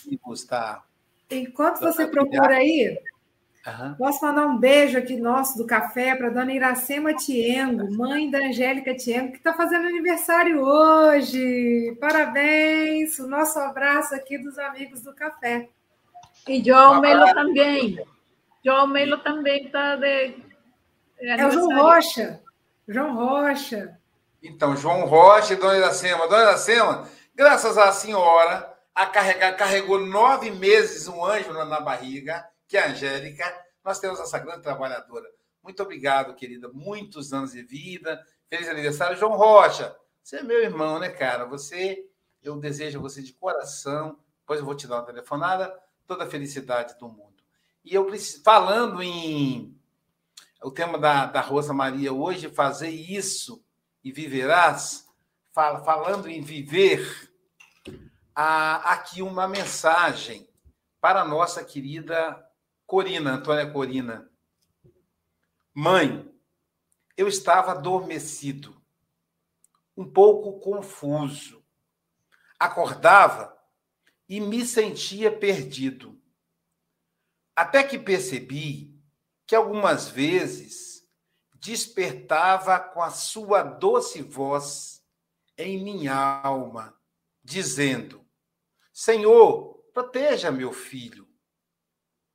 amigos, 0.06 0.44
tá? 0.44 0.84
Enquanto 1.30 1.80
você 1.80 2.06
procura 2.06 2.56
aí, 2.56 2.98
Uhum. 3.66 3.94
Posso 3.94 4.24
mandar 4.24 4.46
um 4.48 4.58
beijo 4.58 4.98
aqui 4.98 5.16
nosso 5.16 5.56
do 5.56 5.64
café 5.64 6.16
para 6.16 6.30
dona 6.30 6.52
Iracema 6.52 7.14
Tiengo, 7.14 7.96
mãe 7.96 8.28
da 8.28 8.38
Angélica 8.38 8.92
Tiengo, 8.92 9.30
que 9.30 9.38
está 9.38 9.54
fazendo 9.54 9.86
aniversário 9.86 10.60
hoje. 10.60 11.96
Parabéns! 12.00 13.20
O 13.20 13.28
nosso 13.28 13.60
abraço 13.60 14.14
aqui 14.16 14.36
dos 14.36 14.58
amigos 14.58 15.02
do 15.02 15.14
café. 15.14 15.68
E 16.48 16.62
João 16.64 17.00
Melo 17.00 17.32
também. 17.34 18.04
João 18.64 18.86
Melo 18.86 19.18
também 19.18 19.66
está 19.66 19.96
de. 19.96 20.36
É 21.20 21.46
o 21.46 21.50
João 21.50 21.82
Rocha. 21.82 22.42
João 22.88 23.14
Rocha. 23.14 23.98
Então, 24.42 24.76
João 24.76 25.06
Rocha 25.06 25.54
e 25.54 25.56
Dona 25.56 25.78
Iracema. 25.78 26.28
Dona 26.28 26.42
Iracema, 26.42 27.08
graças 27.34 27.78
à 27.78 27.92
senhora, 27.92 28.72
a 28.94 29.06
carregar, 29.06 29.56
carregou 29.56 30.00
nove 30.00 30.50
meses 30.50 31.06
um 31.06 31.24
anjo 31.24 31.52
na 31.52 31.80
barriga 31.80 32.44
que 32.72 32.78
é 32.78 32.84
a 32.86 32.90
Angélica, 32.90 33.44
nós 33.84 33.98
temos 33.98 34.18
essa 34.18 34.38
grande 34.38 34.62
trabalhadora. 34.62 35.28
Muito 35.62 35.82
obrigado, 35.82 36.34
querida. 36.34 36.70
Muitos 36.72 37.30
anos 37.30 37.52
de 37.52 37.62
vida. 37.62 38.18
Feliz 38.48 38.66
aniversário, 38.66 39.14
João 39.14 39.36
Rocha. 39.36 39.94
Você 40.22 40.36
é 40.36 40.42
meu 40.42 40.58
irmão, 40.62 40.98
né, 40.98 41.10
cara? 41.10 41.44
Você, 41.44 42.02
eu 42.42 42.56
desejo 42.56 42.98
você 42.98 43.22
de 43.22 43.34
coração. 43.34 44.18
Depois 44.40 44.58
eu 44.58 44.64
vou 44.64 44.74
te 44.74 44.86
dar 44.86 44.96
uma 44.96 45.04
telefonada. 45.04 45.78
Toda 46.12 46.24
a 46.24 46.30
felicidade 46.30 46.98
do 46.98 47.08
mundo. 47.08 47.42
E 47.82 47.94
eu 47.94 48.06
falando 48.44 49.02
em 49.02 49.74
o 50.62 50.70
tema 50.70 50.98
da, 50.98 51.24
da 51.24 51.40
Rosa 51.40 51.72
Maria 51.72 52.12
hoje, 52.12 52.50
fazer 52.50 52.90
isso 52.90 53.64
e 54.04 54.12
viverás, 54.12 55.08
fala, 55.52 55.82
falando 55.82 56.28
em 56.28 56.42
viver, 56.42 57.32
há 58.34 58.92
aqui 58.92 59.22
uma 59.22 59.48
mensagem 59.48 60.46
para 61.00 61.22
a 61.22 61.24
nossa 61.24 61.64
querida 61.64 62.46
Corina, 62.86 63.32
Antônia 63.32 63.72
Corina. 63.72 64.30
Mãe, 65.72 66.30
eu 67.16 67.26
estava 67.26 67.72
adormecido, 67.72 68.76
um 69.96 70.04
pouco 70.04 70.60
confuso. 70.60 71.64
Acordava 72.60 73.61
e 74.28 74.40
me 74.40 74.64
sentia 74.64 75.30
perdido. 75.30 76.20
Até 77.54 77.82
que 77.82 77.98
percebi 77.98 78.98
que 79.46 79.54
algumas 79.54 80.08
vezes 80.08 81.06
despertava 81.54 82.80
com 82.80 83.02
a 83.02 83.10
sua 83.10 83.62
doce 83.62 84.22
voz 84.22 85.04
em 85.56 85.82
minha 85.82 86.14
alma, 86.14 86.98
dizendo: 87.42 88.26
Senhor, 88.92 89.74
proteja 89.92 90.50
meu 90.50 90.72
filho. 90.72 91.28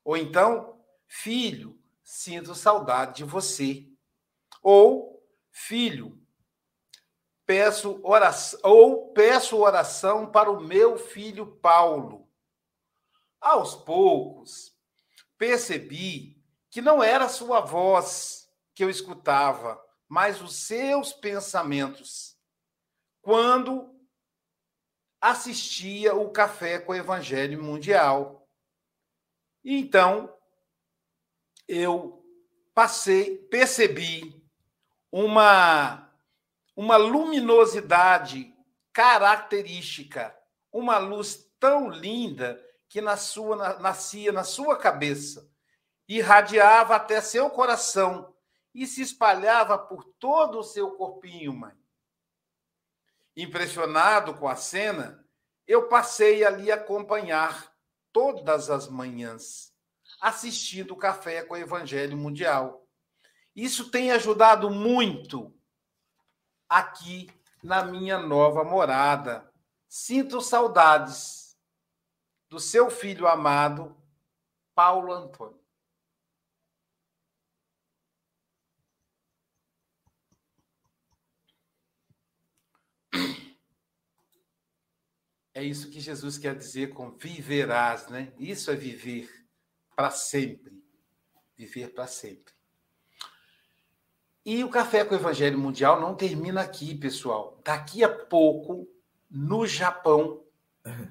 Ou 0.04 0.16
então, 0.16 0.82
filho, 1.08 1.78
sinto 2.04 2.56
saudade 2.56 3.18
de 3.18 3.24
você. 3.24 3.90
Ou, 4.62 5.22
filho, 5.52 6.22
peço 7.48 8.00
oração, 8.04 8.60
ou 8.62 9.12
peço 9.14 9.58
oração 9.58 10.30
para 10.32 10.52
o 10.52 10.62
meu 10.62 10.98
filho 10.98 11.58
Paulo. 11.58 12.30
Aos 13.42 13.74
poucos, 13.74 14.78
percebi 15.38 16.40
que 16.70 16.82
não 16.82 17.02
era 17.02 17.28
sua 17.28 17.62
voz 17.62 18.48
que 18.76 18.84
eu 18.84 18.90
escutava, 18.90 19.84
mas 20.08 20.42
os 20.42 20.56
seus 20.58 21.12
pensamentos. 21.14 22.38
Quando 23.22 23.98
assistia 25.20 26.16
o 26.16 26.30
Café 26.30 26.80
com 26.80 26.92
o 26.92 26.96
Evangelho 26.96 27.62
Mundial. 27.62 28.48
Então, 29.64 30.34
eu 31.68 32.24
passei, 32.74 33.38
percebi 33.50 34.42
uma, 35.12 36.07
uma 36.78 36.96
luminosidade 36.96 38.56
característica, 38.94 40.38
uma 40.72 41.00
luz 41.00 41.52
tão 41.60 41.90
linda 41.90 42.64
que 42.88 43.02
na 43.02 43.18
sua, 43.18 43.56
na, 43.56 43.80
nascia 43.80 44.32
na 44.32 44.44
sua 44.44 44.78
cabeça, 44.78 45.50
irradiava 46.08 46.96
até 46.96 47.20
seu 47.20 47.50
coração 47.50 48.32
e 48.76 48.86
se 48.86 49.02
espalhava 49.02 49.76
por 49.76 50.04
todo 50.20 50.60
o 50.60 50.64
seu 50.64 50.92
corpinho, 50.92 51.52
mãe. 51.52 51.74
Impressionado 53.36 54.36
com 54.36 54.48
a 54.48 54.56
cena, 54.56 55.26
eu 55.66 55.88
passei 55.88 56.44
a 56.44 56.76
acompanhar 56.76 57.74
todas 58.14 58.70
as 58.70 58.88
manhãs, 58.88 59.74
assistindo 60.22 60.92
o 60.92 60.98
Café 60.98 61.44
com 61.44 61.56
o 61.56 61.58
Evangelho 61.58 62.16
Mundial. 62.16 62.88
Isso 63.56 63.90
tem 63.90 64.12
ajudado 64.12 64.70
muito 64.70 65.57
aqui 66.70 67.30
na 67.64 67.84
minha 67.84 68.18
nova 68.18 68.64
morada. 68.64 69.52
Sinto 69.88 70.42
saudades 70.42 71.58
do 72.50 72.60
seu 72.60 72.90
filho 72.90 73.28
amado, 73.28 73.96
Paulo 74.74 75.14
Antônio. 75.14 75.58
É 85.54 85.64
isso 85.64 85.90
que 85.90 86.00
Jesus 86.00 86.38
quer 86.38 86.56
dizer 86.56 86.94
com 86.94 87.10
viverás, 87.10 88.08
né? 88.10 88.32
Isso 88.38 88.70
é 88.70 88.76
viver 88.76 89.28
para 89.96 90.12
sempre. 90.12 90.72
Viver 91.56 91.96
para 91.96 92.06
sempre. 92.06 92.54
E 94.48 94.64
o 94.64 94.70
Café 94.70 95.04
com 95.04 95.14
o 95.14 95.18
Evangelho 95.18 95.60
Mundial 95.60 96.00
não 96.00 96.16
termina 96.16 96.62
aqui, 96.62 96.96
pessoal. 96.96 97.60
Daqui 97.66 98.02
a 98.02 98.08
pouco, 98.08 98.88
no 99.30 99.68
Japão, 99.68 100.42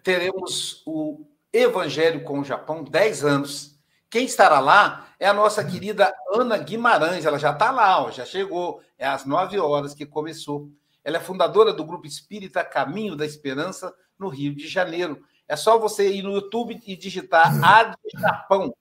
teremos 0.03 0.83
o 0.87 1.27
Evangelho 1.53 2.25
com 2.25 2.41
o 2.41 2.45
Japão, 2.45 2.83
10 2.83 3.27
anos. 3.27 3.79
Quem 4.09 4.25
estará 4.25 4.59
lá 4.59 5.09
é 5.21 5.29
a 5.29 5.35
nossa 5.35 5.63
querida 5.63 6.11
Ana 6.33 6.57
Guimarães. 6.57 7.27
Ela 7.27 7.39
já 7.39 7.51
está 7.51 7.71
lá, 7.71 8.05
ó, 8.05 8.11
já 8.11 8.25
chegou. 8.25 8.81
É 8.97 9.07
às 9.07 9.27
9 9.27 9.59
horas 9.59 9.93
que 9.93 10.07
começou. 10.07 10.71
Ela 11.05 11.19
é 11.19 11.21
fundadora 11.21 11.75
do 11.75 11.85
Grupo 11.85 12.07
Espírita 12.07 12.65
Caminho 12.65 13.15
da 13.15 13.27
Esperança, 13.27 13.95
no 14.19 14.31
Rio 14.31 14.55
de 14.55 14.67
Janeiro. 14.67 15.23
É 15.47 15.57
só 15.57 15.79
você 15.79 16.11
ir 16.11 16.23
no 16.23 16.33
YouTube 16.33 16.81
e 16.87 16.97
digitar 16.97 17.53
ADE 17.63 17.99
Japão, 18.19 18.75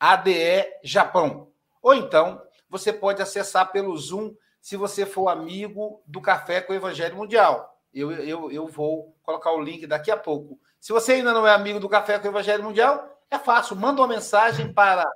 ADE 0.00 0.66
Japão. 0.82 1.52
Ou 1.80 1.94
então, 1.94 2.42
você 2.72 2.90
pode 2.90 3.20
acessar 3.20 3.70
pelo 3.70 3.94
Zoom, 3.98 4.34
se 4.58 4.78
você 4.78 5.04
for 5.04 5.28
amigo 5.28 6.02
do 6.06 6.22
Café 6.22 6.62
com 6.62 6.72
o 6.72 6.76
Evangelho 6.76 7.14
Mundial. 7.14 7.78
Eu, 7.92 8.10
eu, 8.10 8.50
eu 8.50 8.66
vou 8.66 9.14
colocar 9.22 9.52
o 9.52 9.60
link 9.60 9.86
daqui 9.86 10.10
a 10.10 10.16
pouco. 10.16 10.58
Se 10.80 10.90
você 10.90 11.12
ainda 11.12 11.34
não 11.34 11.46
é 11.46 11.52
amigo 11.52 11.78
do 11.78 11.86
Café 11.86 12.18
com 12.18 12.26
o 12.26 12.30
Evangelho 12.30 12.64
Mundial, 12.64 13.20
é 13.30 13.38
fácil. 13.38 13.76
Manda 13.76 14.00
uma 14.00 14.08
mensagem 14.08 14.72
para 14.72 15.06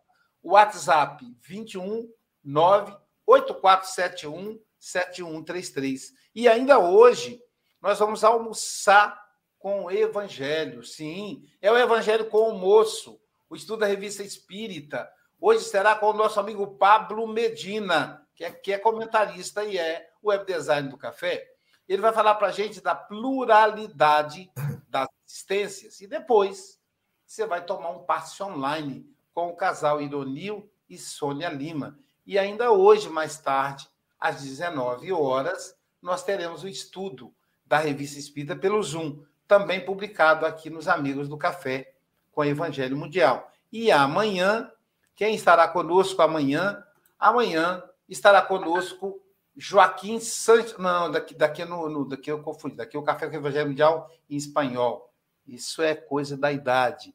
o 0.42 0.50
WhatsApp 0.50 1.24
21 1.40 2.06
98471 2.44 4.60
7133. 4.78 6.12
E 6.34 6.48
ainda 6.48 6.78
hoje, 6.78 7.40
nós 7.80 7.98
vamos 7.98 8.22
almoçar 8.22 9.18
com 9.58 9.84
o 9.84 9.90
Evangelho. 9.90 10.84
Sim, 10.84 11.42
é 11.62 11.72
o 11.72 11.78
Evangelho 11.78 12.26
com 12.26 12.50
o 12.50 12.58
moço, 12.58 13.18
o 13.48 13.56
estudo 13.56 13.80
da 13.80 13.86
revista 13.86 14.22
Espírita. 14.22 15.10
Hoje 15.40 15.64
será 15.64 15.94
com 15.94 16.06
o 16.06 16.14
nosso 16.14 16.40
amigo 16.40 16.66
Pablo 16.78 17.26
Medina, 17.26 18.26
que 18.34 18.44
é, 18.44 18.50
que 18.50 18.72
é 18.72 18.78
comentarista 18.78 19.64
e 19.64 19.76
é 19.76 20.08
web 20.24 20.46
design 20.46 20.88
do 20.88 20.96
café. 20.96 21.46
Ele 21.86 22.00
vai 22.00 22.12
falar 22.12 22.34
para 22.36 22.48
a 22.48 22.52
gente 22.52 22.80
da 22.80 22.94
pluralidade 22.94 24.50
das 24.88 25.08
existências. 25.26 26.00
E 26.00 26.06
depois 26.06 26.80
você 27.26 27.46
vai 27.46 27.64
tomar 27.64 27.90
um 27.90 28.04
passe 28.04 28.42
online 28.42 29.06
com 29.34 29.48
o 29.48 29.56
casal 29.56 30.00
Ironil 30.00 30.70
e 30.88 30.96
Sônia 30.96 31.50
Lima. 31.50 31.98
E 32.24 32.38
ainda 32.38 32.72
hoje, 32.72 33.08
mais 33.08 33.38
tarde, 33.38 33.88
às 34.18 34.42
19 34.42 35.12
horas, 35.12 35.76
nós 36.00 36.24
teremos 36.24 36.64
o 36.64 36.68
estudo 36.68 37.32
da 37.64 37.78
Revista 37.78 38.18
Espírita 38.18 38.56
pelo 38.56 38.82
Zoom, 38.82 39.22
também 39.46 39.84
publicado 39.84 40.46
aqui 40.46 40.70
nos 40.70 40.88
Amigos 40.88 41.28
do 41.28 41.36
Café 41.36 41.92
com 42.32 42.40
o 42.40 42.44
Evangelho 42.44 42.96
Mundial. 42.96 43.52
E 43.70 43.90
amanhã, 43.90 44.70
quem 45.16 45.34
estará 45.34 45.66
conosco 45.66 46.20
amanhã? 46.20 46.84
Amanhã 47.18 47.82
estará 48.06 48.42
conosco 48.42 49.18
Joaquim 49.56 50.20
Santos. 50.20 50.76
Não, 50.76 51.10
daqui, 51.10 51.34
daqui, 51.34 51.64
no, 51.64 51.88
no, 51.88 52.06
daqui 52.06 52.30
eu 52.30 52.42
confundi. 52.42 52.76
Daqui 52.76 52.96
é 52.96 53.00
o 53.00 53.02
Café 53.02 53.26
com 53.26 53.32
o 53.32 53.38
Evangelho 53.38 53.68
Mundial 53.68 54.10
em 54.28 54.36
espanhol. 54.36 55.10
Isso 55.46 55.80
é 55.80 55.94
coisa 55.94 56.36
da 56.36 56.52
idade. 56.52 57.14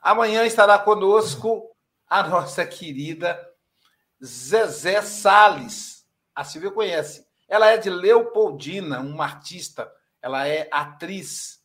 Amanhã 0.00 0.46
estará 0.46 0.78
conosco 0.78 1.68
a 2.08 2.22
nossa 2.28 2.64
querida 2.64 3.38
Zezé 4.24 5.02
Sales. 5.02 6.06
A 6.32 6.44
Silvia 6.44 6.70
conhece. 6.70 7.26
Ela 7.48 7.70
é 7.70 7.76
de 7.76 7.90
Leopoldina, 7.90 9.00
uma 9.00 9.24
artista. 9.24 9.92
Ela 10.22 10.46
é 10.46 10.68
atriz 10.70 11.60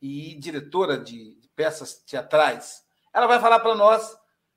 e 0.00 0.34
diretora 0.36 0.96
de 0.96 1.38
peças 1.54 1.94
teatrais. 1.94 2.82
Ela 3.12 3.26
vai 3.26 3.38
falar 3.38 3.60
para 3.60 3.74
nós 3.74 4.16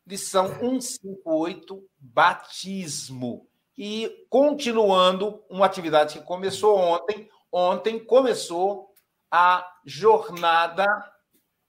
lição 0.10 0.48
158, 0.60 1.88
batismo. 2.00 3.48
E 3.78 4.26
continuando 4.28 5.44
uma 5.48 5.68
atividade 5.68 6.18
que 6.18 6.26
começou 6.26 6.76
ontem, 6.80 7.30
ontem 7.52 8.04
começou 8.04 8.92
a 9.30 9.64
jornada 9.86 10.88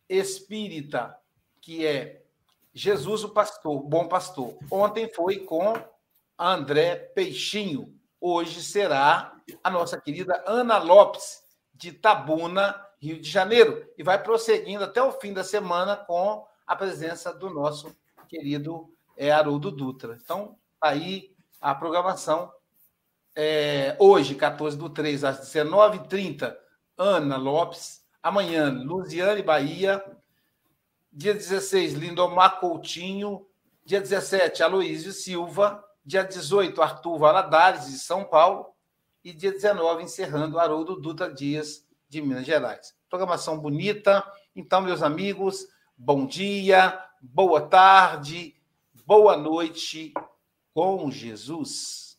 espírita, 0.08 1.14
que 1.60 1.86
é 1.86 2.24
Jesus 2.72 3.24
o 3.24 3.28
pastor, 3.28 3.82
bom 3.82 4.08
pastor. 4.08 4.56
Ontem 4.70 5.12
foi 5.12 5.40
com 5.40 5.74
André 6.38 6.96
Peixinho. 6.96 7.94
Hoje 8.18 8.62
será 8.62 9.36
a 9.62 9.70
nossa 9.70 10.00
querida 10.00 10.42
Ana 10.46 10.78
Lopes, 10.78 11.42
de 11.74 11.92
Tabuna, 11.92 12.74
Rio 12.98 13.20
de 13.20 13.28
Janeiro. 13.28 13.86
E 13.98 14.02
vai 14.02 14.22
prosseguindo 14.22 14.84
até 14.84 15.02
o 15.02 15.12
fim 15.12 15.34
da 15.34 15.44
semana 15.44 15.94
com 15.94 16.46
a 16.66 16.74
presença 16.74 17.34
do 17.34 17.50
nosso 17.50 17.94
querido 18.30 18.94
é, 19.16 19.32
Haroldo 19.32 19.72
Dutra. 19.72 20.16
Então, 20.22 20.56
tá 20.80 20.90
aí 20.90 21.34
a 21.60 21.74
programação. 21.74 22.50
É, 23.34 23.96
hoje, 23.98 24.36
14 24.36 24.78
do 24.78 24.88
3, 24.88 25.24
às 25.24 25.40
19h30, 25.40 26.56
Ana 26.96 27.36
Lopes. 27.36 28.04
Amanhã, 28.22 28.70
Luziane 28.70 29.42
Bahia. 29.42 30.02
Dia 31.12 31.34
16, 31.34 31.94
Lindomar 31.94 32.60
Coutinho. 32.60 33.46
Dia 33.84 34.00
17, 34.00 34.62
Aloísio 34.62 35.12
Silva. 35.12 35.84
Dia 36.04 36.22
18, 36.22 36.80
Arthur 36.80 37.18
Valadares, 37.18 37.86
de 37.86 37.98
São 37.98 38.24
Paulo. 38.24 38.66
E 39.24 39.32
dia 39.32 39.50
19, 39.50 40.04
encerrando, 40.04 40.58
Haroldo 40.58 40.96
Dutra 40.96 41.32
Dias, 41.32 41.84
de 42.08 42.22
Minas 42.22 42.46
Gerais. 42.46 42.94
Programação 43.08 43.58
bonita. 43.58 44.24
Então, 44.54 44.80
meus 44.80 45.02
amigos, 45.02 45.66
bom 45.96 46.26
dia, 46.26 46.98
boa 47.20 47.60
tarde, 47.60 48.54
boa 49.04 49.36
noite 49.36 50.14
com 50.72 51.10
Jesus. 51.10 52.09